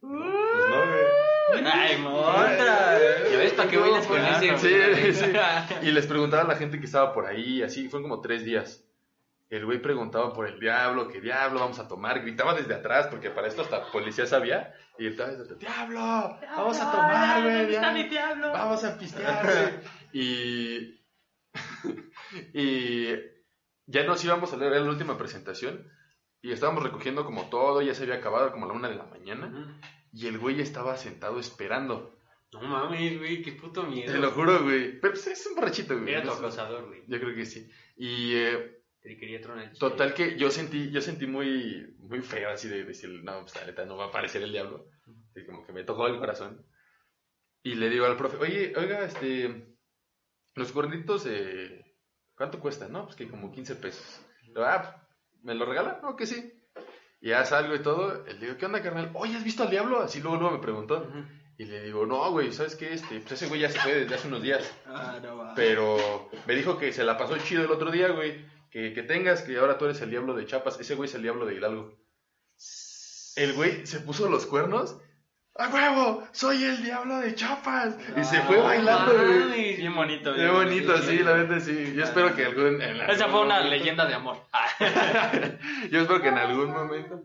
Pues 0.00 0.12
no, 0.12 0.86
güey. 0.86 1.64
Ay, 1.64 2.04
otra. 2.06 2.98
¿Ya 3.30 3.38
ves 3.38 3.52
para 3.52 3.68
qué 3.68 3.76
bailas 3.76 4.06
con 4.06 4.18
ese? 4.24 4.58
Sí, 4.58 5.12
sí. 5.12 5.32
Y 5.82 5.90
les 5.90 6.06
preguntaba 6.06 6.42
a 6.42 6.48
la 6.48 6.56
gente 6.56 6.78
que 6.78 6.86
estaba 6.86 7.12
por 7.12 7.26
ahí, 7.26 7.62
así, 7.62 7.88
fueron 7.88 8.08
como 8.08 8.22
tres 8.22 8.44
días. 8.44 8.84
El 9.52 9.66
güey 9.66 9.82
preguntaba 9.82 10.32
por 10.32 10.48
el 10.48 10.58
diablo, 10.58 11.08
¿qué 11.08 11.20
diablo 11.20 11.60
vamos 11.60 11.78
a 11.78 11.86
tomar? 11.86 12.22
Gritaba 12.22 12.54
desde 12.54 12.72
atrás, 12.72 13.08
porque 13.08 13.28
para 13.28 13.48
esto 13.48 13.60
hasta 13.60 13.92
policía 13.92 14.24
sabía. 14.24 14.72
Y 14.98 15.04
gritaba 15.04 15.28
desde 15.28 15.42
atrás, 15.42 15.58
¡Diablo! 15.60 16.00
¡Vamos 16.00 16.80
a 16.80 16.90
tomar, 16.90 17.42
güey! 17.42 18.08
diablo! 18.08 18.50
¡Vamos 18.50 18.82
a 18.82 18.96
pistear, 18.96 19.44
güey! 19.44 20.24
Y... 20.24 20.98
y 22.54 23.14
ya 23.84 24.04
nos 24.04 24.24
íbamos 24.24 24.50
a 24.54 24.56
leer, 24.56 24.72
la 24.72 24.90
última 24.90 25.18
presentación. 25.18 25.86
Y 26.40 26.50
estábamos 26.50 26.82
recogiendo 26.82 27.26
como 27.26 27.50
todo, 27.50 27.82
ya 27.82 27.94
se 27.94 28.04
había 28.04 28.14
acabado 28.14 28.52
como 28.52 28.64
a 28.64 28.68
la 28.68 28.74
una 28.74 28.88
de 28.88 28.96
la 28.96 29.04
mañana. 29.04 29.78
Y 30.14 30.28
el 30.28 30.38
güey 30.38 30.62
estaba 30.62 30.96
sentado 30.96 31.38
esperando. 31.38 32.18
No 32.52 32.62
mames, 32.62 33.18
güey, 33.18 33.42
qué 33.42 33.52
puto 33.52 33.82
miedo. 33.82 34.10
Te 34.10 34.18
lo 34.18 34.30
juro, 34.30 34.62
güey. 34.62 34.98
Pero 34.98 35.12
pues, 35.12 35.26
es 35.26 35.46
un 35.46 35.56
borrachito, 35.56 35.98
güey. 35.98 36.14
Era 36.14 36.22
tu 36.22 36.30
acosador, 36.30 36.86
güey. 36.86 37.02
Yo 37.06 37.20
creo 37.20 37.34
que 37.34 37.44
sí. 37.44 37.70
Y 37.98 38.34
eh, 38.34 38.81
Te 39.02 39.16
quería 39.16 39.40
tronar 39.40 39.64
el 39.64 39.72
chile. 39.72 39.80
total 39.80 40.14
que 40.14 40.38
yo 40.38 40.50
sentí, 40.50 40.90
yo 40.90 41.00
sentí 41.00 41.26
muy, 41.26 41.94
muy 41.98 42.20
feo 42.20 42.50
así 42.50 42.68
de 42.68 42.84
decir, 42.84 43.10
no, 43.24 43.40
pues 43.40 43.56
la 43.56 43.66
neta 43.66 43.84
no 43.84 43.96
va 43.96 44.04
a 44.04 44.08
aparecer 44.08 44.42
el 44.42 44.52
diablo. 44.52 44.86
Así 45.30 45.44
como 45.44 45.66
que 45.66 45.72
me 45.72 45.82
tocó 45.82 46.06
el 46.06 46.18
corazón. 46.18 46.64
Y 47.64 47.74
le 47.74 47.90
digo 47.90 48.06
al 48.06 48.16
profe, 48.16 48.36
oye, 48.36 48.72
oiga, 48.76 49.04
este, 49.04 49.76
los 50.54 50.72
gorditos, 50.72 51.26
eh, 51.26 51.84
¿cuánto 52.36 52.60
cuestan? 52.60 52.92
No, 52.92 53.04
pues 53.04 53.16
que 53.16 53.28
como 53.28 53.50
15 53.50 53.76
pesos. 53.76 54.20
Digo, 54.46 54.62
ah, 54.64 55.04
¿me 55.42 55.54
lo 55.54 55.64
regala? 55.64 56.00
No, 56.02 56.16
que 56.16 56.26
sí. 56.26 56.52
Y 57.20 57.28
ya 57.30 57.44
salgo 57.44 57.74
y 57.74 57.82
todo. 57.82 58.24
Le 58.24 58.34
digo, 58.34 58.56
¿qué 58.56 58.66
onda, 58.66 58.82
carnal? 58.82 59.10
Oye, 59.14 59.36
¿has 59.36 59.44
visto 59.44 59.62
al 59.62 59.70
diablo? 59.70 60.00
Así 60.00 60.20
luego, 60.20 60.36
luego 60.36 60.56
me 60.56 60.62
preguntó. 60.62 61.08
Y 61.56 61.64
le 61.64 61.82
digo, 61.84 62.04
no, 62.06 62.30
güey, 62.32 62.52
¿sabes 62.52 62.74
qué? 62.74 62.92
Este, 62.92 63.20
pues 63.20 63.32
ese 63.32 63.46
güey 63.46 63.60
ya 63.60 63.70
se 63.70 63.78
fue 63.78 63.94
desde 63.94 64.14
hace 64.14 64.28
unos 64.28 64.42
días. 64.42 64.74
Ah, 64.86 65.20
no 65.22 65.36
va. 65.36 65.54
Pero 65.54 66.28
me 66.46 66.54
dijo 66.54 66.78
que 66.78 66.92
se 66.92 67.04
la 67.04 67.16
pasó 67.16 67.36
chido 67.38 67.64
el 67.64 67.70
otro 67.70 67.90
día, 67.90 68.08
güey. 68.08 68.44
Que, 68.72 68.92
que 68.94 69.02
tengas, 69.02 69.42
que 69.42 69.56
ahora 69.58 69.76
tú 69.78 69.84
eres 69.84 70.00
el 70.00 70.10
diablo 70.10 70.34
de 70.34 70.46
Chiapas. 70.46 70.80
Ese 70.80 70.94
güey 70.94 71.08
es 71.08 71.14
el 71.14 71.22
diablo 71.22 71.44
de 71.46 71.54
Hidalgo. 71.54 71.94
El 73.36 73.52
güey 73.54 73.86
se 73.86 74.00
puso 74.00 74.28
los 74.28 74.46
cuernos. 74.46 74.96
¡A 75.54 75.68
huevo! 75.68 76.26
¡Soy 76.32 76.64
el 76.64 76.82
diablo 76.82 77.18
de 77.18 77.34
Chiapas! 77.34 77.96
Y 78.16 78.24
se 78.24 78.40
fue 78.42 78.56
No 78.56 78.64
bailando, 78.64 79.12
güey. 79.12 79.76
Bien 79.76 79.94
bonito. 79.94 80.32
Bien 80.32 80.50
bonito, 80.52 80.96
sí, 81.02 81.18
la 81.18 81.32
verdad 81.34 81.60
sí. 81.60 81.92
Yo 81.94 82.04
espero 82.04 82.34
que 82.34 82.46
algún... 82.46 82.80
en 82.80 82.96
Esa 83.02 83.24
algún 83.26 83.30
fue 83.30 83.40
una 83.46 83.56
momento- 83.56 83.68
leyenda 83.76 84.06
de 84.06 84.14
amor. 84.14 84.38
Ah. 84.54 84.66
Yo 85.90 86.00
espero 86.00 86.22
que 86.22 86.28
en 86.28 86.38
algún 86.38 86.70
momento 86.70 87.22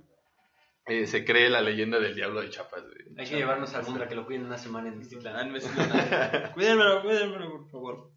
eh, 0.87 1.07
se 1.07 1.23
cree 1.23 1.49
la 1.49 1.61
leyenda 1.61 1.99
del 1.99 2.15
diablo 2.15 2.41
de 2.41 2.49
Chiapas, 2.49 2.83
güey. 2.83 3.17
Hay 3.17 3.25
que 3.29 3.37
llevarnos 3.37 3.73
al 3.73 3.83
mundo 3.85 4.03
a 4.03 4.07
que 4.09 4.15
lo 4.15 4.25
cuiden 4.25 4.45
una 4.45 4.57
semana 4.57 4.89
en 4.89 4.95
Ah, 4.95 4.97
Mixtitlán. 4.97 5.51
Cuídenmelo, 6.53 7.01
cuídenmelo, 7.03 7.51
por 7.51 7.71
favor. 7.71 8.11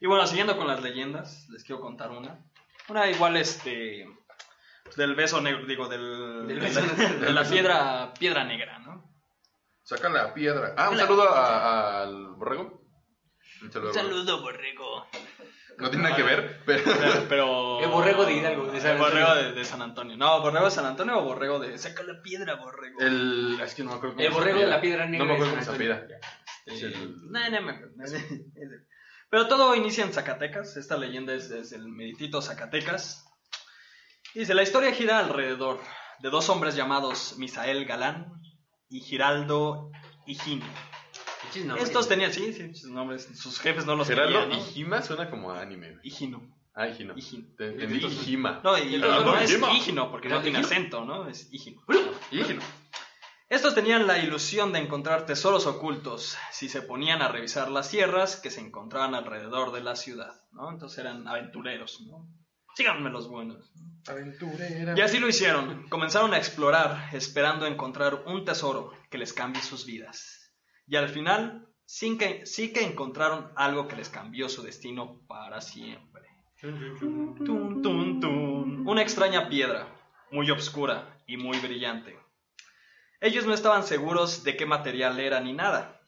Y 0.00 0.06
bueno, 0.06 0.24
siguiendo 0.28 0.56
con 0.56 0.68
las 0.68 0.80
leyendas, 0.82 1.48
les 1.50 1.64
quiero 1.64 1.80
contar 1.80 2.10
una. 2.12 2.38
Una 2.88 3.10
igual, 3.10 3.36
este. 3.36 4.06
Del 4.96 5.14
beso 5.14 5.40
negro, 5.40 5.66
digo, 5.66 5.88
del. 5.88 6.46
Del 6.46 6.60
de, 6.60 6.70
la, 6.70 6.80
negro. 6.80 7.18
de 7.26 7.32
la 7.32 7.44
piedra, 7.44 8.14
piedra 8.18 8.44
negra, 8.44 8.78
¿no? 8.78 9.12
Saca 9.82 10.08
la 10.08 10.32
piedra. 10.34 10.74
Ah, 10.76 10.90
un 10.90 10.96
saludo 10.96 11.28
a- 11.28 12.02
al 12.02 12.28
borrego. 12.36 12.82
Un 13.62 13.72
saludo. 13.72 13.88
Un 13.90 13.94
saludo, 13.94 14.40
borrego. 14.42 15.06
No 15.78 15.90
tiene 15.90 16.04
nada 16.04 16.16
que 16.16 16.22
ver, 16.22 16.62
pero... 16.64 16.82
Pero. 16.84 17.26
pero- 17.28 17.80
El 17.84 17.90
borrego 17.90 18.24
de 18.24 18.32
Hidalgo, 18.32 18.66
de 18.72 18.80
San 18.80 18.92
El 18.92 18.98
borrego 18.98 19.26
Antonio. 19.28 19.50
de, 19.50 19.54
de 19.58 19.64
San 19.64 19.82
Antonio. 19.82 20.16
No, 20.16 20.40
borrego 20.40 20.64
de 20.64 20.70
San 20.70 20.86
Antonio 20.86 21.18
o 21.18 21.22
borrego 21.22 21.58
de. 21.58 21.76
Saca 21.78 22.02
la 22.02 22.22
piedra, 22.22 22.54
borrego. 22.54 22.98
El... 23.00 23.58
Es 23.62 23.74
que 23.74 23.84
no 23.84 23.90
me 23.90 23.96
acuerdo 23.96 24.16
cómo 24.16 24.26
El 24.26 24.32
borrego 24.32 24.60
de 24.60 24.66
la 24.66 24.80
piedra 24.80 25.06
negra 25.06 25.18
No 25.18 25.24
me 25.26 25.34
acuerdo 25.34 25.52
cómo 25.52 25.76
se 25.76 25.84
el- 26.86 27.30
No, 27.30 27.50
no 27.50 27.62
me 27.62 27.72
acuerdo. 27.72 27.94
Pero 29.28 29.48
todo 29.48 29.74
inicia 29.74 30.04
en 30.04 30.12
Zacatecas. 30.12 30.76
Esta 30.76 30.96
leyenda 30.96 31.34
es 31.34 31.48
desde 31.48 31.76
el 31.76 31.88
meritito 31.88 32.40
Zacatecas. 32.40 33.24
Y 34.34 34.40
dice, 34.40 34.54
la 34.54 34.62
historia 34.62 34.92
gira 34.92 35.18
alrededor 35.18 35.80
de 36.20 36.30
dos 36.30 36.48
hombres 36.48 36.76
llamados 36.76 37.36
Misael 37.38 37.84
Galán 37.84 38.32
y 38.88 39.00
Giraldo 39.00 39.90
nombres. 41.64 41.88
Estos 41.88 42.08
tenían, 42.08 42.32
sí, 42.32 42.52
sí, 42.52 42.74
sus 42.74 42.90
nombres, 42.90 43.28
sus 43.34 43.58
jefes 43.60 43.86
no 43.86 43.96
los 43.96 44.08
Gerardo 44.08 44.46
¿no? 44.46 44.54
Hijima 44.54 45.02
suena 45.02 45.30
como 45.30 45.52
a 45.52 45.60
anime. 45.60 45.98
Higino. 46.02 46.54
Ah, 46.74 46.88
Higino. 46.88 47.14
Higino. 47.16 47.46
Hijima. 47.58 48.60
No, 48.62 48.76
y 48.76 48.98
no 48.98 49.38
es 49.38 49.50
Higino. 49.50 50.10
Porque 50.10 50.28
no 50.28 50.42
tiene 50.42 50.58
acento, 50.58 51.04
¿no? 51.04 51.28
Es 51.28 51.48
Higino. 51.50 51.82
Higino. 52.30 52.60
Estos 53.48 53.76
tenían 53.76 54.08
la 54.08 54.18
ilusión 54.18 54.72
de 54.72 54.80
encontrar 54.80 55.24
tesoros 55.24 55.66
ocultos 55.66 56.36
si 56.50 56.68
se 56.68 56.82
ponían 56.82 57.22
a 57.22 57.28
revisar 57.28 57.70
las 57.70 57.88
sierras 57.88 58.36
que 58.36 58.50
se 58.50 58.60
encontraban 58.60 59.14
alrededor 59.14 59.70
de 59.70 59.82
la 59.82 59.94
ciudad, 59.94 60.34
¿no? 60.50 60.68
Entonces 60.68 60.98
eran 60.98 61.28
aventureros, 61.28 62.00
¿no? 62.08 62.28
Síganme 62.74 63.08
los 63.08 63.28
buenos. 63.28 63.72
Aventurera. 64.08 64.94
Y 64.96 65.00
así 65.00 65.20
lo 65.20 65.28
hicieron. 65.28 65.88
Comenzaron 65.88 66.34
a 66.34 66.38
explorar, 66.38 67.08
esperando 67.14 67.66
encontrar 67.66 68.24
un 68.26 68.44
tesoro 68.44 68.92
que 69.10 69.18
les 69.18 69.32
cambie 69.32 69.62
sus 69.62 69.86
vidas. 69.86 70.52
Y 70.88 70.96
al 70.96 71.08
final, 71.08 71.68
sí 71.84 72.18
que, 72.18 72.44
sí 72.46 72.72
que 72.72 72.84
encontraron 72.84 73.52
algo 73.54 73.86
que 73.86 73.96
les 73.96 74.08
cambió 74.08 74.48
su 74.48 74.62
destino 74.62 75.24
para 75.28 75.60
siempre. 75.60 76.22
Tun, 76.60 77.80
tun, 77.80 78.20
tun. 78.20 78.88
Una 78.88 79.02
extraña 79.02 79.48
piedra, 79.48 79.88
muy 80.32 80.50
oscura 80.50 81.22
y 81.26 81.36
muy 81.36 81.58
brillante. 81.60 82.25
Ellos 83.20 83.46
no 83.46 83.54
estaban 83.54 83.82
seguros 83.84 84.44
de 84.44 84.56
qué 84.56 84.66
material 84.66 85.18
era 85.20 85.40
ni 85.40 85.52
nada, 85.52 86.00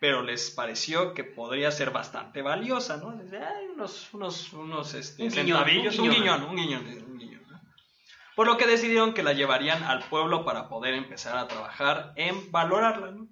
pero 0.00 0.22
les 0.22 0.50
pareció 0.50 1.14
que 1.14 1.24
podría 1.24 1.70
ser 1.70 1.90
bastante 1.90 2.42
valiosa, 2.42 2.96
¿no? 2.98 3.10
"Ay, 3.10 3.66
unos, 3.74 4.12
unos, 4.12 4.52
unos 4.52 4.94
este, 4.94 5.22
Un 5.24 5.28
guiñón, 5.30 5.46
centavillos, 5.58 5.98
un 5.98 6.08
un 6.08 6.14
guiñón". 6.14 6.22
guiñón, 6.40 6.50
un 6.50 6.56
guiñón, 6.56 7.10
un 7.12 7.18
guiñón, 7.18 7.42
¿no? 7.48 7.60
Por 8.36 8.46
lo 8.46 8.56
que 8.56 8.66
decidieron 8.66 9.12
que 9.14 9.22
la 9.22 9.32
llevarían 9.32 9.82
al 9.84 10.04
pueblo 10.08 10.44
para 10.44 10.68
poder 10.68 10.94
empezar 10.94 11.36
a 11.36 11.46
trabajar 11.48 12.12
en 12.16 12.50
valorarla. 12.50 13.10
¿no? 13.10 13.28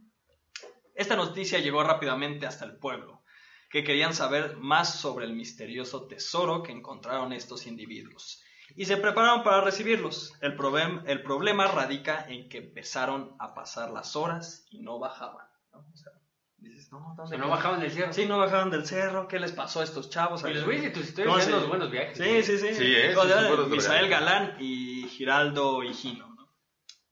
Esta 0.94 1.16
noticia 1.16 1.58
llegó 1.60 1.82
rápidamente 1.82 2.46
hasta 2.46 2.64
el 2.66 2.76
pueblo, 2.78 3.22
que 3.70 3.84
querían 3.84 4.12
saber 4.12 4.56
más 4.58 5.00
sobre 5.00 5.24
el 5.24 5.32
misterioso 5.32 6.06
tesoro 6.06 6.62
que 6.62 6.72
encontraron 6.72 7.32
estos 7.32 7.66
individuos. 7.66 8.42
Y 8.76 8.84
se 8.86 8.96
prepararon 8.96 9.42
para 9.42 9.60
recibirlos. 9.62 10.32
El, 10.40 10.56
problem- 10.56 11.02
el 11.06 11.22
problema 11.22 11.66
radica 11.68 12.24
en 12.28 12.48
que 12.48 12.58
empezaron 12.58 13.34
a 13.38 13.54
pasar 13.54 13.90
las 13.90 14.16
horas 14.16 14.66
y 14.70 14.80
no 14.80 14.98
bajaban. 14.98 15.46
¿no? 15.72 15.80
O 15.80 15.96
sea, 15.96 16.12
dices, 16.56 16.90
no, 16.92 16.98
O 16.98 17.14
¿dónde 17.16 17.30
sea, 17.36 17.38
no 17.38 17.48
bajaban 17.50 17.80
del 17.80 17.90
cerro. 17.90 18.12
Sí, 18.12 18.26
no 18.26 18.38
bajaban 18.38 18.70
del 18.70 18.86
cerro. 18.86 19.28
¿Qué 19.28 19.38
les 19.40 19.52
pasó 19.52 19.80
a 19.80 19.84
estos 19.84 20.08
chavos? 20.10 20.44
Y 20.48 20.54
los 20.54 20.64
güeyes 20.64 20.84
de 20.84 20.90
tus 20.90 21.04
historias 21.08 21.26
¿Cómo 21.32 21.38
eran 21.38 21.46
se- 21.52 21.58
los 21.60 21.68
buenos 21.68 21.90
viajes. 21.90 22.16
Sí, 22.18 22.42
sí, 22.42 22.58
sí. 22.58 22.74
Sí. 22.74 22.96
O 23.16 23.22
Sí, 23.22 23.28
buenos 23.48 23.68
Misael. 23.68 24.08
Galán 24.08 24.56
y 24.60 25.04
Giraldo 25.08 25.82
Higino. 25.82 26.28
¿no? 26.34 26.48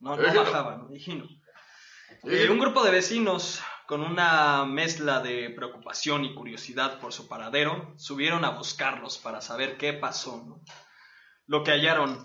No, 0.01 0.17
no 0.17 0.35
bajaban, 0.35 0.87
¿no? 0.89 0.95
Higino. 0.95 1.27
Eh, 2.25 2.49
un 2.51 2.59
grupo 2.59 2.83
de 2.85 2.91
vecinos, 2.91 3.61
con 3.87 4.01
una 4.03 4.65
mezcla 4.65 5.21
de 5.21 5.51
preocupación 5.51 6.25
y 6.25 6.35
curiosidad 6.35 6.99
por 7.01 7.13
su 7.13 7.29
paradero, 7.29 7.95
subieron 7.97 8.45
a 8.45 8.51
buscarlos 8.51 9.19
para 9.19 9.41
saber 9.41 9.77
qué 9.77 9.93
pasó. 9.93 10.45
¿no? 10.47 10.61
Lo 11.49 11.65
que 11.65 11.73
hallaron 11.73 12.25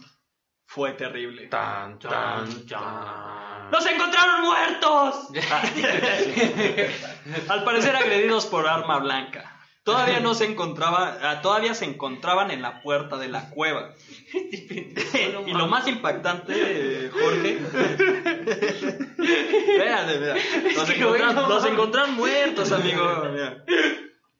fue 0.68 0.92
terrible. 0.92 1.48
Tan, 1.48 1.98
tan, 1.98 2.66
chan. 2.66 3.72
¡Los 3.72 3.86
encontraron 3.86 4.42
muertos! 4.42 5.28
Al 7.48 7.64
parecer 7.64 7.96
agredidos 7.96 8.46
por 8.46 8.68
arma 8.68 9.00
blanca. 9.00 9.50
Todavía 9.84 10.20
no 10.20 10.34
se 10.34 10.46
encontraba, 10.46 11.18
ah, 11.22 11.42
todavía 11.42 11.74
se 11.74 11.86
encontraban 11.86 12.52
en 12.52 12.62
la 12.62 12.82
puerta 12.82 13.18
de 13.18 13.30
la 13.30 13.50
cueva. 13.50 13.94
y 14.34 15.54
lo 15.54 15.68
más 15.68 15.88
impactante, 15.88 17.10
Jorge. 17.12 17.58
Espérate, 19.18 20.20
mira. 20.20 20.36
Los, 20.76 20.90
encontran- 20.90 21.68
encontraron 21.68 22.16
muertos, 22.16 22.72
amigo. 22.72 23.26
mira. 23.32 23.64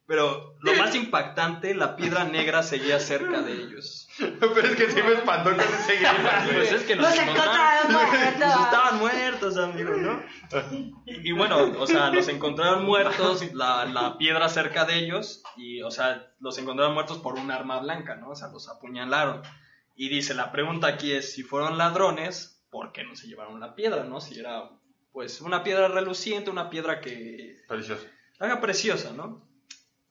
Pero 0.06 0.56
lo 0.60 0.74
más 0.74 0.94
impactante, 0.94 1.74
la 1.74 1.96
piedra 1.96 2.24
negra 2.24 2.62
seguía 2.62 3.00
cerca 3.00 3.40
de 3.42 3.52
ellos. 3.52 4.03
Pero 4.40 4.60
es 4.68 4.76
que 4.76 4.90
sí 4.90 5.02
me 5.02 5.14
espantó 5.14 5.50
con 5.50 5.60
ese 5.60 5.96
grito, 5.96 6.10
Pues 6.52 6.72
es 6.72 6.82
que 6.84 6.94
los 6.96 7.12
encontraron 7.18 7.92
muertos. 7.92 8.64
Estaban 8.64 8.98
muertos, 8.98 9.56
amigo, 9.58 9.90
¿no? 9.96 10.22
Y, 11.06 11.28
y 11.28 11.32
bueno, 11.32 11.72
o 11.78 11.86
sea, 11.86 12.10
los 12.10 12.28
encontraron 12.28 12.84
muertos, 12.84 13.42
la, 13.54 13.84
la 13.86 14.16
piedra 14.16 14.48
cerca 14.48 14.84
de 14.84 14.98
ellos, 14.98 15.42
y, 15.56 15.82
o 15.82 15.90
sea, 15.90 16.32
los 16.38 16.58
encontraron 16.58 16.94
muertos 16.94 17.18
por 17.18 17.34
un 17.34 17.50
arma 17.50 17.80
blanca, 17.80 18.14
¿no? 18.16 18.30
O 18.30 18.36
sea, 18.36 18.48
los 18.48 18.68
apuñalaron. 18.68 19.42
Y 19.96 20.08
dice, 20.08 20.34
la 20.34 20.52
pregunta 20.52 20.86
aquí 20.88 21.12
es, 21.12 21.32
si 21.32 21.42
fueron 21.42 21.78
ladrones, 21.78 22.64
¿por 22.70 22.92
qué 22.92 23.04
no 23.04 23.16
se 23.16 23.26
llevaron 23.26 23.58
la 23.60 23.74
piedra, 23.74 24.04
no? 24.04 24.20
Si 24.20 24.38
era, 24.38 24.70
pues, 25.12 25.40
una 25.40 25.62
piedra 25.64 25.88
reluciente, 25.88 26.50
una 26.50 26.70
piedra 26.70 27.00
que 27.00 27.56
Precioso. 27.68 28.06
haga 28.38 28.60
preciosa, 28.60 29.12
¿no? 29.12 29.48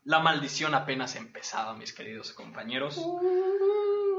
La 0.05 0.19
maldición 0.19 0.75
apenas 0.75 1.15
empezaba, 1.15 1.73
mis 1.75 1.93
queridos 1.93 2.33
compañeros. 2.33 2.97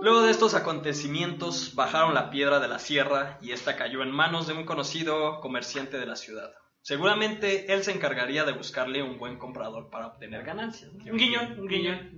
Luego 0.05 0.21
de 0.23 0.31
estos 0.31 0.53
acontecimientos, 0.55 1.75
bajaron 1.75 2.13
la 2.13 2.29
piedra 2.29 2.61
de 2.61 2.69
la 2.69 2.79
sierra 2.79 3.39
y 3.41 3.53
esta 3.53 3.75
cayó 3.77 4.03
en 4.03 4.11
manos 4.11 4.47
de 4.47 4.53
un 4.53 4.65
conocido 4.67 5.41
comerciante 5.41 5.99
de 5.99 6.05
la 6.05 6.15
ciudad. 6.17 6.53
Seguramente 6.83 7.73
él 7.73 7.83
se 7.83 7.93
encargaría 7.93 8.45
de 8.45 8.53
buscarle 8.53 9.03
un 9.03 9.17
buen 9.19 9.39
comprador 9.39 9.89
para 9.89 10.09
obtener 10.09 10.45
ganancias. 10.45 10.93
¿no? 10.93 11.11
Un 11.11 11.17
guiñón, 11.17 11.59
un 11.59 11.67
guiñón. 11.67 12.11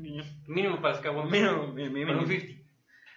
Mínimo 0.48 0.80
para 0.82 1.00
caguamas. 1.00 1.30
Mínimo, 1.30 1.62
un 1.62 1.74
mínimo. 1.76 2.12
50. 2.26 2.62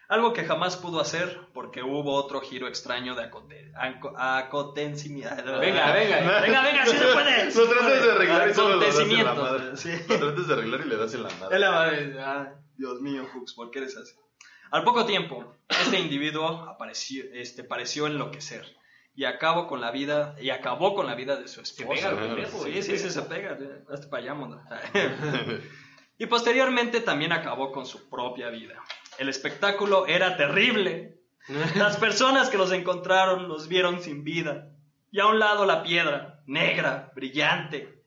Algo 0.09 0.33
que 0.33 0.43
jamás 0.45 0.77
pudo 0.77 0.99
hacer 0.99 1.39
porque 1.53 1.81
hubo 1.81 2.13
otro 2.13 2.39
giro 2.41 2.67
extraño 2.67 3.15
de 3.15 3.23
acote, 3.23 3.71
aco- 3.75 4.13
acontecimiento. 4.17 5.59
Venga, 5.59 5.91
venga. 5.93 6.41
Venga, 6.41 6.61
venga, 6.63 6.85
sí 6.85 6.95
se 6.97 7.05
puede. 7.13 7.53
Lo 7.55 7.67
tratas 7.69 8.03
de 8.05 8.11
arreglar 8.11 8.49
y 8.49 8.53
solo 8.53 8.75
lo 8.75 8.81
das 8.85 8.99
en 8.99 9.13
la 9.13 9.31
Acontecimientos, 9.31 9.51
madre. 9.51 9.77
sí. 9.77 9.89
Lo 10.09 10.19
tratas 10.19 10.47
de 10.47 10.53
arreglar 10.53 10.81
y 10.85 10.89
le 10.89 10.95
das 10.97 11.13
en 11.15 11.23
la 11.23 11.29
Es 11.29 11.39
madre. 11.39 11.59
la 11.59 11.71
madre. 11.71 12.15
Ah, 12.19 12.53
Dios 12.77 13.01
mío, 13.01 13.25
Hooks, 13.33 13.53
¿por 13.55 13.71
qué 13.71 13.79
eres 13.79 13.97
así? 13.97 14.13
Al 14.71 14.83
poco 14.83 15.05
tiempo, 15.05 15.55
este 15.67 15.99
individuo 15.99 16.47
apareció, 16.69 17.23
este, 17.33 17.63
pareció 17.63 18.07
enloquecer 18.07 18.65
y 19.15 19.25
acabó 19.25 19.67
con 19.67 19.81
la 19.81 19.91
vida 19.91 20.35
y 20.39 20.49
acabó 20.49 20.95
con 20.95 21.07
la 21.07 21.15
vida 21.15 21.35
de 21.35 21.47
su 21.47 21.61
esposa. 21.61 21.89
pega 21.89 22.09
el 22.09 22.17
pendejo, 22.17 22.63
sí, 22.63 22.81
sí, 22.83 22.97
se 22.97 23.09
sí, 23.09 23.19
pega. 23.27 23.57
se 23.57 23.65
pega. 23.65 23.81
Hazte 23.91 24.07
para 24.07 24.23
allá, 24.23 24.33
mona. 24.33 24.63
y 26.17 26.25
posteriormente 26.27 27.01
también 27.01 27.31
acabó 27.31 27.71
con 27.71 27.85
su 27.85 28.09
propia 28.09 28.49
vida. 28.49 28.75
El 29.17 29.27
espectáculo 29.27 30.07
era 30.07 30.37
terrible. 30.37 31.17
Las 31.75 31.97
personas 31.97 32.49
que 32.49 32.57
los 32.57 32.71
encontraron 32.71 33.47
los 33.49 33.67
vieron 33.67 34.01
sin 34.01 34.23
vida. 34.23 34.69
Y 35.11 35.19
a 35.19 35.25
un 35.25 35.39
lado 35.39 35.65
la 35.65 35.81
piedra, 35.81 36.41
negra, 36.45 37.11
brillante. 37.15 38.03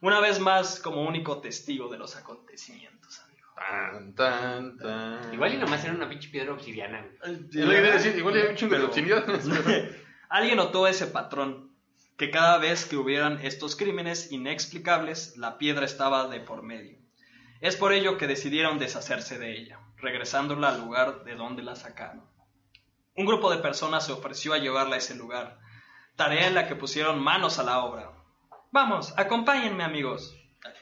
Una 0.00 0.20
vez 0.20 0.40
más 0.40 0.80
como 0.80 1.02
único 1.02 1.40
testigo 1.40 1.88
de 1.88 1.98
los 1.98 2.16
acontecimientos. 2.16 3.22
Tan, 3.54 4.14
tan, 4.14 4.76
tan. 4.78 5.32
Igual 5.32 5.54
y 5.54 5.58
nomás 5.58 5.84
era 5.84 5.94
una 5.94 6.08
pinche 6.08 6.28
piedra 6.28 6.52
obsidiana. 6.52 7.02
güey. 7.02 7.34
Es 7.34 7.54
lo 7.54 7.70
que 7.70 7.76
quería 7.76 7.92
decir, 7.92 8.16
igual 8.16 8.34
hay 8.34 8.48
un 8.48 8.56
chingo 8.56 8.76
de 8.76 8.84
obsidiana. 8.84 9.24
Alguien 10.28 10.56
notó 10.56 10.86
ese 10.88 11.06
patrón, 11.06 11.70
que 12.16 12.30
cada 12.30 12.58
vez 12.58 12.84
que 12.84 12.96
hubieran 12.96 13.38
estos 13.44 13.76
crímenes 13.76 14.32
inexplicables, 14.32 15.36
la 15.36 15.58
piedra 15.58 15.84
estaba 15.84 16.28
de 16.28 16.40
por 16.40 16.62
medio. 16.62 16.98
Es 17.60 17.76
por 17.76 17.92
ello 17.92 18.18
que 18.18 18.26
decidieron 18.26 18.78
deshacerse 18.78 19.38
de 19.38 19.56
ella, 19.56 19.78
regresándola 19.96 20.70
al 20.70 20.80
lugar 20.80 21.24
de 21.24 21.34
donde 21.34 21.62
la 21.62 21.76
sacaron. 21.76 22.24
Un 23.16 23.26
grupo 23.26 23.50
de 23.50 23.58
personas 23.58 24.06
se 24.06 24.12
ofreció 24.12 24.52
a 24.52 24.58
llevarla 24.58 24.96
a 24.96 24.98
ese 24.98 25.14
lugar, 25.14 25.58
tarea 26.16 26.48
en 26.48 26.54
la 26.54 26.66
que 26.66 26.74
pusieron 26.74 27.22
manos 27.22 27.58
a 27.58 27.62
la 27.62 27.84
obra. 27.84 28.10
Vamos, 28.72 29.14
acompáñenme 29.16 29.84
amigos. 29.84 30.36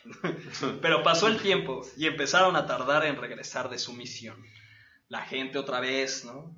Pero 0.83 1.03
pasó 1.03 1.29
el 1.29 1.41
tiempo 1.41 1.83
y 1.97 2.07
empezaron 2.07 2.57
a 2.57 2.67
tardar 2.67 3.05
en 3.07 3.17
regresar 3.17 3.69
de 3.71 3.79
su 3.79 3.93
misión. 3.93 4.43
La 5.09 5.23
gente 5.23 5.59
otra 5.59 5.81
vez, 5.81 6.25
¿no? 6.25 6.55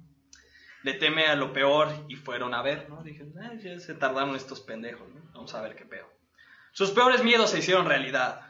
Le 0.82 0.94
teme 0.94 1.26
a 1.26 1.34
lo 1.34 1.52
peor 1.52 1.88
y 2.08 2.16
fueron 2.16 2.54
a 2.54 2.62
ver, 2.62 2.88
¿no? 2.88 3.02
Dije, 3.02 3.24
"Ay, 3.40 3.58
ya 3.62 3.80
se 3.80 3.94
tardaron 3.94 4.36
estos 4.36 4.60
pendejos, 4.60 5.08
¿no? 5.08 5.22
Vamos 5.32 5.54
a 5.54 5.62
ver 5.62 5.76
qué 5.76 5.84
pedo. 5.84 6.06
Sus 6.72 6.90
peores 6.90 7.22
miedos 7.24 7.50
se 7.50 7.58
hicieron 7.58 7.86
realidad. 7.86 8.40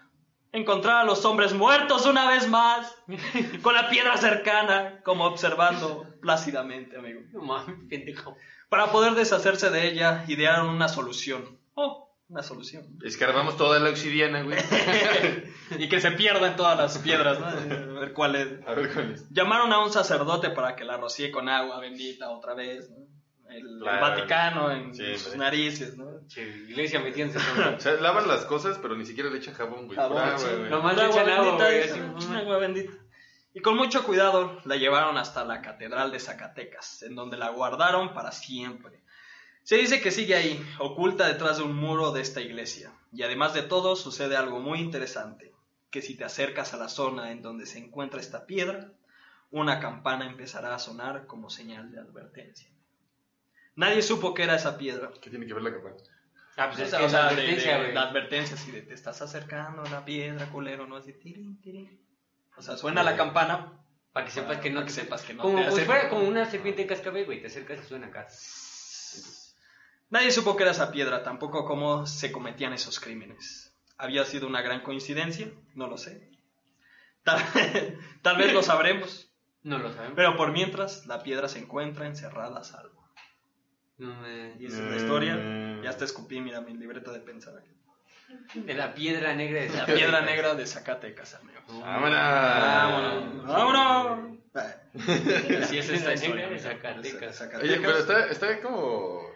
Encontrar 0.53 1.01
a 1.01 1.05
los 1.05 1.25
hombres 1.25 1.53
muertos 1.53 2.07
una 2.07 2.29
vez 2.29 2.49
más, 2.49 2.95
con 3.63 3.75
la 3.75 3.89
piedra 3.91 4.17
cercana, 4.17 5.01
como 5.05 5.25
observando 5.27 6.07
plácidamente, 6.21 6.97
amigo. 6.97 7.23
No 7.33 7.43
mames, 7.43 7.77
pendejo. 7.89 8.37
Para 8.69 8.91
poder 8.93 9.15
deshacerse 9.15 9.71
de 9.71 9.89
ella, 9.89 10.25
idearon 10.29 10.69
una 10.69 10.89
solución. 10.89 11.59
Oh, 11.75 12.04
una 12.35 12.43
solución. 12.43 12.85
Escarbamos 13.05 13.57
toda 13.57 13.78
la 13.78 13.91
obsidiana, 13.91 14.43
güey. 14.43 14.59
y 15.78 15.89
que 15.89 16.01
se 16.01 16.11
pierda 16.11 16.49
en 16.49 16.57
todas 16.57 16.76
las 16.76 16.99
piedras, 16.99 17.39
¿no? 17.39 17.47
A 17.47 18.01
ver 18.01 18.12
cuál 18.12 18.35
es. 18.35 18.49
A 18.66 18.74
ver 18.74 18.93
cuál 18.93 19.12
es. 19.12 19.28
Llamaron 19.30 19.72
a 19.72 19.78
un 19.85 19.93
sacerdote 19.93 20.51
para 20.51 20.74
que 20.74 20.85
la 20.85 20.97
rocíe 20.97 21.30
con 21.30 21.49
agua 21.49 21.78
bendita 21.78 22.30
otra 22.30 22.55
vez, 22.55 22.91
¿no? 22.91 22.97
El. 23.49 23.78
Vaticano 23.78 24.72
en 24.72 24.93
Sí, 24.95 25.16
sus 25.16 25.32
sí. 25.32 25.39
narices, 25.39 25.97
¿no? 25.97 26.07
Che, 26.26 26.43
iglesia 26.43 26.99
metiéndose 26.99 27.39
O 27.76 27.80
sea, 27.80 27.93
lavan 28.01 28.26
las 28.26 28.45
cosas, 28.47 28.78
pero 28.82 28.97
ni 28.97 29.07
siquiera 29.07 29.30
le 29.30 29.39
echan 29.39 29.55
jabón, 29.55 29.87
güey. 29.87 29.97
Jabón, 29.97 30.22
sí. 30.37 30.45
agua, 30.47 30.59
güey. 30.59 30.70
Nomás 30.70 30.99
Agua 30.99 31.05
le 31.05 31.11
echan 31.12 31.28
agua, 31.30 31.45
bendita, 31.45 31.64
güey, 31.66 31.82
dice, 31.82 32.01
así. 32.16 32.26
"Mm, 32.28 32.37
agua 32.37 32.59
bendita. 32.59 32.93
Y 33.57 33.61
con 33.61 33.76
mucho 33.76 34.03
cuidado 34.03 34.59
la 34.64 34.74
llevaron 34.74 35.16
hasta 35.18 35.45
la 35.45 35.62
catedral 35.62 36.11
de 36.11 36.18
Zacatecas, 36.18 37.05
en 37.05 37.14
donde 37.14 37.37
la 37.37 37.51
guardaron 37.51 38.12
para 38.12 38.32
siempre. 38.32 39.04
Se 39.65 39.77
dice 39.77 40.01
que 40.01 40.11
sigue 40.11 40.35
ahí, 40.37 40.62
oculta 40.79 41.27
detrás 41.27 41.57
de 41.59 41.65
un 41.65 41.75
muro 41.75 42.12
de 42.12 42.21
esta 42.21 42.41
iglesia. 42.41 42.93
Y 43.12 43.23
además 43.23 43.55
de 43.55 43.62
todo, 43.62 43.97
sucede 43.97 44.37
algo 44.37 44.61
muy 44.61 44.79
interesante, 44.79 45.53
que 45.91 46.03
si 46.03 46.17
te 46.17 46.25
acercas 46.25 46.75
a 46.75 46.77
la 46.77 46.89
zona 46.89 47.31
en 47.33 47.43
donde 47.43 47.65
se 47.67 47.79
encuentra 47.79 48.21
esta 48.21 48.47
piedra, 48.47 48.93
una 49.51 49.81
campana 49.81 50.27
empezará 50.27 50.75
a 50.75 50.79
sonar 50.79 51.27
como 51.27 51.49
señal 51.49 51.91
de 51.91 51.99
advertencia. 52.01 52.69
Nadie 53.77 54.03
supo 54.03 54.35
qué 54.35 54.43
era 54.45 54.57
esa 54.57 54.77
piedra. 54.77 55.11
¿Qué 55.21 55.31
tiene 55.31 55.47
que 55.47 55.55
ver 55.55 55.62
la 55.62 55.73
campana? 55.73 55.97
Ah, 56.57 56.69
pues 56.69 56.81
es 56.81 56.95
que 56.95 57.05
o 57.05 57.09
sea, 57.09 57.23
la 57.25 57.29
de- 57.31 57.35
de- 57.37 57.43
advertencia, 57.43 57.79
güey. 57.79 57.93
la 57.95 58.03
advertencia, 58.03 58.57
de 58.73 58.83
te 58.83 58.95
estás 58.95 59.23
acercando 59.23 59.83
a 59.83 59.91
la 59.91 60.05
piedra, 60.05 60.47
culero, 60.51 60.87
¿no? 60.87 60.97
Así, 60.97 61.12
tirín, 61.15 61.61
tirín. 61.61 62.01
O 62.57 62.62
sea, 62.62 62.77
suena 62.77 63.03
la 63.03 63.17
campana 63.17 63.81
Para 64.12 64.27
que 64.27 64.31
sepas 64.33 64.59
que 64.59 64.71
no 64.71 64.77
para 64.77 64.87
que 64.87 64.93
sepas 64.93 65.23
que 65.23 65.35
no 65.35 65.43
Como 65.43 65.59
te 65.65 65.71
pues 65.71 65.85
fuera 65.87 66.09
como 66.09 66.29
una 66.29 66.49
serpiente 66.49 66.83
en 66.83 66.89
cascabel, 66.89 67.25
güey. 67.25 67.41
Te 67.41 67.49
acercas 67.49 67.81
y 67.81 67.89
suena 67.89 68.07
acá. 68.09 68.29
Nadie 70.11 70.31
supo 70.31 70.57
qué 70.57 70.63
era 70.65 70.73
esa 70.73 70.91
piedra, 70.91 71.23
tampoco 71.23 71.65
cómo 71.65 72.07
se 72.07 72.31
cometían 72.31 72.73
esos 72.73 73.01
crímenes. 73.01 73.73
¿Había 73.99 74.25
sido 74.25 74.47
una 74.47 74.63
gran 74.63 74.81
coincidencia? 74.83 75.49
No 75.75 75.87
lo 75.87 75.99
sé. 75.99 76.31
Tal, 77.23 77.41
tal 78.23 78.37
vez 78.37 78.53
lo 78.53 78.63
sabremos. 78.63 79.29
No 79.63 79.79
lo 79.79 79.91
sabemos. 79.93 80.15
Pero 80.17 80.37
por 80.37 80.53
mientras, 80.53 81.07
la 81.07 81.23
piedra 81.23 81.49
se 81.49 81.59
encuentra 81.59 82.07
encerrada 82.07 82.61
a 82.61 82.65
salvo. 82.65 83.03
No 83.97 84.15
me- 84.21 84.57
Y 84.59 84.67
esa 84.67 84.85
es 84.85 84.91
la 84.91 84.97
historia. 84.97 85.81
Ya 85.83 85.91
hasta 85.91 86.05
escupí, 86.05 86.41
mira, 86.41 86.61
mi 86.61 86.75
libreta 86.77 87.13
de 87.13 87.21
pensar 87.21 87.55
aquí. 87.59 87.71
De 88.55 88.75
la 88.75 88.95
piedra 88.95 89.35
negra 89.35 89.63
de 89.63 89.69
La 89.71 89.87
piedra 89.87 90.21
negra 90.23 90.55
de 90.55 90.67
Zacatecas, 90.67 91.35
amigos. 91.35 91.63
¡Vámonos! 91.69 92.19
¡Vámonos! 92.19 93.47
¡Vámonos! 93.47 94.39
Así 95.63 95.79
es 95.79 95.89
esta 95.89 96.13
historia. 96.15 96.47
negra 96.49 96.51
de. 96.51 96.59
Zacatecas. 96.61 97.37
Zacatecas. 97.39 97.63
Oye, 97.63 97.81
pero 97.81 97.99
está, 97.99 98.27
está 98.27 98.61
como... 98.61 99.34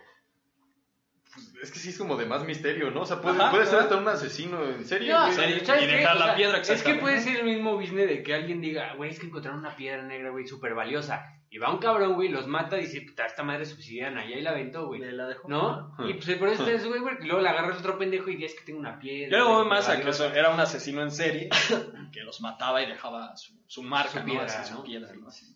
Es 1.63 1.71
que 1.73 1.79
sí 1.79 1.89
es 1.91 1.99
como 1.99 2.17
de 2.17 2.25
más 2.27 2.45
misterio, 2.45 2.91
¿no? 2.91 3.03
O 3.03 3.07
sea, 3.07 3.21
puede, 3.21 3.41
Ajá, 3.41 3.51
puede 3.51 3.67
ser 3.67 3.81
hasta 3.81 3.97
un 3.97 4.07
asesino 4.09 4.65
en 4.65 4.85
serio. 4.85 5.15
No, 5.17 5.25
güey. 5.25 5.35
serio. 5.35 5.65
¿sabes 5.65 5.83
Y 5.83 5.87
qué? 5.87 5.93
dejar 5.97 6.17
O 6.17 6.19
la 6.21 6.25
sea, 6.27 6.37
piedra 6.37 6.59
Es 6.59 6.83
que 6.83 6.95
puede 6.95 7.21
ser 7.21 7.37
el 7.41 7.45
mismo 7.45 7.77
business 7.77 8.09
de 8.09 8.23
que 8.23 8.35
alguien 8.35 8.61
diga, 8.61 8.95
güey, 8.95 9.11
es 9.11 9.19
que 9.19 9.27
encontraron 9.27 9.61
una 9.61 9.75
piedra 9.75 10.03
negra, 10.03 10.31
güey, 10.31 10.47
súper 10.47 10.75
valiosa. 10.75 11.25
Y 11.51 11.57
va 11.57 11.73
un 11.73 11.79
cabrón, 11.79 12.13
güey, 12.15 12.29
los 12.29 12.47
mata 12.47 12.77
y 12.77 12.83
dice, 12.83 13.01
puta, 13.01 13.25
esta 13.25 13.43
madre 13.43 13.65
subsidiana. 13.65 14.25
Y 14.27 14.35
ahí 14.35 14.43
la 14.43 14.51
aventó, 14.51 14.87
güey. 14.87 15.01
Le 15.01 15.13
la 15.13 15.27
dejó. 15.27 15.49
¿No? 15.49 15.95
Y 16.07 16.13
pues 16.15 16.37
por 16.37 16.49
eso 16.49 16.67
es, 16.69 16.87
güey, 16.87 17.01
porque 17.01 17.25
luego 17.25 17.41
la 17.41 17.51
agarra 17.53 17.69
el 17.73 17.79
otro 17.79 17.99
pendejo 17.99 18.29
y 18.29 18.35
dice, 18.37 18.47
es 18.47 18.55
que 18.55 18.67
tengo 18.67 18.81
una 18.81 18.99
piedra. 18.99 19.31
Yo 19.31 19.39
lo 19.45 19.49
voy 19.49 19.57
güey, 19.65 19.69
más 19.71 19.89
a 19.89 19.93
que 19.93 19.99
valiosa". 20.01 20.27
eso 20.27 20.35
era 20.35 20.51
un 20.51 20.61
asesino 20.61 21.03
en 21.03 21.11
serie 21.11 21.49
que 22.13 22.21
los 22.21 22.43
mataba 22.43 22.83
y 22.83 22.87
dejaba 22.87 23.35
su, 23.37 23.55
su 23.67 23.83
marca, 23.83 24.11
Su 24.13 24.19
¿no? 24.19 24.25
piedra, 24.27 24.45
Así, 24.45 24.71
su 24.71 24.79
¿no? 24.79 24.85
piedra, 24.85 25.13
¿no? 25.15 25.29
Así. 25.29 25.47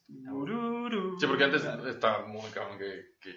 Sí, 1.21 1.27
porque 1.27 1.45
antes 1.45 1.63
estaba 1.87 2.27
muy 2.27 2.51
cabrón 2.51 2.79
que, 2.79 3.13
que 3.21 3.31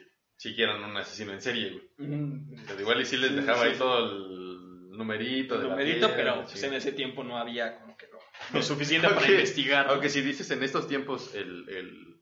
siguieran 0.50 0.84
un 0.84 0.96
asesino 0.98 1.34
en 1.34 1.42
serie, 1.42 1.72
güey. 1.98 2.10
Mm, 2.10 2.56
Pero 2.68 2.82
igual 2.82 3.02
y 3.02 3.06
sí 3.06 3.18
les 3.18 3.30
Sí, 3.32 3.36
dejaba 3.36 3.60
sí, 3.62 3.66
ahí 3.68 3.74
sí. 3.74 3.80
todo 3.80 4.00
el 4.06 4.90
numerito 4.98 5.58
de 5.58 5.64
la 5.64 5.70
numerito, 5.72 6.08
piedra, 6.08 6.16
pero 6.16 6.36
la 6.38 6.44
pues, 6.46 6.64
en 6.64 6.74
ese 6.74 6.92
tiempo 6.94 7.24
no 7.24 7.38
había 7.38 7.80
como 7.80 7.98
que 7.98 8.08
lo, 8.08 8.20
lo 8.60 8.64
suficiente 8.64 9.08
para 9.08 9.20
Aunque- 9.20 9.34
investigar. 9.34 9.86
¿no? 9.88 9.92
Aunque 9.94 10.10
si 10.10 10.22
dices 10.22 10.50
en 10.52 10.64
estos 10.64 10.88
tiempos 10.88 11.34
el, 11.36 11.68
el, 11.70 12.22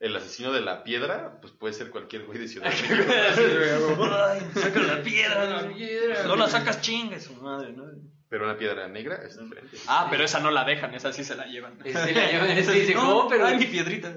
el 0.00 0.16
asesino 0.16 0.52
de 0.52 0.60
la 0.62 0.82
piedra, 0.82 1.38
pues 1.40 1.52
puede 1.52 1.74
ser 1.74 1.90
cualquier 1.90 2.24
güey 2.24 2.38
de 2.38 2.48
Ciudad 2.48 2.70
de 2.70 2.96
México. 2.96 3.12
Ay, 4.28 4.40
saca 4.54 4.80
la 4.80 5.02
piedra. 5.02 5.62
La 5.62 5.68
piedra, 5.68 6.22
No 6.24 6.36
la 6.36 6.48
sacas 6.48 6.80
chingue 6.80 7.20
su 7.20 7.34
madre, 7.34 7.72
¿no? 7.72 7.84
Pero 8.30 8.44
una 8.44 8.58
piedra 8.58 8.88
negra 8.88 9.16
es 9.26 9.38
diferente. 9.38 9.78
Ah, 9.86 10.08
pero 10.10 10.24
esa 10.24 10.38
no 10.40 10.50
la 10.50 10.64
dejan, 10.64 10.92
esa 10.94 11.12
sí 11.14 11.24
se 11.24 11.34
la 11.34 11.46
llevan. 11.46 11.78
La 11.78 12.06
llevan, 12.06 12.50
Esa 12.50 12.72
dice, 12.72 12.94
no, 12.94 13.00
"¿Cómo? 13.00 13.28
Pero- 13.28 13.46
Ay, 13.46 13.56
mi 13.58 13.64
piedrita. 13.66 14.14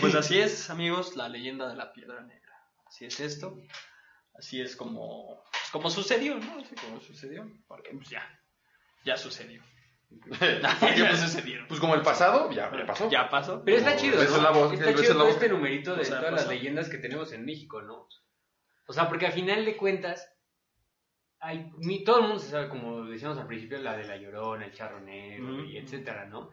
Pues 0.00 0.14
así 0.14 0.38
es, 0.38 0.70
amigos, 0.70 1.16
la 1.16 1.28
leyenda 1.28 1.68
de 1.68 1.76
la 1.76 1.92
piedra 1.92 2.20
negra. 2.22 2.54
Así 2.86 3.04
es 3.04 3.20
esto. 3.20 3.58
Así 4.34 4.60
es 4.60 4.76
como, 4.76 5.42
pues, 5.50 5.70
como 5.72 5.90
sucedió, 5.90 6.36
¿no? 6.38 6.60
Así 6.60 6.74
como 6.76 7.00
sucedió. 7.00 7.50
Porque 7.66 7.90
pues 7.92 8.08
ya, 8.08 8.22
ya 9.04 9.16
sucedió. 9.16 9.62
ya 10.40 11.16
sucedieron. 11.16 11.66
Pues 11.68 11.80
como 11.80 11.94
el 11.94 12.02
pasado, 12.02 12.50
ya, 12.50 12.70
ya 12.74 12.86
pasó. 12.86 13.10
Ya 13.10 13.28
pasó. 13.28 13.62
Pero 13.64 13.78
está 13.78 13.96
chido, 13.96 14.22
Esa 14.22 14.30
¿no? 14.30 14.36
es 14.38 14.42
la 14.42 14.50
voz, 14.50 14.72
está 14.72 14.94
chido 14.94 15.02
la 15.02 15.14
todo 15.14 15.24
voz. 15.24 15.34
este 15.34 15.48
numerito 15.48 15.94
de 15.94 16.02
O 16.02 16.04
sea, 16.04 16.18
todas 16.18 16.32
pasó. 16.32 16.46
las 16.46 16.54
leyendas 16.54 16.88
que 16.88 16.98
tenemos 16.98 17.32
en 17.32 17.44
México, 17.44 17.82
¿no? 17.82 18.08
O 18.86 18.92
sea, 18.92 19.08
porque 19.08 19.26
al 19.26 19.32
final 19.32 19.64
de 19.66 19.76
cuentas, 19.76 20.32
hay, 21.40 21.70
mi- 21.78 22.04
todo 22.04 22.16
el 22.20 22.22
mundo 22.22 22.38
se 22.38 22.50
sabe, 22.50 22.68
como 22.70 23.04
decíamos 23.04 23.36
al 23.38 23.46
principio, 23.46 23.78
la 23.78 23.96
de 23.96 24.04
la 24.04 24.16
Llorona, 24.16 24.64
el 24.64 24.72
Charro 24.72 25.00
Negro, 25.00 25.52
Ujú. 25.56 25.64
y 25.64 25.76
etcétera, 25.76 26.24
¿no? 26.24 26.50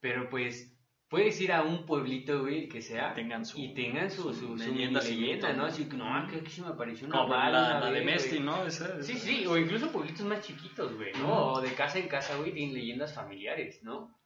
Pero 0.00 0.28
pues, 0.30 0.72
puedes 1.12 1.40
ir 1.40 1.52
a 1.52 1.62
un 1.62 1.86
pueblito, 1.86 2.40
güey, 2.40 2.68
que 2.68 2.82
sea, 2.82 3.14
Tengan 3.14 3.46
su- 3.46 3.60
y 3.60 3.72
tengan 3.74 4.10
su, 4.10 4.22
su 4.24 4.34
su, 4.34 4.46
su 4.48 4.56
leyenda, 4.56 5.52
¿no? 5.52 5.66
Así 5.66 5.84
que, 5.88 5.96
no, 5.96 6.26
que 6.28 6.36
aquí 6.38 6.50
se 6.50 6.62
me 6.62 6.68
apareció 6.68 7.06
una 7.06 7.16
Como 7.18 7.28
bala 7.28 7.78
la, 7.78 7.90
de 7.92 8.00
Mesti, 8.00 8.30
güey. 8.30 8.40
¿no? 8.40 8.64
Esa- 8.66 9.00
Sí, 9.02 9.12
esa- 9.12 9.24
sí, 9.26 9.46
o 9.46 9.56
incluso 9.56 9.92
pueblitos 9.92 10.26
más 10.26 10.40
chiquitos, 10.44 10.96
güey, 10.96 11.12
¿no? 11.12 11.52
O 11.52 11.60
de 11.60 11.72
casa 11.74 11.98
en 12.00 12.08
casa, 12.08 12.34
güey, 12.36 12.52
tienen 12.52 12.74
leyendas 12.74 13.14
familiares, 13.14 13.80
¿no? 13.84 14.18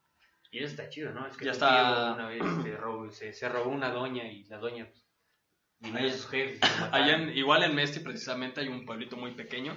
Y 0.50 0.58
eso 0.58 0.68
está 0.68 0.88
chido, 0.88 1.12
¿no? 1.12 1.26
Es 1.26 1.36
que 1.36 1.44
Ya 1.44 1.50
está. 1.50 2.14
una 2.14 2.28
vez 2.28 2.40
se 2.62 2.76
robó, 2.76 3.10
se, 3.10 3.32
se 3.34 3.48
robó 3.48 3.68
una 3.70 3.90
doña 3.90 4.24
y 4.30 4.44
la 4.44 4.56
doña, 4.58 4.88
pues, 5.80 5.92
Ahí- 5.94 6.06
a 6.08 6.12
sus 6.12 6.28
jefes. 6.28 6.60
y. 6.62 6.94
Allá 6.94 7.16
en- 7.16 7.36
igual 7.36 7.64
en 7.64 7.74
Mesti 7.74 8.00
precisamente 8.00 8.60
hay 8.60 8.68
un 8.68 8.86
pueblito 8.86 9.16
muy 9.16 9.32
pequeño 9.32 9.74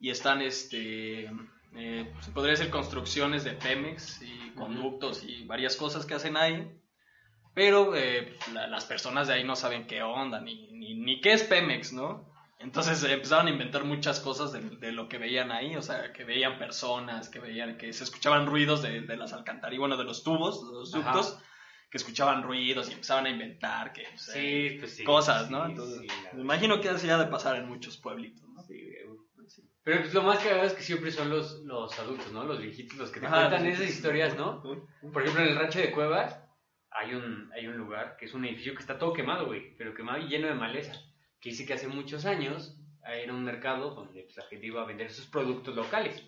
y 0.00 0.10
están, 0.10 0.42
este, 0.42 1.30
eh, 1.74 2.12
se 2.20 2.30
podría 2.32 2.52
decir 2.52 2.70
construcciones 2.70 3.44
de 3.44 3.52
Pemex 3.52 4.20
y 4.22 4.50
conductos 4.50 5.22
y 5.24 5.44
varias 5.44 5.76
cosas 5.76 6.04
que 6.06 6.14
hacen 6.14 6.36
ahí, 6.36 6.70
pero 7.54 7.94
eh, 7.96 8.36
la- 8.52 8.66
las 8.66 8.84
personas 8.84 9.28
de 9.28 9.34
ahí 9.34 9.44
no 9.44 9.56
saben 9.56 9.86
qué 9.86 10.02
onda 10.02 10.40
ni, 10.40 10.70
ni, 10.72 10.94
ni 10.94 11.20
qué 11.20 11.32
es 11.32 11.42
Pemex, 11.42 11.92
¿no? 11.92 12.30
Entonces 12.58 13.02
eh, 13.04 13.12
empezaron 13.12 13.48
a 13.48 13.50
inventar 13.50 13.84
muchas 13.84 14.20
cosas 14.20 14.52
de, 14.52 14.60
de 14.60 14.92
lo 14.92 15.08
que 15.08 15.18
veían 15.18 15.50
ahí, 15.50 15.74
o 15.76 15.82
sea, 15.82 16.12
que 16.12 16.24
veían 16.24 16.58
personas, 16.58 17.28
que 17.28 17.40
veían, 17.40 17.76
que 17.76 17.92
se 17.92 18.04
escuchaban 18.04 18.46
ruidos 18.46 18.82
de, 18.82 19.00
de 19.00 19.16
las 19.16 19.32
alcantarillas, 19.32 19.80
bueno, 19.80 19.96
de 19.96 20.04
los 20.04 20.22
tubos, 20.22 20.64
de 20.68 20.72
los 20.78 20.94
Ajá. 20.94 21.12
ductos, 21.12 21.38
que 21.90 21.98
escuchaban 21.98 22.42
ruidos 22.42 22.88
y 22.88 22.92
empezaban 22.92 23.26
a 23.26 23.30
inventar 23.30 23.92
que, 23.92 24.04
pues, 24.10 24.28
eh, 24.34 24.68
Sí, 24.70 24.76
pues 24.78 24.96
sí. 24.96 25.04
cosas, 25.04 25.50
¿no? 25.50 25.64
sí, 25.66 25.72
Entonces, 25.72 26.02
me 26.32 26.40
imagino 26.40 26.80
que 26.80 26.88
así 26.88 27.10
ha 27.10 27.18
de 27.18 27.26
pasar 27.26 27.56
en 27.56 27.68
muchos 27.68 27.98
pueblitos. 27.98 28.42
Pero 29.84 30.00
pues, 30.00 30.14
lo 30.14 30.22
más 30.22 30.38
cagado 30.38 30.64
es 30.64 30.74
que 30.74 30.82
siempre 30.82 31.10
son 31.10 31.28
los, 31.28 31.60
los 31.62 31.98
adultos, 31.98 32.32
¿no? 32.32 32.44
Los 32.44 32.60
viejitos 32.60 32.96
los 32.96 33.10
que 33.10 33.20
te 33.20 33.26
Ajá, 33.26 33.48
cuentan 33.48 33.66
esas 33.66 33.88
historias, 33.88 34.36
¿no? 34.36 34.62
Por 34.62 35.22
ejemplo, 35.22 35.42
en 35.42 35.48
el 35.48 35.56
rancho 35.56 35.80
de 35.80 35.90
Cuevas 35.90 36.38
hay 36.90 37.14
un, 37.14 37.50
hay 37.52 37.66
un 37.66 37.76
lugar 37.76 38.16
que 38.16 38.26
es 38.26 38.34
un 38.34 38.44
edificio 38.44 38.74
que 38.74 38.80
está 38.80 38.98
todo 38.98 39.12
quemado, 39.12 39.46
güey, 39.46 39.76
pero 39.76 39.94
quemado 39.94 40.18
y 40.18 40.28
lleno 40.28 40.46
de 40.48 40.54
maleza. 40.54 40.92
Que 41.40 41.50
dice 41.50 41.66
que 41.66 41.72
hace 41.72 41.88
muchos 41.88 42.24
años 42.26 42.78
era 43.04 43.32
un 43.32 43.44
mercado 43.44 43.94
donde 43.94 44.22
pues, 44.22 44.36
la 44.36 44.44
gente 44.44 44.66
iba 44.66 44.82
a 44.82 44.86
vender 44.86 45.10
sus 45.10 45.26
productos 45.26 45.74
locales. 45.74 46.22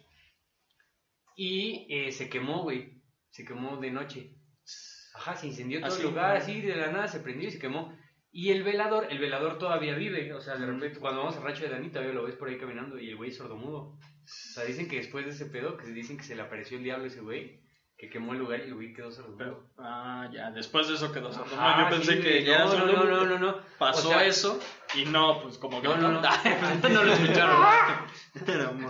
Y 1.36 1.86
eh, 1.88 2.12
se 2.12 2.28
quemó, 2.28 2.62
güey. 2.62 3.02
Se 3.30 3.44
quemó 3.44 3.76
de 3.76 3.90
noche. 3.90 4.34
Ajá, 5.14 5.36
se 5.36 5.46
incendió 5.46 5.80
todo 5.80 5.88
Así, 5.88 6.00
el 6.00 6.08
lugar, 6.08 6.36
así 6.36 6.60
de 6.60 6.74
la 6.74 6.90
nada 6.90 7.06
se 7.06 7.20
prendió 7.20 7.48
y 7.48 7.52
se 7.52 7.58
quemó. 7.58 7.96
Y 8.36 8.50
el 8.50 8.64
velador, 8.64 9.06
el 9.10 9.20
velador 9.20 9.58
todavía 9.58 9.94
vive. 9.94 10.34
O 10.34 10.40
sea, 10.40 10.56
de 10.56 10.66
repente, 10.66 10.98
cuando 10.98 11.20
vamos 11.20 11.36
al 11.36 11.44
rancho 11.44 11.62
de 11.62 11.68
Dani, 11.68 11.88
todavía 11.88 12.12
lo 12.12 12.24
ves 12.24 12.34
por 12.34 12.48
ahí 12.48 12.58
caminando 12.58 12.98
y 12.98 13.08
el 13.08 13.16
güey 13.16 13.30
es 13.30 13.36
sordomudo. 13.36 13.78
O 13.78 13.98
sea, 14.26 14.64
dicen 14.64 14.88
que 14.88 14.96
después 14.96 15.24
de 15.24 15.30
ese 15.30 15.46
pedo, 15.46 15.76
que 15.76 15.84
se 15.84 15.92
dicen 15.92 16.16
que 16.16 16.24
se 16.24 16.34
le 16.34 16.42
apareció 16.42 16.76
el 16.76 16.82
diablo 16.82 17.04
a 17.04 17.06
ese 17.06 17.20
güey, 17.20 17.60
que 17.96 18.10
quemó 18.10 18.32
el 18.32 18.40
lugar 18.40 18.58
y 18.58 18.64
el 18.64 18.74
güey 18.74 18.92
quedó 18.92 19.12
sordomudo. 19.12 19.70
Ah, 19.78 20.28
ya, 20.32 20.50
después 20.50 20.88
de 20.88 20.94
eso 20.94 21.12
quedó 21.12 21.32
sordo. 21.32 21.54
Ajá, 21.54 21.82
No, 21.82 21.90
yo 21.90 21.96
pensé 21.96 22.20
que 22.20 22.42
ya 22.42 22.64
no, 22.64 22.74
no, 22.74 23.04
no, 23.04 23.24
no, 23.24 23.38
no, 23.38 23.60
pasó 23.78 24.20
eso 24.20 24.58
y 24.96 25.04
no, 25.04 25.40
pues 25.40 25.56
como 25.58 25.80
que 25.80 25.86
No, 25.86 25.96
no, 25.96 26.10
no. 26.10 26.20
no 26.20 27.04
lo 27.04 27.12
escucharon. 27.12 27.60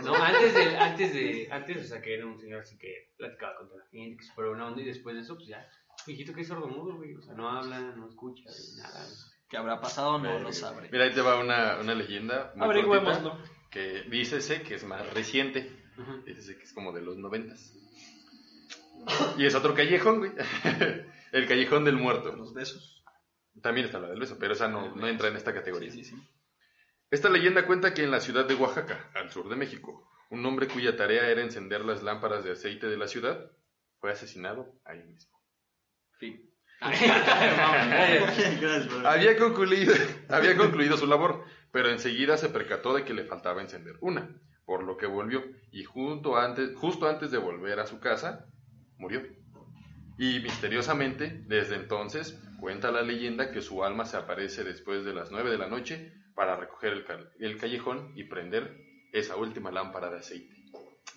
No, 0.05 0.14
antes 0.14 0.55
de, 0.55 0.78
antes 0.78 1.12
de, 1.12 1.49
antes, 1.51 1.84
o 1.84 1.86
sea, 1.86 2.01
que 2.01 2.14
era 2.14 2.24
un 2.24 2.40
señor 2.40 2.62
así 2.62 2.78
que 2.78 3.12
platicaba 3.18 3.57
con 3.57 3.68
toda 3.68 3.80
la 3.80 3.90
gente, 3.90 4.16
que 4.16 4.24
superó 4.24 4.53
una 4.53 4.68
onda 4.68 4.80
y 4.80 4.86
después 4.86 5.14
de 5.14 5.20
eso, 5.20 5.34
pues 5.34 5.49
ya, 5.49 5.68
viejito 6.07 6.32
que 6.32 6.40
es 6.40 6.49
sordomudo, 6.49 6.97
güey, 6.97 7.14
o 7.14 7.20
sea, 7.20 7.34
no 7.34 7.51
habla, 7.51 7.78
no 7.78 8.09
escucha, 8.09 8.45
güey, 8.45 8.82
nada. 8.82 9.07
¿Qué 9.55 9.59
habrá 9.59 9.81
pasado? 9.81 10.19
No 10.19 10.37
lo 10.41 10.53
sabré. 10.53 10.89
Mira, 10.91 11.05
ahí 11.05 11.15
te 11.15 11.21
va 11.21 11.39
una, 11.39 11.79
una 11.79 11.95
leyenda. 11.95 12.53
Averigüémoslo. 12.59 13.39
Que 13.71 14.03
dícese 14.11 14.63
que 14.63 14.75
es 14.75 14.83
más 14.83 15.09
reciente. 15.15 15.71
Ujú. 15.97 16.25
Dícese 16.27 16.57
que 16.59 16.65
es 16.65 16.73
como 16.73 16.93
de 16.93 17.03
los 17.03 17.17
noventas. 17.19 17.73
Y 19.39 19.47
es 19.47 19.55
otro 19.55 19.73
callejón, 19.73 20.19
güey. 20.19 20.33
El 21.31 21.47
callejón 21.47 21.85
del 21.85 21.95
muerto. 21.95 22.35
Los 22.35 22.53
besos. 22.53 23.05
También 23.63 23.87
está 23.87 24.01
la 24.01 24.09
del 24.09 24.19
beso, 24.19 24.39
pero 24.41 24.55
esa 24.55 24.67
no, 24.67 24.93
no 24.93 25.07
entra 25.07 25.29
en 25.29 25.37
esta 25.37 25.55
categoría. 25.55 25.93
Sí, 25.93 26.03
sí, 26.03 26.17
sí. 26.17 26.29
Esta 27.13 27.31
leyenda 27.31 27.65
cuenta 27.65 27.95
que 27.95 28.03
en 28.03 28.11
la 28.11 28.19
ciudad 28.19 28.47
de 28.47 28.57
Oaxaca, 28.57 29.09
al 29.15 29.31
sur 29.31 29.49
de 29.49 29.55
México, 29.55 30.11
un 30.31 30.45
hombre 30.47 30.67
cuya 30.67 30.97
tarea 30.97 31.29
era 31.29 31.43
encender 31.43 31.85
las 31.85 32.03
lámparas 32.03 32.43
de 32.43 32.51
aceite 32.51 32.89
de 32.89 32.97
la 32.97 33.07
ciudad 33.07 33.53
fue 34.01 34.11
asesinado 34.11 34.81
ahí 34.85 35.01
mismo. 35.05 35.39
Fin. 36.19 36.53
Había 39.09 39.37
concluido, 39.37 40.97
su 40.97 41.07
labor, 41.07 41.45
pero 41.72 41.91
enseguida 41.91 42.37
se 42.37 42.49
percató 42.49 42.95
de 42.95 43.05
que 43.05 43.14
le 43.14 43.24
faltaba 43.24 43.62
encender 43.62 43.97
una, 44.01 44.28
por 44.64 44.85
lo 44.85 44.97
que 44.97 45.07
volvió 45.07 45.43
y 45.70 45.85
justo 45.85 46.37
antes 46.37 47.30
de 47.30 47.39
volver 47.39 47.80
a 47.80 47.87
su 47.87 48.01
casa, 48.01 48.47
murió. 48.99 49.22
Y 50.18 50.41
misteriosamente, 50.41 51.43
desde 51.47 51.76
entonces, 51.76 52.39
cuenta 52.61 52.93
la 52.93 53.03
leyenda 53.03 53.51
que 53.51 53.62
su 53.62 53.82
alma 53.82 54.05
se 54.05 54.16
aparece 54.16 54.62
después 54.62 55.05
de 55.05 55.14
las 55.14 55.30
9 55.30 55.51
de 55.51 55.59
la 55.59 55.68
noche 55.68 56.12
para 56.35 56.57
recoger 56.57 57.05
el 57.41 57.59
callejón 57.59 58.12
y 58.14 58.24
prender 58.24 58.76
esa 59.12 59.37
última 59.37 59.70
lámpara 59.70 60.11
de 60.11 60.18
aceite. 60.18 60.64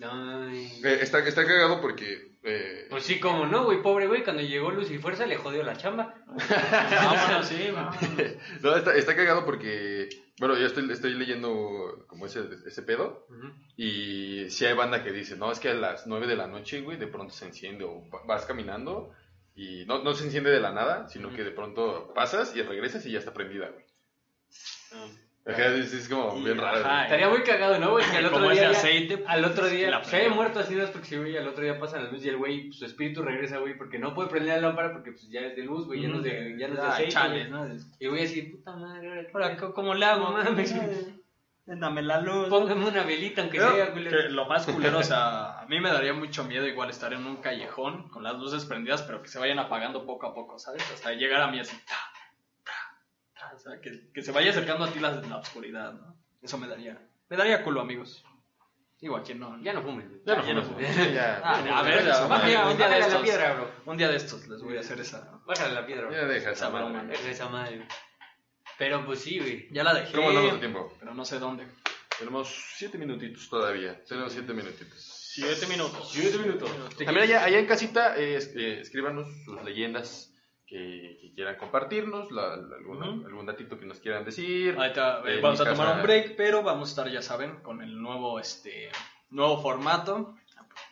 Ay. 0.01 0.79
Eh, 0.83 0.99
está, 1.01 1.19
está 1.27 1.45
cagado 1.45 1.81
porque 1.81 2.35
eh, 2.43 2.85
Pues 2.89 3.03
sí, 3.03 3.19
como 3.19 3.45
no, 3.47 3.65
güey, 3.65 3.81
pobre 3.81 4.07
güey, 4.07 4.23
cuando 4.23 4.43
llegó 4.43 4.69
Luz 4.71 4.91
y 4.91 4.99
Fuerza 4.99 5.25
le 5.25 5.37
jodió 5.37 5.63
la 5.63 5.75
chamba. 5.75 6.13
Vámonos, 6.49 7.47
sí, 7.47 7.69
vámonos. 7.73 8.01
no, 8.61 8.75
está, 8.75 8.95
está 8.95 9.15
cagado 9.15 9.43
porque, 9.43 10.07
bueno, 10.39 10.55
yo 10.57 10.67
estoy, 10.67 10.89
estoy 10.91 11.13
leyendo 11.15 12.05
como 12.07 12.27
ese, 12.27 12.41
ese 12.65 12.83
pedo 12.83 13.25
y 13.75 14.49
si 14.51 14.65
hay 14.65 14.75
banda 14.75 15.03
que 15.03 15.11
dice, 15.11 15.35
no, 15.35 15.51
es 15.51 15.59
que 15.59 15.69
a 15.69 15.73
las 15.73 16.05
9 16.05 16.27
de 16.27 16.35
la 16.35 16.47
noche, 16.47 16.81
güey, 16.81 16.97
de 16.97 17.07
pronto 17.07 17.33
se 17.33 17.45
enciende 17.45 17.83
o 17.83 18.03
va- 18.09 18.21
vas 18.27 18.45
caminando 18.45 19.11
y 19.55 19.85
no, 19.85 20.03
no 20.03 20.13
se 20.13 20.25
enciende 20.25 20.51
de 20.51 20.59
la 20.59 20.71
nada, 20.71 21.07
sino 21.09 21.33
que 21.33 21.43
de 21.43 21.51
pronto 21.51 22.13
pasas 22.13 22.55
y 22.55 22.61
regresas 22.61 23.03
y 23.07 23.11
ya 23.13 23.19
está 23.19 23.33
prendida, 23.33 23.69
güey. 23.69 23.85
Ajá, 25.47 25.65
es, 25.67 25.93
es 25.93 26.09
como 26.09 26.37
Y, 26.37 26.43
bien 26.43 26.57
raro. 26.57 26.77
ajá. 26.79 27.03
Estaría 27.03 27.29
muy 27.29 27.41
cagado, 27.43 27.79
¿no, 27.79 27.91
güey? 27.91 28.05
Que 28.09 28.17
al 28.17 28.25
otro 28.25 28.39
Como 28.39 28.51
ese 28.51 28.61
día. 28.61 28.71
ya- 28.71 28.77
aceite, 28.77 29.23
al 29.27 29.45
otro 29.45 29.61
pues, 29.61 29.71
día. 29.71 29.89
la 29.91 30.03
se 30.03 30.15
había 30.17 30.29
muerto 30.29 30.59
así, 30.59 30.75
no 30.75 30.83
es 30.83 30.89
porque 30.89 31.07
sí, 31.07 31.15
güey. 31.17 31.37
Al 31.37 31.47
otro 31.47 31.63
día 31.63 31.79
pasan 31.79 32.03
las 32.03 32.11
luces 32.11 32.25
y 32.25 32.29
el 32.29 32.37
güey, 32.37 32.65
pues, 32.67 32.79
su 32.79 32.85
espíritu 32.85 33.21
regresa, 33.21 33.57
güey, 33.59 33.77
porque 33.77 33.97
no 33.99 34.13
puede 34.13 34.29
prender 34.29 34.55
la 34.61 34.67
lámpara 34.67 34.91
porque 34.91 35.11
pues 35.11 35.29
ya 35.29 35.41
es 35.41 35.55
de 35.55 35.63
luz, 35.63 35.85
güey, 35.85 36.01
ya 36.01 36.09
no 36.09 36.17
es 36.17 36.23
de, 36.23 36.55
ya 36.59 36.67
no 36.67 36.73
es 36.75 36.81
de 36.81 36.87
aceite. 36.87 37.11
chale. 37.11 37.47
¿no? 37.49 37.65
Y 37.99 38.07
voy 38.07 38.19
a 38.19 38.21
decir, 38.23 38.51
puta 38.51 38.75
madre, 38.75 39.29
ahora? 39.33 39.55
¿cómo- 39.57 39.73
¿cómo 39.73 39.93
le 39.95 40.05
hago? 40.05 40.31
Mames. 40.31 40.75
Dame 41.69 42.01
la 42.01 42.21
luz. 42.21 42.47
Póngame 42.47 42.85
una 42.87 43.03
velita, 43.03 43.41
aunque 43.41 43.57
Pero, 43.57 43.75
sea, 43.75 43.89
güey. 43.89 44.07
que 44.07 44.29
lo 44.29 44.45
más 44.45 44.65
culero, 44.65 44.99
o 44.99 45.03
sea, 45.03 45.59
a 45.59 45.65
mí 45.65 45.81
me 45.81 45.91
daría 45.91 46.13
mucho 46.13 46.45
miedo 46.45 46.65
igual 46.65 46.89
estar 46.89 47.11
en 47.11 47.25
un 47.25 47.37
callejón 47.37 48.07
con 48.07 48.23
las 48.23 48.35
luces 48.35 48.63
prendidas, 48.63 49.01
pero 49.01 49.21
que 49.21 49.27
se 49.27 49.37
vayan 49.37 49.59
apagando 49.59 50.05
poco 50.05 50.27
a 50.27 50.33
poco, 50.33 50.57
¿sabes? 50.59 50.81
Hasta 50.93 51.11
llegar 51.11 51.41
a 51.41 51.47
mí 51.51 51.59
así. 51.59 51.75
Sea, 53.69 53.79
que, 53.81 54.11
que 54.13 54.21
se 54.21 54.31
vaya 54.31 54.51
acercando 54.51 54.85
a 54.85 54.91
ti 54.91 54.99
la, 54.99 55.11
la 55.11 55.37
oscuridad, 55.37 55.93
¿no? 55.93 56.15
Eso 56.41 56.57
me 56.57 56.67
daría. 56.67 56.97
Me 57.29 57.37
daría 57.37 57.63
culo, 57.63 57.81
amigos. 57.81 58.23
Digo, 58.99 59.15
a 59.15 59.21
quien 59.23 59.39
no. 59.39 59.61
Ya 59.61 59.73
no 59.73 59.83
güey. 59.83 60.05
Ya 60.25 60.35
no 60.35 60.79
Ya 60.79 61.07
ya. 61.11 61.41
Ah, 61.43 61.79
a 61.79 61.83
ver, 61.83 62.03
ya, 62.05 62.25
un 62.25 62.45
día, 62.47 62.65
un 62.67 62.77
día 62.77 62.89
de 62.89 62.99
estos. 62.99 63.21
piedra, 63.21 63.53
bro. 63.53 63.71
Un 63.85 63.97
día 63.97 64.07
de 64.09 64.15
estos 64.15 64.47
les 64.47 64.61
voy 64.61 64.77
a 64.77 64.79
hacer 64.79 64.99
esa. 64.99 65.39
Bájale 65.45 65.73
la 65.75 65.85
piedra, 65.85 66.09
Ya 66.11 66.21
bro. 66.21 66.27
deja 66.29 66.51
esa 66.51 66.65
Esa 66.65 66.69
madre. 66.71 66.85
broma. 66.89 67.03
Deja 67.03 67.29
esa 67.29 67.49
madre, 67.49 67.75
güey. 67.77 67.87
Pero 68.79 69.05
pues 69.05 69.19
sí, 69.19 69.39
güey. 69.39 69.67
Ya 69.71 69.83
la 69.83 69.93
dejé. 69.93 70.13
¿Cómo 70.15 70.29
andamos 70.29 70.53
de 70.53 70.59
tiempo? 70.59 70.93
Pero 70.99 71.13
no 71.13 71.25
sé 71.25 71.37
dónde. 71.39 71.67
Tenemos 72.17 72.47
siete 72.75 72.97
minutitos 72.97 73.47
todavía. 73.49 74.03
Tenemos 74.05 74.33
siete 74.33 74.53
minutitos. 74.53 74.99
Siete 74.99 75.67
minutos. 75.67 76.11
Siete 76.11 76.37
minutos. 76.39 76.69
También 76.97 77.19
allá, 77.25 77.43
allá 77.43 77.59
en 77.59 77.67
casita, 77.67 78.15
eh, 78.17 78.39
eh, 78.55 78.79
escríbanos 78.81 79.27
sus 79.45 79.61
leyendas 79.63 80.33
que, 80.67 81.17
que 81.21 81.31
quieran 81.33 81.55
compartirnos, 81.55 82.29
la- 82.31 82.57
la- 82.57 82.75
algún, 82.75 82.97
Ujú. 83.01 83.25
algún 83.25 83.45
datito 83.45 83.79
que 83.79 83.85
nos 83.85 83.99
quieran 83.99 84.25
decir. 84.25 84.75
Ahorita 84.77 85.21
eh, 85.25 85.37
En 85.37 85.41
vamos 85.41 85.61
a 85.61 85.63
mi 85.63 85.69
tomar 85.71 85.87
casa- 85.87 85.97
un 85.99 86.03
break, 86.03 86.35
pero 86.35 86.61
vamos 86.61 86.89
a 86.89 86.91
estar, 86.91 87.09
ya 87.09 87.21
saben, 87.21 87.55
con 87.61 87.81
el 87.81 87.99
nuevo, 88.01 88.39
este, 88.39 88.89
nuevo 89.29 89.61
formato. 89.61 90.35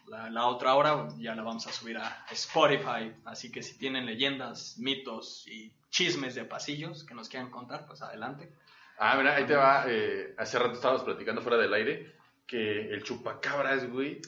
La, 0.08 0.30
la 0.30 0.46
otra 0.48 0.76
hora 0.76 1.08
ya 1.18 1.36
la 1.36 1.44
vamos 1.44 1.68
a 1.68 1.72
subir 1.72 1.98
a 1.98 2.26
Spotify, 2.32 3.12
así 3.26 3.52
que 3.52 3.62
si 3.64 3.78
tienen 3.78 4.06
leyendas, 4.06 4.78
mitos 4.80 5.48
y 5.48 5.74
chismes 5.90 6.36
de 6.36 6.46
pasillos 6.46 7.04
que 7.04 7.14
nos 7.16 7.28
quieran 7.30 7.50
contar, 7.52 7.86
pues 7.86 8.02
adelante. 8.02 8.52
Ah, 8.98 9.16
mira, 9.18 9.36
ahí 9.36 9.46
te 9.46 9.56
va. 9.56 9.86
eh, 9.88 10.34
hace 10.38 10.58
rato 10.58 10.74
estábamos 10.74 11.04
platicando 11.04 11.42
fuera 11.42 11.58
del 11.58 11.74
aire 11.74 12.14
que 12.48 12.94
el 12.94 13.04
chupacabras, 13.04 13.90
güey, 13.92 14.22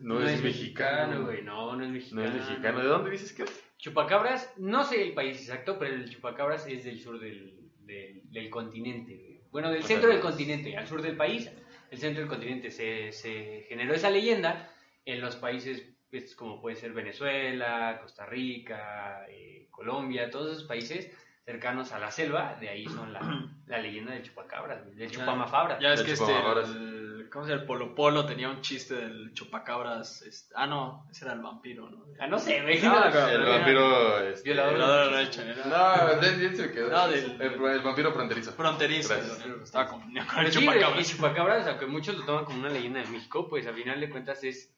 no, 0.00 0.20
es, 0.20 0.42
mexicano, 0.42 1.22
güey. 1.24 1.42
No, 1.42 1.74
no 1.76 1.84
es 1.84 1.90
mexicano. 1.90 2.22
No 2.22 2.28
es 2.28 2.34
mexicano. 2.34 2.78
¿De 2.80 2.86
dónde 2.86 3.10
dices 3.10 3.32
que 3.32 3.44
es? 3.44 3.63
Chupacabras, 3.78 4.52
no 4.56 4.84
sé 4.84 5.02
el 5.02 5.12
país 5.12 5.38
exacto, 5.38 5.78
pero 5.78 5.94
el 5.94 6.08
chupacabras 6.08 6.66
es 6.66 6.84
del 6.84 7.00
sur 7.00 7.20
del, 7.20 7.58
del, 7.80 8.22
del 8.30 8.50
continente. 8.50 9.42
Bueno, 9.50 9.70
del 9.70 9.84
centro 9.84 10.08
del 10.08 10.20
continente, 10.20 10.76
al 10.76 10.86
sur 10.86 11.02
del 11.02 11.16
país. 11.16 11.50
El 11.90 11.98
centro 11.98 12.20
del 12.20 12.28
continente 12.28 12.70
se, 12.70 13.12
se 13.12 13.66
generó 13.68 13.94
esa 13.94 14.10
leyenda 14.10 14.70
en 15.04 15.20
los 15.20 15.36
países 15.36 15.94
pues, 16.14 16.36
como 16.36 16.60
puede 16.60 16.76
ser 16.76 16.92
Venezuela, 16.92 17.98
Costa 18.00 18.24
Rica, 18.24 19.26
eh, 19.28 19.66
Colombia, 19.68 20.30
todos 20.30 20.52
esos 20.52 20.62
países 20.62 21.10
cercanos 21.44 21.90
a 21.90 21.98
la 21.98 22.12
selva, 22.12 22.56
de 22.60 22.68
ahí 22.68 22.86
son 22.86 23.12
la, 23.12 23.20
la 23.66 23.78
leyenda 23.78 24.12
del 24.12 24.22
chupacabras, 24.22 24.94
del 24.94 25.10
chupamafabras. 25.10 25.80
Ya 25.80 25.92
es 25.92 26.02
que 26.02 26.12
este, 26.12 26.32
el, 26.32 26.93
¿cómo 27.34 27.44
se 27.44 27.50
llama? 27.50 27.60
El 27.62 27.66
Polo 27.66 27.94
Polo 27.94 28.24
tenía 28.24 28.48
un 28.48 28.62
chiste 28.62 28.94
del 28.94 29.34
chupacabras. 29.34 30.22
este- 30.22 30.54
ah, 30.56 30.66
no, 30.66 31.06
ese 31.10 31.24
era 31.26 31.34
el 31.34 31.40
vampiro, 31.42 31.90
¿no? 31.90 32.06
Ah, 32.18 32.26
no 32.26 32.38
sé, 32.38 32.62
güey. 32.62 32.80
No, 32.80 33.10
no, 33.10 33.28
El 33.28 33.42
no, 33.44 33.50
vampiro. 33.50 34.18
Este, 34.20 34.44
Violador. 34.48 34.74
Violador 34.74 35.10
de 35.16 35.24
leche, 35.24 35.42
era 35.50 35.66
No, 35.66 36.20
de- 36.20 36.36
de- 36.48 36.56
se 36.56 36.70
quedó. 36.72 36.90
No, 36.90 37.08
del- 37.08 37.40
el, 37.42 37.52
el 37.64 37.80
vampiro 37.82 38.12
fronterizo. 38.12 38.52
fronterizo. 38.52 39.14
Gracias. 39.14 39.44
el- 39.44 39.62
Estaba 39.62 39.88
confundido 39.88 40.24
con 40.26 40.34
Pero 40.36 40.46
el 40.48 40.52
sí, 40.54 40.64
güey, 40.64 40.78
chupacabras. 40.78 41.10
chupacabras, 41.10 41.66
aunque 41.66 41.86
muchos 41.86 42.16
lo 42.16 42.24
toman 42.24 42.44
como 42.46 42.60
una 42.60 42.70
leyenda 42.70 43.00
de 43.02 43.08
México, 43.08 43.48
pues 43.50 43.66
a 43.66 43.74
final 43.74 44.00
de 44.00 44.08
cuentas 44.08 44.42
es, 44.44 44.72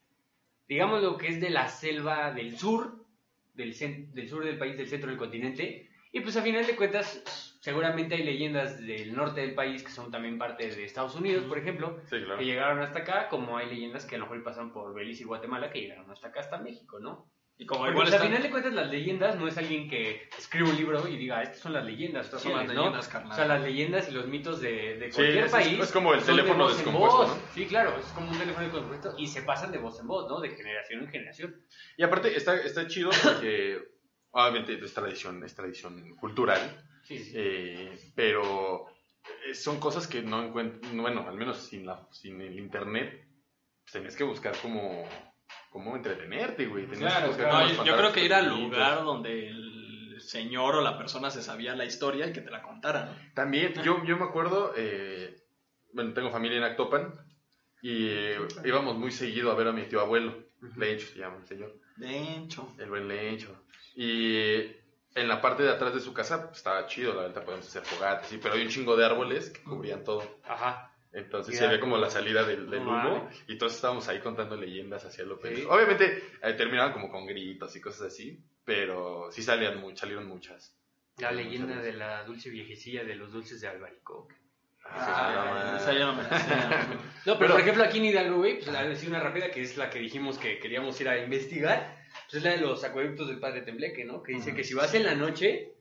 digamos 0.66 1.02
lo 1.02 1.16
que 1.16 1.28
es 1.28 1.40
de 1.40 1.50
la 1.50 1.68
selva 1.68 2.32
del 2.32 2.58
sur, 2.58 3.04
del, 3.54 3.74
del 4.14 4.28
sur 4.28 4.44
del 4.44 4.58
país, 4.58 4.76
del 4.76 4.88
centro 4.88 5.08
del 5.10 5.18
continente, 5.18 5.85
y 6.12 6.20
pues 6.20 6.36
a 6.36 6.42
final 6.42 6.66
de 6.66 6.76
cuentas 6.76 7.22
seguramente 7.60 8.14
hay 8.14 8.22
leyendas 8.22 8.78
del 8.84 9.14
norte 9.14 9.40
del 9.40 9.54
país 9.54 9.82
que 9.82 9.90
son 9.90 10.10
también 10.10 10.38
parte 10.38 10.68
de 10.68 10.84
Estados 10.84 11.14
Unidos, 11.16 11.44
por 11.44 11.58
ejemplo, 11.58 12.00
Sí, 12.08 12.16
claro. 12.22 12.38
que 12.38 12.44
llegaron 12.44 12.80
hasta 12.80 13.00
acá, 13.00 13.28
como 13.28 13.56
hay 13.56 13.68
leyendas 13.68 14.04
que 14.06 14.14
a 14.14 14.18
lo 14.18 14.24
mejor 14.26 14.42
pasan 14.44 14.72
por 14.72 14.94
Belice 14.94 15.22
y 15.22 15.26
Guatemala 15.26 15.70
que 15.70 15.80
llegaron 15.80 16.10
hasta 16.10 16.28
acá, 16.28 16.40
hasta 16.40 16.58
México, 16.58 17.00
¿no? 17.00 17.30
Y 17.58 17.64
como 17.64 17.80
Porque, 17.80 17.92
igual 17.92 18.04
pues, 18.04 18.12
a 18.12 18.16
están- 18.16 18.28
final 18.28 18.42
de 18.42 18.50
cuentas 18.50 18.72
las 18.74 18.90
leyendas 18.90 19.36
no 19.36 19.48
es 19.48 19.56
alguien 19.56 19.88
que 19.88 20.28
escribe 20.38 20.68
un 20.68 20.76
libro 20.76 21.08
y 21.08 21.16
diga, 21.16 21.42
estas 21.42 21.58
son 21.60 21.72
las 21.72 21.86
leyendas, 21.86 22.26
Estas 22.26 22.42
son 22.42 22.52
las 22.52 22.60
sociales", 22.60 22.76
¿no? 22.76 22.82
leyendas, 22.82 23.08
carnal. 23.08 23.32
O 23.32 23.34
sea, 23.34 23.46
las 23.46 23.62
leyendas 23.62 24.08
y 24.10 24.12
los 24.12 24.26
mitos 24.26 24.60
de, 24.60 24.98
de 24.98 25.10
Sí, 25.10 25.16
cualquier 25.16 25.44
es- 25.46 25.50
país. 25.52 25.78
es 25.80 25.90
como 25.92 26.12
el 26.12 26.20
de 26.20 26.26
teléfono 26.26 26.68
en 26.70 26.76
descompuesto, 26.76 27.16
voz. 27.16 27.28
¿no? 27.30 27.42
Sí, 27.54 27.64
claro, 27.66 27.96
es 27.98 28.04
como 28.08 28.30
un 28.30 28.38
teléfono 28.38 28.66
descompuesto 28.66 29.14
y 29.16 29.26
se 29.26 29.40
pasan 29.42 29.72
de 29.72 29.78
voz 29.78 29.98
en 29.98 30.06
voz, 30.06 30.28
¿no? 30.28 30.38
De 30.40 30.50
generación 30.50 31.00
en 31.00 31.08
generación. 31.08 31.62
Y 31.96 32.02
aparte 32.02 32.36
está, 32.36 32.56
está 32.60 32.86
chido 32.88 33.08
porque 33.24 33.78
obviamente 34.36 34.78
es 34.84 34.92
tradición, 34.94 35.42
es 35.44 35.54
tradición 35.54 36.14
cultural, 36.16 36.60
Sí, 37.02 37.18
sí. 37.18 37.32
eh, 37.36 38.12
pero 38.14 38.86
eh, 39.48 39.54
son 39.54 39.78
cosas 39.80 40.06
que 40.06 40.22
no 40.22 40.42
encuentro, 40.42 40.88
bueno, 41.00 41.26
al 41.28 41.36
menos 41.36 41.58
sin, 41.58 41.86
la, 41.86 42.06
sin 42.10 42.40
el 42.40 42.58
internet, 42.58 43.26
pues 43.82 43.92
tenías 43.92 44.16
que 44.16 44.24
buscar 44.24 44.54
como, 44.60 45.08
como 45.70 45.94
entretenerte, 45.96 46.66
güey. 46.66 46.86
Tenías 46.86 47.12
Claro, 47.12 47.26
que 47.26 47.28
buscar 47.28 47.48
claro. 47.50 47.66
cómo 47.68 47.78
No, 47.78 47.84
yo, 47.84 47.96
creo 47.96 48.12
que 48.12 48.24
ir 48.24 48.34
al 48.34 48.48
lugar 48.48 49.04
donde 49.04 49.48
el 49.48 50.20
señor 50.20 50.74
o 50.76 50.80
la 50.80 50.98
persona 50.98 51.30
se 51.30 51.42
sabía 51.42 51.76
la 51.76 51.84
historia 51.84 52.26
y 52.26 52.32
que 52.32 52.40
te 52.40 52.50
la 52.50 52.62
contara. 52.62 53.04
¿no? 53.06 53.32
También, 53.34 53.72
yo, 53.84 54.02
yo 54.04 54.16
me 54.16 54.24
acuerdo, 54.24 54.72
eh, 54.76 55.36
bueno, 55.92 56.12
tengo 56.12 56.30
familia 56.30 56.58
en 56.58 56.64
Actopan 56.64 57.14
y 57.82 58.08
eh, 58.08 58.38
íbamos 58.64 58.96
muy 58.96 59.12
seguido 59.12 59.52
a 59.52 59.54
ver 59.54 59.68
a 59.68 59.72
mi 59.72 59.82
tío 59.84 60.00
abuelo, 60.00 60.44
Lencho 60.76 61.06
se 61.06 61.18
llama 61.20 61.36
el 61.36 61.46
señor. 61.46 61.78
De 61.96 62.36
hecho. 62.36 62.74
El 62.78 62.90
buen 62.90 63.06
Lencho. 63.06 63.65
Y 63.96 64.60
en 65.14 65.26
la 65.28 65.40
parte 65.40 65.62
de 65.62 65.70
atrás 65.70 65.94
de 65.94 66.00
su 66.00 66.12
casa 66.12 66.44
pues, 66.46 66.58
estaba 66.58 66.86
chido, 66.86 67.14
la 67.14 67.22
verdad, 67.22 67.44
podemos 67.44 67.66
hacer 67.66 67.82
fogatas, 67.82 68.28
sí, 68.28 68.38
pero 68.40 68.54
hay 68.54 68.62
un 68.62 68.68
chingo 68.68 68.96
de 68.96 69.06
árboles 69.06 69.50
que 69.50 69.62
cubrían 69.62 70.04
todo. 70.04 70.22
Ajá. 70.44 70.92
Entonces 71.12 71.54
Ya, 71.54 71.60
se 71.60 71.68
ve 71.68 71.80
como 71.80 71.96
la 71.96 72.10
salida 72.10 72.44
del, 72.44 72.68
del 72.68 72.80
humo 72.82 73.30
y 73.48 73.56
todos 73.56 73.74
estábamos 73.74 74.06
ahí 74.08 74.20
contando 74.20 74.54
leyendas 74.54 75.02
hacia 75.06 75.24
lo 75.24 75.38
Sí. 75.38 75.64
Obviamente 75.66 76.22
eh, 76.42 76.52
terminaban 76.52 76.92
como 76.92 77.10
con 77.10 77.24
gritos 77.26 77.74
y 77.74 77.80
cosas 77.80 78.08
así, 78.12 78.38
pero 78.66 79.30
sí 79.32 79.42
salían 79.42 79.96
salieron 79.96 80.26
muchas. 80.26 80.76
La 81.16 81.28
Salieron 81.28 81.50
leyenda 81.52 81.74
muchas. 81.76 81.84
de 81.84 81.92
la 81.94 82.24
dulce 82.24 82.50
viejecilla 82.50 83.02
de 83.04 83.14
los 83.14 83.32
dulces 83.32 83.62
de 83.62 83.68
Albaricoque. 83.68 84.34
Ah, 84.84 85.78
esa 85.80 85.92
no 85.94 86.12
la. 86.22 86.28
No, 87.26 87.34
pero, 87.34 87.38
Pero- 87.38 87.52
por 87.52 87.60
ejemplo 87.60 87.82
aquí 87.84 87.98
en 87.98 88.04
Hidalgo, 88.04 88.36
güey, 88.36 88.56
pues 88.56 88.68
a 88.68 88.82
decir 88.84 89.08
una 89.08 89.18
rápida 89.20 89.50
que 89.50 89.62
es 89.62 89.76
la 89.78 89.88
que 89.90 89.98
dijimos 89.98 90.38
que 90.38 90.58
queríamos 90.60 91.00
ir 91.00 91.08
a 91.08 91.18
investigar, 91.18 92.05
pues 92.24 92.34
es 92.34 92.42
la 92.42 92.50
de 92.50 92.58
los 92.58 92.84
acueductos 92.84 93.28
del 93.28 93.40
Padre 93.40 93.62
Tembleque, 93.62 94.04
¿no? 94.04 94.22
Que 94.22 94.32
dice 94.32 94.54
que 94.54 94.64
si 94.64 94.74
vas 94.74 94.94
en 94.94 95.04
la 95.04 95.14
noche 95.14 95.74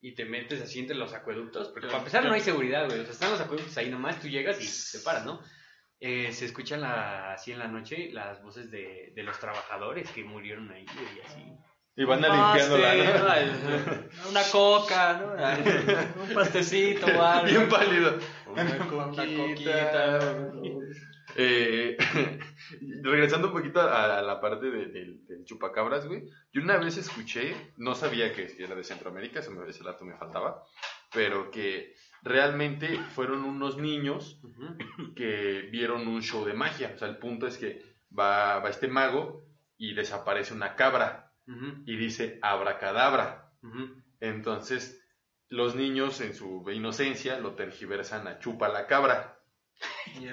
y 0.00 0.14
te 0.14 0.24
metes 0.24 0.62
así 0.62 0.78
entre 0.78 0.96
los 0.96 1.12
acueductos, 1.12 1.68
porque 1.68 1.86
para 1.86 1.98
empezar 1.98 2.24
no 2.24 2.32
hay 2.32 2.40
seguridad, 2.40 2.86
güey, 2.86 3.00
o 3.00 3.04
sea, 3.04 3.12
están 3.12 3.30
los 3.30 3.40
acueductos 3.40 3.76
ahí 3.76 3.90
nomás, 3.90 4.20
tú 4.20 4.28
llegas 4.28 4.58
y 4.60 4.98
te 4.98 5.04
paras, 5.04 5.26
¿no? 5.26 5.42
Eh, 5.98 6.32
se 6.32 6.46
escuchan 6.46 6.80
la, 6.80 7.34
así 7.34 7.52
en 7.52 7.58
la 7.58 7.68
noche 7.68 8.08
las 8.10 8.42
voces 8.42 8.70
de, 8.70 9.12
de 9.14 9.22
los 9.22 9.38
trabajadores 9.38 10.10
que 10.10 10.24
murieron 10.24 10.70
ahí, 10.70 10.86
güey, 10.94 11.18
y 11.18 11.20
así. 11.20 11.44
Y 11.96 12.04
van 12.04 12.24
Un 12.24 12.30
limpiándola, 12.30 12.88
pastel, 12.88 13.52
¿no? 14.22 14.30
Una 14.30 14.42
coca, 14.44 15.12
¿no? 15.14 16.22
Un 16.22 16.34
pastecito 16.34 17.06
algo. 17.06 17.46
Bien 17.46 17.68
pálido. 17.68 18.18
Una 18.46 18.78
coquita. 18.78 20.50
Eh, 21.36 21.96
regresando 23.02 23.48
un 23.48 23.52
poquito 23.54 23.80
a, 23.80 24.18
a 24.18 24.22
la 24.22 24.40
parte 24.40 24.70
de- 24.70 24.86
del- 24.86 25.26
del 25.26 25.44
chupacabras, 25.44 26.06
güey. 26.06 26.28
Yo 26.52 26.62
una 26.62 26.76
vez 26.78 26.96
escuché, 26.96 27.72
no 27.76 27.94
sabía 27.94 28.32
que 28.34 28.54
era 28.58 28.74
de 28.74 28.84
Centroamérica, 28.84 29.40
ese, 29.40 29.50
me- 29.50 29.68
ese 29.68 29.84
dato 29.84 30.04
me 30.04 30.16
faltaba, 30.16 30.64
pero 31.12 31.50
que 31.50 31.94
realmente 32.22 32.98
fueron 33.14 33.44
unos 33.44 33.76
niños 33.78 34.40
que 35.16 35.68
vieron 35.72 36.06
un 36.08 36.22
show 36.22 36.44
de 36.44 36.54
magia. 36.54 36.92
O 36.94 36.98
sea, 36.98 37.08
el 37.08 37.18
punto 37.18 37.46
es 37.46 37.58
que 37.58 37.82
va, 38.16 38.58
va 38.60 38.68
este 38.70 38.88
mago 38.88 39.44
y 39.76 39.94
desaparece 39.94 40.52
una 40.54 40.74
cabra 40.76 41.32
y 41.86 41.96
dice 41.96 42.38
abracadabra. 42.42 43.50
Entonces, 44.20 45.02
los 45.48 45.74
niños 45.74 46.20
en 46.20 46.34
su 46.34 46.64
inocencia 46.70 47.38
lo 47.40 47.54
tergiversan 47.54 48.28
a 48.28 48.38
chupa 48.38 48.68
la 48.68 48.86
cabra. 48.86 49.39
Y 50.16 50.28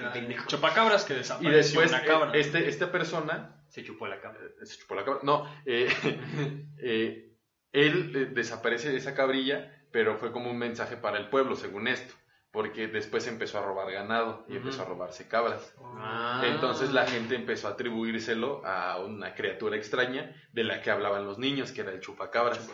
Chupacabras 0.46 1.04
que 1.04 1.14
Y 1.14 1.16
desapareció 1.16 1.56
después 1.56 1.90
una 1.90 2.02
cabra. 2.04 2.32
eh, 2.34 2.40
este, 2.40 2.68
esta 2.68 2.90
persona 2.92 3.62
Se 3.68 3.84
chupó 3.84 4.06
la 4.06 4.20
cama. 4.20 4.36
eh, 4.40 4.66
se 4.66 4.76
chupó 4.78 4.94
la 4.94 5.04
cabra. 5.04 5.20
No, 5.22 5.44
eh, 5.66 5.88
eh, 6.78 7.32
él 7.72 8.12
eh, 8.16 8.26
desaparece 8.32 8.90
de 8.90 8.96
esa 8.96 9.14
cabrilla, 9.14 9.72
pero 9.92 10.16
fue 10.18 10.32
como 10.32 10.50
un 10.50 10.58
mensaje 10.58 10.96
para 10.96 11.18
el 11.18 11.28
pueblo, 11.28 11.54
según 11.56 11.86
esto, 11.88 12.14
porque 12.50 12.88
después 12.88 13.26
empezó 13.26 13.58
a 13.58 13.62
robar 13.62 13.90
ganado 13.92 14.44
y 14.48 14.56
empezó 14.56 14.82
a 14.82 14.86
robarse 14.86 15.28
cabras. 15.28 15.74
Ah. 15.98 16.42
Entonces 16.46 16.92
la 16.92 17.06
gente 17.06 17.34
empezó 17.34 17.68
a 17.68 17.72
atribuírselo 17.72 18.62
a 18.66 18.98
una 18.98 19.34
criatura 19.34 19.76
extraña 19.76 20.34
de 20.52 20.64
la 20.64 20.80
que 20.82 20.90
hablaban 20.90 21.24
los 21.26 21.38
niños, 21.38 21.72
que 21.72 21.82
era 21.82 21.92
el 21.92 22.00
chupacabras. 22.00 22.68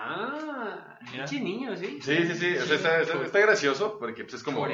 Ah, 0.00 0.98
Mira. 1.12 1.24
pinche 1.24 1.40
niño, 1.44 1.76
¿sí? 1.76 1.98
Sí, 2.00 2.16
sí, 2.26 2.34
sí, 2.34 2.56
o 2.56 2.62
sea, 2.64 2.76
está, 2.76 3.00
está- 3.02 3.22
está 3.24 3.38
gracioso 3.40 3.98
porque 3.98 4.22
pues, 4.24 4.34
es 4.34 4.42
como, 4.42 4.66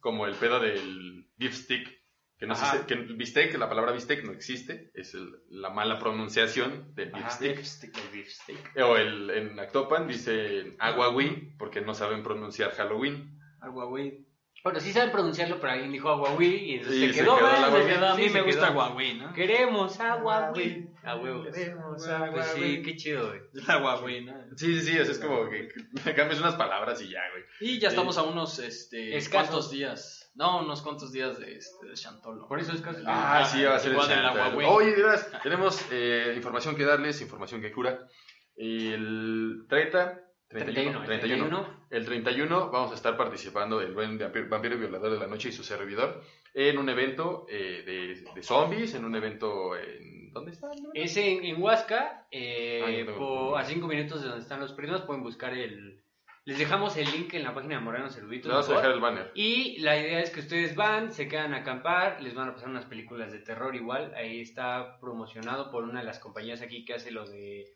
como 0.00 0.26
el 0.26 0.34
pedo 0.34 0.60
del 0.60 1.26
beef 1.36 1.54
stick. 1.54 1.98
Que 2.38 2.46
no 2.46 2.54
sé 2.54 2.64
Ajá. 2.64 2.78
si- 2.78 2.84
que 2.84 2.94
bistec, 2.94 3.58
la 3.58 3.68
palabra 3.68 3.90
bistec 3.90 4.22
no 4.24 4.30
existe, 4.30 4.92
es 4.94 5.12
el- 5.14 5.40
la 5.50 5.70
mala 5.70 5.98
pronunciación 5.98 6.94
del 6.94 7.10
beef 7.10 7.28
stick. 7.32 7.56
Beef 7.56 7.66
stick, 7.66 7.96
el 7.98 8.08
beef 8.16 8.28
stick. 8.28 8.76
O 8.76 8.96
el, 8.96 9.30
en 9.30 9.58
Actopan 9.58 10.06
dice 10.06 10.76
Aguawi 10.78 11.56
porque 11.58 11.80
no 11.80 11.94
saben 11.94 12.22
pronunciar 12.22 12.70
Halloween. 12.76 13.40
Aguawi. 13.60 14.24
Bueno, 14.68 14.80
sí 14.80 14.92
saben 14.92 15.10
pronunciarlo, 15.10 15.58
pero 15.58 15.72
alguien 15.72 15.90
dijo 15.92 16.10
Aguawi 16.10 16.46
y 16.46 16.74
entonces 16.74 16.98
Y 16.98 17.06
se 17.06 17.12
se 17.14 17.20
quedó, 17.20 17.36
quedó 17.38 17.46
¿verdad? 17.46 17.72
la 17.72 17.82
Se 17.82 17.88
quedó, 17.88 18.06
A 18.08 18.14
mí 18.16 18.22
sí, 18.24 18.28
me 18.28 18.38
se 18.40 18.44
gusta 18.44 18.60
quedó. 18.60 18.82
Aguawi, 18.82 19.14
¿no? 19.14 19.32
Queremos 19.32 19.98
Aguawi. 20.00 20.90
A 21.04 21.16
huevo. 21.16 21.44
Queremos 21.44 22.06
Pues 22.32 22.46
sí, 22.48 22.82
qué 22.82 22.96
chido, 22.96 23.28
güey. 23.28 23.40
La 23.66 23.74
Aguawi, 23.76 24.24
¿no? 24.26 24.34
Sí, 24.56 24.78
sí, 24.78 24.80
sí, 24.82 24.98
eso 24.98 25.12
es 25.12 25.18
como 25.20 25.48
que 25.48 25.68
cambias 26.14 26.38
unas 26.40 26.56
palabras 26.56 27.00
y 27.00 27.08
ya, 27.08 27.22
güey. 27.30 27.44
Y 27.60 27.78
ya 27.78 27.88
estamos 27.88 28.18
a 28.18 28.24
unos, 28.24 28.58
este, 28.58 29.16
Escasos. 29.16 29.48
cuantos 29.48 29.70
días. 29.70 30.30
No, 30.34 30.60
unos 30.60 30.82
cuantos 30.82 31.12
días 31.12 31.38
de, 31.38 31.56
este, 31.56 31.86
de 31.86 31.94
Chantolo. 31.94 32.46
Por 32.46 32.60
eso 32.60 32.72
es 32.74 32.82
casi. 32.82 33.02
Ah, 33.06 33.48
sí, 33.50 33.64
va 33.64 33.76
a 33.76 33.78
ser 33.78 33.92
el. 33.92 33.98
Aguawi. 34.26 34.66
Oye, 34.66 34.90
de 34.94 35.02
veras, 35.02 35.30
tenemos 35.42 35.80
eh, 35.90 36.34
información 36.36 36.76
que 36.76 36.84
darles, 36.84 37.22
información 37.22 37.62
que 37.62 37.72
cura. 37.72 38.06
El 38.54 39.64
30, 39.66 40.20
31, 40.50 41.04
31, 41.04 41.06
31, 41.06 41.77
El 41.90 42.04
31 42.04 42.70
vamos 42.70 42.92
a 42.92 42.94
estar 42.94 43.16
participando 43.16 43.80
el 43.80 43.92
buen 43.94 44.18
vampiro, 44.48 44.76
violador 44.78 45.12
de 45.12 45.18
la 45.18 45.26
noche 45.26 45.48
y 45.48 45.52
su 45.52 45.64
servidor 45.64 46.22
en 46.54 46.76
un 46.78 46.88
evento 46.88 47.46
eh, 47.48 47.82
de, 47.84 48.30
de 48.34 48.42
zombies, 48.42 48.94
en 48.94 49.04
un 49.04 49.14
evento 49.16 49.76
en... 49.76 50.32
¿Dónde 50.32 50.52
está? 50.52 50.70
Es 50.92 51.16
en, 51.16 51.44
en 51.44 51.62
Huasca, 51.62 52.26
eh, 52.30 52.82
Ah, 52.84 52.90
yo 52.90 53.06
tengo- 53.06 53.18
por- 53.50 53.58
a 53.60 53.64
5 53.64 53.86
minutos 53.86 54.20
de 54.22 54.28
donde 54.28 54.42
están 54.42 54.60
los 54.60 54.72
primos, 54.72 55.02
pueden 55.02 55.22
buscar 55.22 55.54
el... 55.54 56.02
Les 56.44 56.58
dejamos 56.58 56.96
el 56.96 57.10
link 57.10 57.34
en 57.34 57.44
la 57.44 57.52
página 57.54 57.74
de 57.76 57.82
Moranos 57.82 58.16
Eruditos. 58.16 58.46
Le 58.48 58.52
vamos 58.54 58.70
a 58.70 58.74
dejar 58.76 58.90
el 58.92 59.00
banner. 59.00 59.30
Y 59.34 59.80
la 59.80 59.98
idea 59.98 60.20
es 60.20 60.30
que 60.30 60.40
ustedes 60.40 60.74
van, 60.74 61.12
se 61.12 61.28
quedan 61.28 61.52
a 61.52 61.58
acampar, 61.58 62.22
les 62.22 62.34
van 62.34 62.48
a 62.48 62.54
pasar 62.54 62.70
unas 62.70 62.86
películas 62.86 63.32
de 63.32 63.40
terror 63.40 63.76
igual. 63.76 64.14
Ahí 64.14 64.40
está 64.40 64.98
promocionado 64.98 65.70
por 65.70 65.84
una 65.84 66.00
de 66.00 66.06
las 66.06 66.18
compañías 66.18 66.62
aquí 66.62 66.86
que 66.86 66.94
hace 66.94 67.10
lo 67.10 67.26
de... 67.26 67.66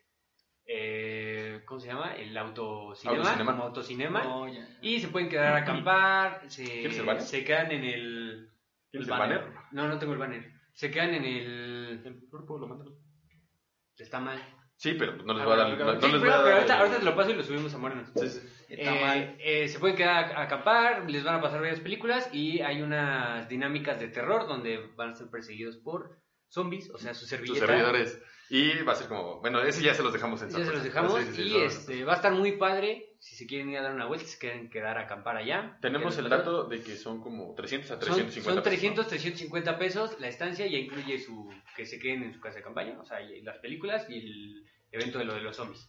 eh, 0.67 1.63
¿Cómo 1.67 1.81
se 1.81 1.89
llama? 1.89 2.15
El 2.15 2.37
autocinema. 2.37 3.17
Autocinema. 3.19 3.53
Como 3.53 3.63
autocinema. 3.65 4.23
Oh, 4.37 4.49
ya. 4.49 4.67
Y 4.81 5.01
se 5.01 5.09
pueden 5.09 5.29
quedar 5.29 5.55
a 5.55 5.59
acampar, 5.59 6.43
se, 6.49 6.65
¿Quieres 6.65 6.99
el 6.99 7.07
banner? 7.07 7.23
se 7.23 7.45
quedan 7.45 7.73
en 7.73 7.85
el... 7.85 8.51
¿Tienes 8.91 9.09
el 9.09 9.15
el 9.15 9.19
banner? 9.21 9.39
banner? 9.41 9.59
No, 9.73 9.89
no 9.89 9.99
tengo 9.99 10.13
el 10.13 10.19
banner. 10.19 10.53
Se 10.73 10.91
quedan 10.91 11.15
en 11.15 11.25
el... 11.25 12.03
El 12.05 12.29
cuerpo 12.31 12.59
lo 12.59 12.69
mandan. 12.69 12.89
Está 13.97 14.21
mal. 14.21 14.41
Sí, 14.77 14.95
pero 14.99 15.15
no 15.17 15.35
les 15.35 15.45
voy 15.45 15.53
a 15.55 15.57
dar... 15.57 15.79
no- 15.79 16.01
sí, 16.01 16.11
les 16.11 16.21
pero, 16.21 16.33
a 16.33 16.37
dar 16.37 16.45
pero 16.45 16.57
ahorita, 16.57 16.79
ahorita 16.81 16.99
te 16.99 17.05
lo 17.05 17.15
paso 17.17 17.31
y 17.31 17.35
lo 17.35 17.43
subimos 17.45 17.73
a 17.75 17.79
Morenos. 17.79 18.09
Sí, 18.17 18.29
sí. 18.29 18.41
Está 18.69 18.97
Eh, 18.97 19.01
mal. 19.05 19.37
eh, 19.39 19.69
se 19.69 19.79
pueden 19.79 19.97
quedar 19.97 20.33
a 20.33 20.43
acampar, 20.43 21.09
les 21.11 21.23
van 21.23 21.37
a 21.37 21.41
pasar 21.41 21.61
varias 21.61 21.81
películas 21.81 22.31
y 22.35 22.61
hay 22.63 22.83
unas 22.83 23.49
dinámicas 23.49 24.01
de 24.01 24.09
terror 24.09 24.49
donde 24.49 24.79
van 24.97 25.11
a 25.11 25.15
ser 25.15 25.29
perseguidos 25.31 25.77
por 25.77 26.19
zombies, 26.49 26.91
o 26.91 26.99
sea, 26.99 27.15
su 27.15 27.21
Sus 27.21 27.29
servilleta. 27.29 27.67
servidores. 27.67 28.21
Y 28.55 28.83
va 28.83 28.93
a 28.93 28.97
ser 28.97 29.09
como... 29.09 29.41
Bueno, 29.41 29.63
ese 29.63 29.83
ya 29.83 29.95
se 29.95 30.03
los 30.03 30.13
dejamos 30.13 30.43
en 30.43 30.51
Ya 30.51 30.63
se 30.63 30.73
los 30.73 30.85
dejamos 30.85 31.19
Sí, 31.21 31.27
sí, 31.29 31.35
sí, 31.37 31.43
y 31.43 31.53
no, 31.53 31.59
no. 31.61 31.65
este, 31.65 32.05
va 32.05 32.13
a 32.13 32.17
estar 32.17 32.33
muy 32.35 32.59
padre. 32.59 33.15
Si 33.19 33.35
se 33.35 33.47
quieren 33.47 33.71
ir 33.71 33.79
a 33.79 33.83
dar 33.83 33.95
una 33.95 34.05
vuelta, 34.05 34.27
se 34.27 34.37
quieren 34.37 34.69
quedar 34.69 34.99
a 34.99 35.05
acampar 35.05 35.39
allá. 35.39 35.79
Tenemos 35.81 36.19
el 36.19 36.29
dato 36.29 36.65
de 36.65 36.83
que 36.83 36.97
son 36.97 37.23
como 37.23 37.55
300 37.55 37.91
a 37.91 37.95
Son, 37.95 38.01
350 38.01 38.43
son 38.43 38.63
pesos, 38.63 38.63
300, 38.63 39.09
350 39.09 39.79
pesos 39.79 40.21
la 40.21 40.29
estancia 40.29 40.67
ya 40.67 40.77
incluye 40.77 41.19
su 41.19 41.49
que 41.75 41.87
se 41.87 41.99
queden 41.99 42.25
en 42.25 42.35
su 42.35 42.41
casa 42.41 42.57
de 42.57 42.63
campaña, 42.63 43.01
o 43.01 43.07
sea, 43.07 43.23
y 43.23 43.41
las 43.41 43.57
películas 43.57 44.05
y 44.11 44.19
el 44.19 44.67
evento 44.91 45.19
de 45.19 45.25
lo 45.25 45.33
de 45.33 45.41
los 45.41 45.57
zombies. 45.57 45.89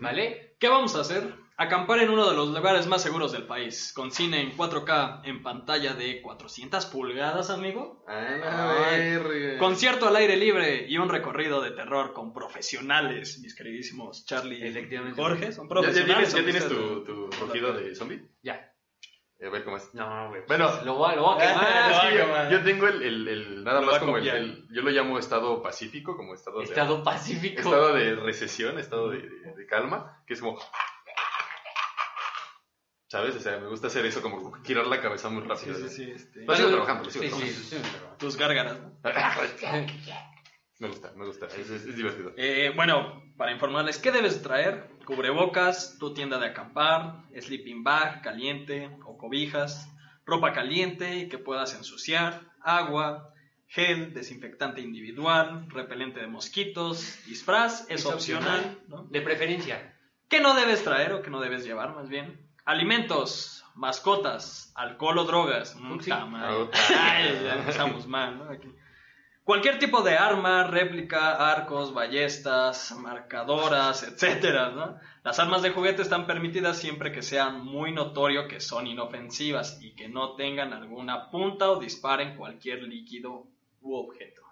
¿Vale? 0.00 0.56
¿Qué 0.58 0.68
vamos 0.68 0.94
a 0.96 1.00
hacer? 1.00 1.34
Acampar 1.56 2.00
en 2.00 2.10
uno 2.10 2.28
de 2.28 2.34
los 2.34 2.48
lugares 2.48 2.88
más 2.88 3.00
seguros 3.02 3.30
del 3.30 3.46
país, 3.46 3.92
con 3.94 4.10
cine 4.10 4.40
en 4.40 4.56
4K 4.56 5.20
en 5.24 5.40
pantalla 5.40 5.94
de 5.94 6.20
400 6.20 6.86
pulgadas, 6.86 7.48
amigo. 7.50 8.04
Ay. 8.08 9.56
Concierto 9.58 10.08
al 10.08 10.16
aire 10.16 10.36
libre 10.36 10.86
y 10.88 10.98
un 10.98 11.08
recorrido 11.08 11.62
de 11.62 11.70
terror 11.70 12.12
con 12.12 12.32
profesionales, 12.32 13.38
mis 13.38 13.54
queridísimos 13.54 14.26
Charlie 14.26 14.66
y. 14.66 15.14
Jorge. 15.14 15.52
Son 15.52 15.68
¿Ya, 15.68 15.74
ya 15.74 15.80
profesionales. 15.80 16.34
tienes, 16.34 16.34
ya 16.34 16.68
tienes 16.68 16.68
tu, 16.68 17.04
tu 17.04 17.30
rugido 17.40 17.72
de 17.72 17.94
zombie? 17.94 18.20
Ya. 18.42 18.73
A 19.44 19.50
ver 19.50 19.64
cómo 19.64 19.76
es. 19.76 19.92
No, 19.94 20.28
güey. 20.30 20.42
Bueno. 20.46 20.70
lo 20.84 20.94
voy, 20.94 21.12
a- 21.12 21.16
lo 21.16 21.22
voy 21.22 21.42
a 21.42 21.46
quemar. 21.48 21.66
Ah, 21.66 22.00
a 22.00 22.10
yo- 22.10 22.16
quemar. 22.24 22.50
yo 22.50 22.62
tengo 22.62 22.86
el, 22.88 23.02
el- 23.02 23.28
el- 23.28 23.64
nada 23.64 23.80
Lo 23.80 23.86
más 23.88 23.98
como 23.98 24.16
el, 24.16 24.66
yo 24.70 24.82
lo 24.82 24.90
llamo 24.90 25.18
estado 25.18 25.62
pacífico, 25.62 26.16
como 26.16 26.34
estado 26.34 26.58
de, 26.60 26.64
Estado 26.64 27.02
pacífico. 27.02 27.60
estado 27.60 27.92
de 27.94 28.14
recesión, 28.16 28.78
estado 28.78 29.10
de, 29.10 29.18
de- 29.28 29.54
de 29.54 29.66
calma, 29.66 30.22
que 30.26 30.34
es 30.34 30.40
como, 30.40 30.58
¿sabes? 33.08 33.36
O 33.36 33.40
sea, 33.40 33.58
me 33.58 33.68
gusta 33.68 33.88
hacer 33.88 34.06
eso, 34.06 34.22
como 34.22 34.52
girar 34.64 34.86
la 34.86 35.00
cabeza 35.02 35.28
muy 35.28 35.42
rápido. 35.42 35.74
Sí, 35.76 35.88
sí, 35.88 36.04
sí. 36.04 36.10
este, 36.10 36.44
Lo 36.46 36.54
sigo 36.56 36.68
trabajando, 36.70 37.04
lo 37.04 37.10
sigo 37.10 37.24
Sí, 37.24 37.30
sí, 37.30 37.36
trabajando. 37.36 37.62
sí, 37.62 37.76
sí, 37.76 37.82
pero- 37.92 38.16
Tus 38.16 38.36
gárgaras. 38.36 38.78
¿no? 40.78 40.86
Me 40.86 40.92
gusta, 40.92 41.12
me 41.16 41.24
gusta, 41.26 41.46
es, 41.46 41.70
es- 41.70 41.86
es 41.86 41.96
divertido. 41.96 42.32
Eh, 42.36 42.72
bueno, 42.74 43.22
para 43.36 43.52
informarles, 43.52 43.98
¿qué 43.98 44.10
debes 44.12 44.42
traer? 44.42 44.88
Cubrebocas, 45.04 45.96
tu 45.98 46.14
tienda 46.14 46.38
de 46.38 46.46
acampar, 46.46 47.22
sleeping 47.40 47.82
bag 47.84 48.22
caliente 48.22 48.90
o 49.04 49.16
cobijas, 49.18 49.88
ropa 50.24 50.52
caliente 50.52 51.28
que 51.28 51.38
puedas 51.38 51.74
ensuciar, 51.74 52.40
agua, 52.62 53.30
gel, 53.68 54.14
desinfectante 54.14 54.80
individual, 54.80 55.66
repelente 55.70 56.20
de 56.20 56.26
mosquitos, 56.26 57.18
disfraz, 57.26 57.82
es, 57.90 58.00
Es 58.00 58.06
opcional. 58.06 58.58
opcional. 58.60 58.78
¿no? 58.88 59.04
De 59.04 59.20
preferencia. 59.20 59.96
¿Qué 60.28 60.40
no 60.40 60.54
debes 60.54 60.82
traer 60.82 61.12
o 61.12 61.22
qué 61.22 61.30
no 61.30 61.40
debes 61.40 61.64
llevar 61.64 61.94
más 61.94 62.08
bien? 62.08 62.40
Alimentos, 62.64 63.62
mascotas, 63.74 64.72
alcohol 64.74 65.18
o 65.18 65.24
drogas. 65.24 65.76
Mm, 65.76 66.00
Sí. 66.00 66.10
Ay, 66.72 67.40
ya 67.44 67.54
empezamos 67.56 68.06
mal, 68.06 68.38
¿no? 68.38 68.44
Aquí. 68.50 68.68
Cualquier 69.44 69.78
tipo 69.78 70.02
de 70.02 70.16
arma, 70.16 70.64
réplica, 70.64 71.52
arcos, 71.52 71.92
ballestas, 71.92 72.92
marcadoras, 72.98 74.02
etcétera, 74.02 74.70
¿no? 74.70 74.98
Las 75.22 75.38
armas 75.38 75.62
de 75.62 75.70
juguete 75.70 76.02
están 76.02 76.26
permitidas 76.26 76.78
siempre 76.78 77.12
que 77.12 77.22
sean 77.22 77.62
muy 77.64 77.92
notorio 77.92 78.48
que 78.48 78.60
son 78.60 78.86
inofensivas 78.86 79.78
y 79.82 79.94
que 79.94 80.08
no 80.08 80.34
tengan 80.34 80.72
alguna 80.72 81.30
punta 81.30 81.70
o 81.70 81.78
disparen 81.78 82.36
cualquier 82.36 82.82
líquido 82.84 83.46
u 83.82 83.94
objeto. 83.94 84.44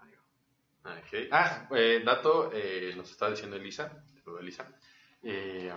Ah, 1.30 1.68
eh, 1.76 2.02
dato, 2.04 2.50
eh, 2.52 2.92
nos 2.96 3.10
está 3.10 3.30
diciendo 3.30 3.56
Elisa, 3.56 4.04
Elisa, 4.40 4.66
eh, 5.22 5.72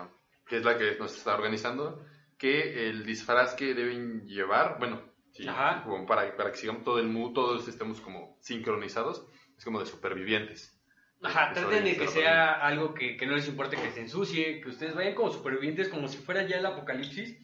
que 0.48 0.58
es 0.58 0.66
la 0.66 0.78
que 0.78 0.96
nos 0.98 1.16
está 1.16 1.36
organizando, 1.36 2.04
que 2.38 2.90
el 2.90 3.06
disfraz 3.06 3.54
que 3.54 3.74
deben 3.74 4.26
llevar, 4.28 4.80
bueno, 4.80 5.02
sí, 5.36 5.48
Ajá. 5.48 5.84
como 5.84 6.06
para, 6.06 6.36
para 6.36 6.52
que 6.52 6.58
sigamos 6.58 6.84
todo 6.84 7.00
el 7.00 7.08
mood, 7.08 7.34
todos 7.34 7.68
estemos 7.68 8.02
como 8.02 8.38
sincronizados, 8.42 9.28
es 9.58 9.64
como 9.64 9.80
de 9.80 9.86
supervivientes. 9.86 10.72
Ajá, 11.22 11.54
traten 11.54 11.84
de 11.84 11.98
que 11.98 12.08
sea 12.08 12.54
algo 12.54 12.94
que, 12.94 13.18
que 13.18 13.26
no 13.26 13.36
les 13.36 13.48
importe 13.48 13.78
que 13.78 13.92
se 13.92 14.02
ensucie, 14.02 14.62
que 14.62 14.70
ustedes 14.70 14.94
vayan 14.96 15.16
como 15.16 15.32
supervivientes, 15.32 15.90
como 15.90 16.08
si 16.08 16.18
fuera 16.18 16.44
ya 16.44 16.58
el 16.58 16.66
apocalipsis. 16.66 17.40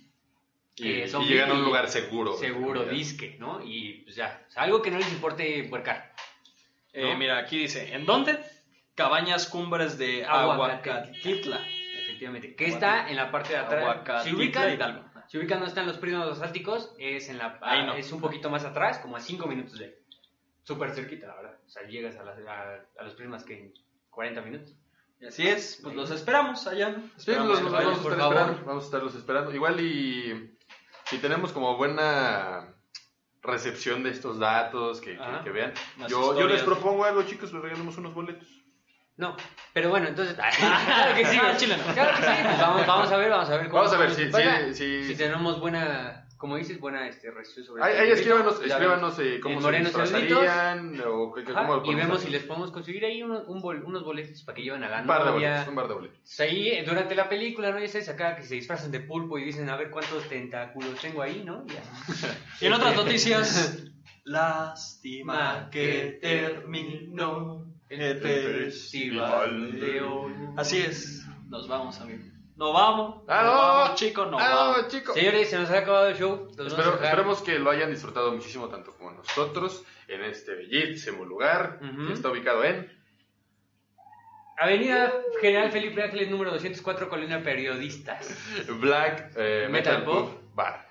Y, 0.75 0.87
eh, 0.87 1.11
y 1.11 1.25
llegan 1.25 1.51
a 1.51 1.53
un 1.53 1.63
lugar 1.63 1.89
seguro. 1.89 2.37
Seguro, 2.37 2.85
disque, 2.85 3.37
¿no? 3.39 3.61
Y 3.63 4.03
pues 4.03 4.15
ya, 4.15 4.45
o 4.47 4.51
sea, 4.51 4.63
algo 4.63 4.81
que 4.81 4.91
no 4.91 4.97
les 4.97 5.11
importe 5.11 5.63
puercar. 5.69 6.13
Eh, 6.93 7.11
¿No? 7.11 7.17
Mira, 7.17 7.37
aquí 7.39 7.57
dice, 7.57 7.93
¿en 7.93 8.05
dónde? 8.05 8.39
Cabañas 8.95 9.47
Cumbres 9.47 9.97
de 9.97 10.25
Aguacatitla. 10.25 10.95
Aguacatitla. 10.95 11.67
Efectivamente. 12.03 12.55
Que 12.55 12.65
está 12.67 13.09
en 13.09 13.15
la 13.15 13.31
parte 13.31 13.53
de 13.53 13.59
atrás. 13.59 13.79
Si 13.79 13.89
Aguacatitla, 13.89 14.37
ubican, 14.37 14.73
Hidalgo. 14.73 15.10
Si 15.31 15.37
ubican 15.37 15.61
no 15.61 15.65
están 15.65 15.87
los 15.87 15.97
primos 15.97 16.41
álticos, 16.41 16.93
es 16.99 17.29
en 17.29 17.37
la 17.37 17.57
Ahí 17.61 17.85
no. 17.85 17.93
es 17.93 18.11
un 18.11 18.19
poquito 18.19 18.49
más 18.49 18.65
atrás, 18.65 18.99
como 18.99 19.15
a 19.15 19.21
5 19.21 19.47
minutos 19.47 19.79
de 19.79 19.85
ahí. 19.85 19.95
Súper 20.63 20.91
cerquita, 20.91 21.27
la 21.27 21.35
verdad. 21.35 21.57
O 21.65 21.69
sea, 21.69 21.83
llegas 21.87 22.17
a, 22.17 22.23
las- 22.25 22.37
a, 22.45 22.85
a 22.99 23.03
los 23.03 23.13
primos 23.15 23.43
que 23.45 23.57
en 23.57 23.73
40 24.09 24.41
minutos. 24.41 24.75
Y 25.21 25.27
así 25.27 25.47
es, 25.47 25.79
pues 25.81 25.95
los 25.95 26.11
esperamos 26.11 26.67
allá. 26.67 26.95
Sí, 27.15 27.31
Esperamos 27.31 27.61
los, 27.61 27.71
vamos 27.71 27.99
a 27.99 28.03
por 28.03 28.11
estar 28.11 28.17
favor. 28.17 28.35
esperando, 28.35 28.65
vamos 28.65 28.83
a 28.83 28.85
estarlos 28.87 29.15
esperando. 29.15 29.53
Igual 29.55 29.79
y 29.79 30.53
si 31.05 31.17
tenemos 31.19 31.53
como 31.53 31.77
buena 31.77 32.75
recepción 33.41 34.03
de 34.03 34.09
estos 34.09 34.37
datos, 34.37 34.99
que, 34.99 35.15
que- 35.15 35.21
Ajá. 35.23 35.43
que 35.45 35.49
vean. 35.51 35.73
Las 35.97 36.11
Yo, 36.11 36.37
yo 36.37 36.45
les 36.47 36.61
propongo 36.63 37.05
algo, 37.05 37.23
chicos, 37.23 37.53
les 37.53 37.61
regalamos 37.61 37.97
unos 37.97 38.13
boletos. 38.13 38.47
No, 39.21 39.37
pero 39.71 39.89
bueno, 39.91 40.07
entonces. 40.07 40.35
claro 40.59 41.15
que 41.15 41.25
sí, 41.25 41.37
Ah, 41.41 41.55
chile 41.55 41.77
no. 41.77 41.93
Claro 41.93 42.17
que 42.17 42.23
sí. 42.23 42.31
Pues 42.43 42.59
vamos, 42.59 42.87
vamos 42.87 43.11
a 43.11 43.17
ver, 43.17 43.29
vamos 43.29 43.49
a 43.49 43.57
ver. 43.57 43.67
cómo- 43.69 43.83
Vamos 43.83 43.93
a 43.93 43.97
ver 43.99 44.09
si- 44.11 44.23
se 44.25 44.29
paga. 44.29 44.65
si- 44.69 44.73
si- 44.73 45.07
si 45.09 45.15
tenemos 45.15 45.59
buena 45.59 46.17
como 46.37 46.55
dices, 46.55 46.79
buena 46.79 47.07
este, 47.07 47.29
reacción 47.29 47.63
sobre 47.63 47.83
Ahí, 47.83 47.93
el 47.93 47.99
ahí 48.01 48.11
escríbanos, 48.13 48.59
escríbanos 48.65 49.19
eh, 49.19 49.39
cómo 49.43 49.59
se 49.59 49.61
Morenos 49.61 49.87
disfrazarían 49.89 50.99
o 51.05 51.31
qué- 51.35 51.43
qué- 51.43 51.51
Ajá, 51.51 51.67
cómo 51.67 51.75
lo 51.81 51.91
y 51.91 51.93
vemos 51.93 52.17
hacer. 52.17 52.29
si 52.29 52.31
les 52.33 52.43
podemos 52.45 52.71
conseguir 52.71 53.05
ahí 53.05 53.21
unos, 53.21 53.47
un 53.47 53.61
bol- 53.61 53.83
unos 53.85 54.03
boletos 54.03 54.41
para 54.41 54.55
que 54.55 54.63
lleven 54.63 54.83
a 54.83 54.89
la 54.89 55.01
Un 55.01 55.05
par 55.05 55.23
de 55.23 55.29
novia. 55.33 55.49
boletos, 55.51 55.67
un 55.67 55.75
par 55.75 55.87
de 55.87 55.93
boletos. 55.93 56.17
Pues 56.21 56.39
ahí, 56.39 56.69
eh, 56.69 56.83
durante 56.83 57.13
la 57.13 57.29
película, 57.29 57.69
¿no? 57.69 57.77
Ya 57.79 57.87
sabes, 57.89 58.09
acá 58.09 58.35
que 58.35 58.41
se 58.41 58.55
disfrazan 58.55 58.89
de 58.89 59.01
pulpo 59.01 59.37
y 59.37 59.43
dicen, 59.43 59.69
a 59.69 59.75
ver 59.75 59.91
cuántos 59.91 60.27
tentáculos 60.29 60.99
tengo 60.99 61.21
ahí, 61.21 61.43
¿no? 61.45 61.63
Ya. 61.67 61.83
Y 62.59 62.65
en 62.65 62.73
otras 62.73 62.95
noticias, 62.95 63.77
lástima 64.23 65.69
que 65.71 66.17
terminó 66.19 67.70
el 67.99 68.19
festival 68.19 69.79
de 69.79 70.01
hoy. 70.01 70.33
Así 70.57 70.79
es, 70.81 71.25
nos 71.49 71.67
vamos, 71.67 71.99
amigo. 71.99 72.23
No 72.55 72.73
vamos, 72.73 73.23
¡Ah, 73.27 73.43
no 73.43 73.51
vamos, 73.53 73.95
chicos, 73.99 74.29
no 74.29 74.37
¡Ah, 74.39 74.49
vamos. 74.55 74.77
no, 74.83 74.87
chico! 74.87 75.13
Señores, 75.13 75.49
se 75.49 75.57
nos 75.57 75.69
ha 75.71 75.79
acabado 75.79 76.09
el 76.09 76.15
show. 76.15 76.47
Espero- 76.51 76.93
esperemos 76.93 77.41
que 77.41 77.57
lo 77.57 77.71
hayan 77.71 77.89
disfrutado 77.89 78.31
muchísimo, 78.33 78.69
tanto 78.69 78.93
como 78.95 79.11
nosotros, 79.11 79.83
en 80.07 80.23
este 80.23 80.53
bellísimo 80.55 81.25
lugar 81.25 81.79
que 82.07 82.13
está 82.13 82.29
ubicado 82.29 82.63
en. 82.63 82.87
Avenida 84.57 85.11
General 85.41 85.71
Felipe 85.71 86.03
Ángeles, 86.03 86.29
número 86.29 86.51
204, 86.51 87.09
Colonia 87.09 87.41
Periodistas. 87.43 88.37
Black 88.79 89.31
eh, 89.35 89.67
Metal 89.71 89.99
Metal, 90.05 90.37
Bar. 90.53 90.87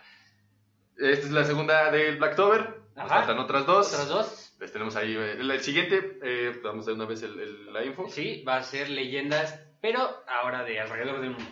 Esta 0.99 1.27
es 1.27 1.31
la 1.33 1.45
segunda 1.45 1.91
del 1.93 2.17
Blacktober. 2.17 2.81
Nos 2.97 3.05
Ajá. 3.07 3.19
faltan 3.19 3.39
otras 3.39 3.65
dos. 3.67 3.93
Otras 3.93 4.09
dos. 4.09 4.50
Les 4.61 4.71
tenemos 4.73 4.95
ahí. 4.97 5.17
eh, 5.17 5.33
el, 5.39 5.51
el 5.51 5.61
siguiente, 5.61 6.19
eh, 6.23 6.61
damos 6.63 6.85
de 6.87 6.93
una 6.93 7.07
vez 7.07 7.23
el- 7.23 7.39
el- 7.41 7.73
la 7.73 7.85
info. 7.85 8.09
Sí, 8.09 8.43
va 8.47 8.57
a 8.57 8.63
ser 8.63 8.91
leyendas, 8.91 9.59
pero 9.81 10.01
ahora 10.29 10.63
de 10.65 10.79
alrededor 10.81 11.21
del 11.21 11.31
mundo. 11.31 11.51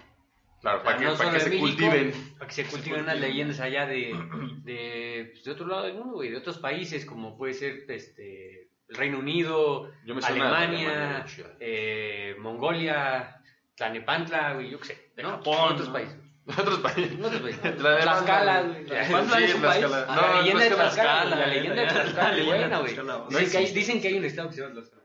Claro, 0.60 0.82
para 0.82 0.98
que, 0.98 1.06
para 1.16 1.32
que 1.32 1.40
se 1.40 1.48
México, 1.50 1.66
cultiven. 1.66 2.12
Para 2.36 2.48
que 2.48 2.54
se 2.54 2.66
cultiven 2.66 3.02
unas 3.02 3.18
leyendas 3.20 3.60
allá 3.60 3.86
de, 3.86 4.12
de, 4.64 5.28
pues, 5.32 5.44
de 5.44 5.50
otro 5.52 5.66
lado 5.66 5.84
del 5.84 5.94
mundo, 5.94 6.14
güey, 6.14 6.30
de 6.30 6.36
otros 6.36 6.58
países, 6.58 7.06
como 7.06 7.36
puede 7.38 7.54
ser 7.54 7.84
este, 7.88 8.68
el 8.88 8.96
Reino 8.96 9.20
Unido, 9.20 9.90
Yo 10.04 10.14
me 10.14 10.20
Alemania, 10.24 10.88
Alemania, 10.90 11.24
eh, 11.60 12.34
Mongolia, 12.40 13.36
Tlanepantla, 13.76 14.54
güey, 14.54 14.70
yo 14.70 14.80
qué 14.80 14.86
sé. 14.86 15.12
De 15.14 15.22
¿no? 15.22 15.30
Japón, 15.30 15.72
otros 15.72 15.88
¿no? 15.88 15.94
países. 15.94 16.16
Otros 16.56 16.78
países. 16.80 17.18
Otros 17.22 17.40
países. 17.42 17.80
La 17.82 17.90
de 17.90 18.02
Tlaxcala, 18.02 18.62
güey. 18.62 18.84
Tlaxcala 18.86 19.40
es 19.44 19.54
un 19.54 19.62
país. 19.62 19.82
No, 19.82 19.88
la 19.88 20.40
leyenda 20.40 20.64
de 20.64 20.70
Tlaxcala. 20.70 21.24
La 21.36 21.46
leyenda 21.46 21.80
de 21.82 21.86
la 21.86 21.92
Tlaxcala, 21.92 22.32
leyenda 22.32 22.52
de 22.54 22.66
buena, 22.68 22.78
güey. 22.78 22.96
No 22.96 23.26
Dicen, 23.28 23.50
que 23.50 23.56
hay, 23.58 23.62
existe. 23.64 23.78
dicen 23.78 24.00
que 24.02 24.08
hay 24.08 24.14
un 24.14 24.24
estado 24.24 24.48
que 24.48 24.54
se 24.54 24.60
llama 24.62 24.74
Tlaxcala. 24.74 25.02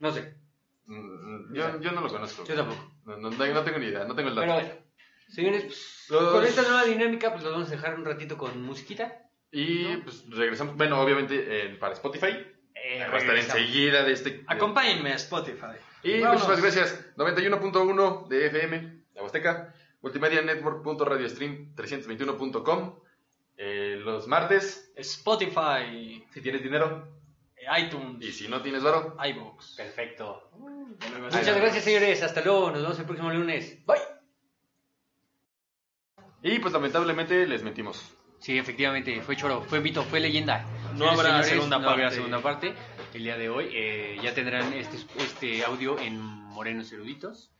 No 0.00 0.12
sé, 0.12 0.34
Mm, 0.90 1.52
Yo, 1.54 1.80
yo 1.80 1.92
no 1.92 2.00
lo 2.00 2.08
conozco. 2.08 2.44
yo 2.44 2.54
tampoco. 2.54 2.90
No, 3.04 3.16
no, 3.18 3.30
no, 3.30 3.46
no 3.46 3.62
tengo 3.62 3.78
ni 3.78 3.86
idea, 3.88 4.04
no 4.06 4.14
tengo 4.14 4.30
el 4.30 4.34
dato. 4.36 4.46
Pero, 4.56 4.78
señores, 5.28 5.64
pues, 5.64 6.06
Los- 6.08 6.32
con 6.32 6.44
esta 6.44 6.62
nueva 6.62 6.84
dinámica, 6.84 7.30
pues 7.30 7.44
los 7.44 7.52
vamos 7.52 7.68
a 7.68 7.72
dejar 7.72 7.94
un 7.96 8.06
ratito 8.06 8.38
con 8.38 8.62
musiquita. 8.62 9.12
Y 9.52 9.96
pues 9.98 10.24
regresamos. 10.30 10.76
Bueno, 10.76 10.98
obviamente 11.00 11.34
eh, 11.66 11.76
para 11.76 11.92
Spotify. 11.92 12.28
Eh, 12.74 13.06
va 13.06 13.16
a 13.16 13.18
estar 13.18 13.36
enseguida 13.36 14.02
de 14.04 14.12
este. 14.12 14.44
Acompáñenme 14.46 15.12
a 15.12 15.16
Spotify. 15.16 15.76
Y 16.02 16.20
Vámonos. 16.20 16.48
muchísimas 16.48 16.74
gracias. 16.76 17.04
91.1 17.16 18.28
de 18.28 18.46
FM, 18.46 19.02
la 19.14 19.22
Huasteca. 19.22 19.74
Multimedia 20.08 20.40
Network.radiostream321.com. 20.40 22.94
Eh, 23.58 24.00
los 24.02 24.26
martes, 24.26 24.90
Spotify, 24.96 26.24
si 26.32 26.40
tienes 26.40 26.62
dinero. 26.62 27.06
iTunes, 27.78 28.24
Y 28.24 28.32
si 28.32 28.48
no 28.48 28.62
tienes 28.62 28.82
varo, 28.82 29.14
iVoox. 29.22 29.76
Perfecto. 29.76 30.48
Muchas 30.56 31.54
gracias, 31.56 31.84
señores. 31.84 32.22
Hasta 32.22 32.40
luego. 32.40 32.70
Nos 32.70 32.80
vemos 32.80 32.98
el 32.98 33.04
próximo 33.04 33.30
lunes. 33.30 33.84
Bye. 33.84 33.98
Y 36.42 36.58
pues 36.60 36.72
lamentablemente 36.72 37.46
les 37.46 37.62
mentimos. 37.62 38.14
Sí, 38.38 38.56
efectivamente, 38.56 39.20
fue 39.20 39.36
choro, 39.36 39.60
fue 39.62 39.80
mito, 39.80 40.02
fue 40.04 40.20
leyenda. 40.20 40.64
No 40.94 41.10
habrá 41.10 41.42
segunda 41.42 41.78
no 41.78 41.90
habrá 41.90 42.04
parte. 42.04 42.16
segunda 42.16 42.40
parte. 42.40 42.72
El 43.12 43.24
día 43.24 43.36
de 43.36 43.50
hoy 43.50 43.68
eh, 43.74 44.16
ya 44.22 44.32
tendrán 44.32 44.72
este, 44.72 44.96
este 45.18 45.64
audio 45.64 45.98
en 45.98 46.18
Morenos 46.18 46.90
Eruditos. 46.92 47.50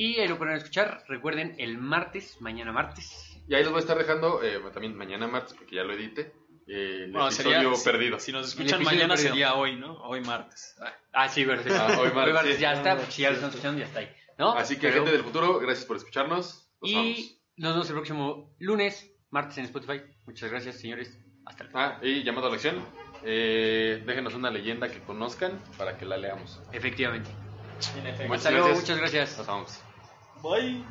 Y 0.00 0.18
ahí 0.18 0.28
lo 0.28 0.38
podrán 0.38 0.56
escuchar. 0.56 1.04
Recuerden, 1.08 1.54
el 1.58 1.76
martes, 1.76 2.36
mañana 2.40 2.72
martes. 2.72 3.38
Y 3.46 3.54
ahí 3.54 3.62
les 3.62 3.70
voy 3.70 3.78
a 3.78 3.80
estar 3.80 3.98
dejando 3.98 4.42
eh, 4.42 4.58
también 4.72 4.96
mañana 4.96 5.26
martes, 5.26 5.52
porque 5.54 5.76
ya 5.76 5.82
lo 5.84 5.92
edité. 5.92 6.32
eh, 6.66 7.02
el 7.04 7.12
Bueno, 7.12 7.26
episodio 7.28 7.74
sería, 7.74 7.84
perdido. 7.92 8.18
Si 8.18 8.32
nos 8.32 8.48
escuchan 8.48 8.82
mañana 8.82 9.14
perdido. 9.14 9.30
sería 9.30 9.54
hoy, 9.54 9.76
¿no? 9.76 9.94
Hoy 10.04 10.20
martes. 10.22 10.74
Ah, 11.12 11.28
sí, 11.28 11.44
verdad. 11.44 11.88
Ah, 11.90 11.98
hoy 12.00 12.12
martes, 12.12 12.54
sí. 12.56 12.62
ya 12.62 12.72
está. 12.72 12.98
Si 13.10 13.22
ya 13.22 13.28
lo 13.30 13.34
están 13.34 13.50
escuchando, 13.50 13.78
ya 13.80 13.86
está 13.86 13.98
ahí. 14.00 14.08
¿no? 14.38 14.52
Así 14.52 14.76
que, 14.76 14.82
Pero- 14.88 14.94
gente 15.04 15.12
del 15.12 15.22
futuro, 15.22 15.58
gracias 15.58 15.84
por 15.84 15.96
escucharnos. 15.98 16.70
Nos 16.80 16.92
vamos. 16.94 17.18
Y 17.18 17.42
nos 17.56 17.72
vemos 17.74 17.88
el 17.88 17.94
próximo 17.94 18.54
lunes, 18.58 19.12
martes 19.30 19.58
en 19.58 19.64
Spotify. 19.66 20.00
Muchas 20.24 20.50
gracias, 20.50 20.76
señores. 20.80 21.18
Hasta 21.44 21.64
luego. 21.64 21.78
Ah, 21.78 21.98
y 22.02 22.22
llamado 22.22 22.46
a 22.46 22.50
la 22.50 22.54
acción. 22.56 22.82
eh, 23.22 24.02
déjenos 24.06 24.32
una 24.32 24.50
leyenda 24.50 24.88
que 24.88 25.00
conozcan 25.00 25.60
para 25.76 25.98
que 25.98 26.06
la 26.06 26.16
leamos. 26.16 26.58
Efectivamente. 26.72 27.28
en 27.98 28.06
efecto. 28.06 28.28
Muchas 28.28 28.38
Hasta 28.38 28.50
luego, 28.52 28.66
gracias. 28.68 28.82
muchas 28.88 28.98
gracias. 28.98 29.38
Nos 29.38 29.46
vamos. 29.46 29.80
Bye. 30.42 30.84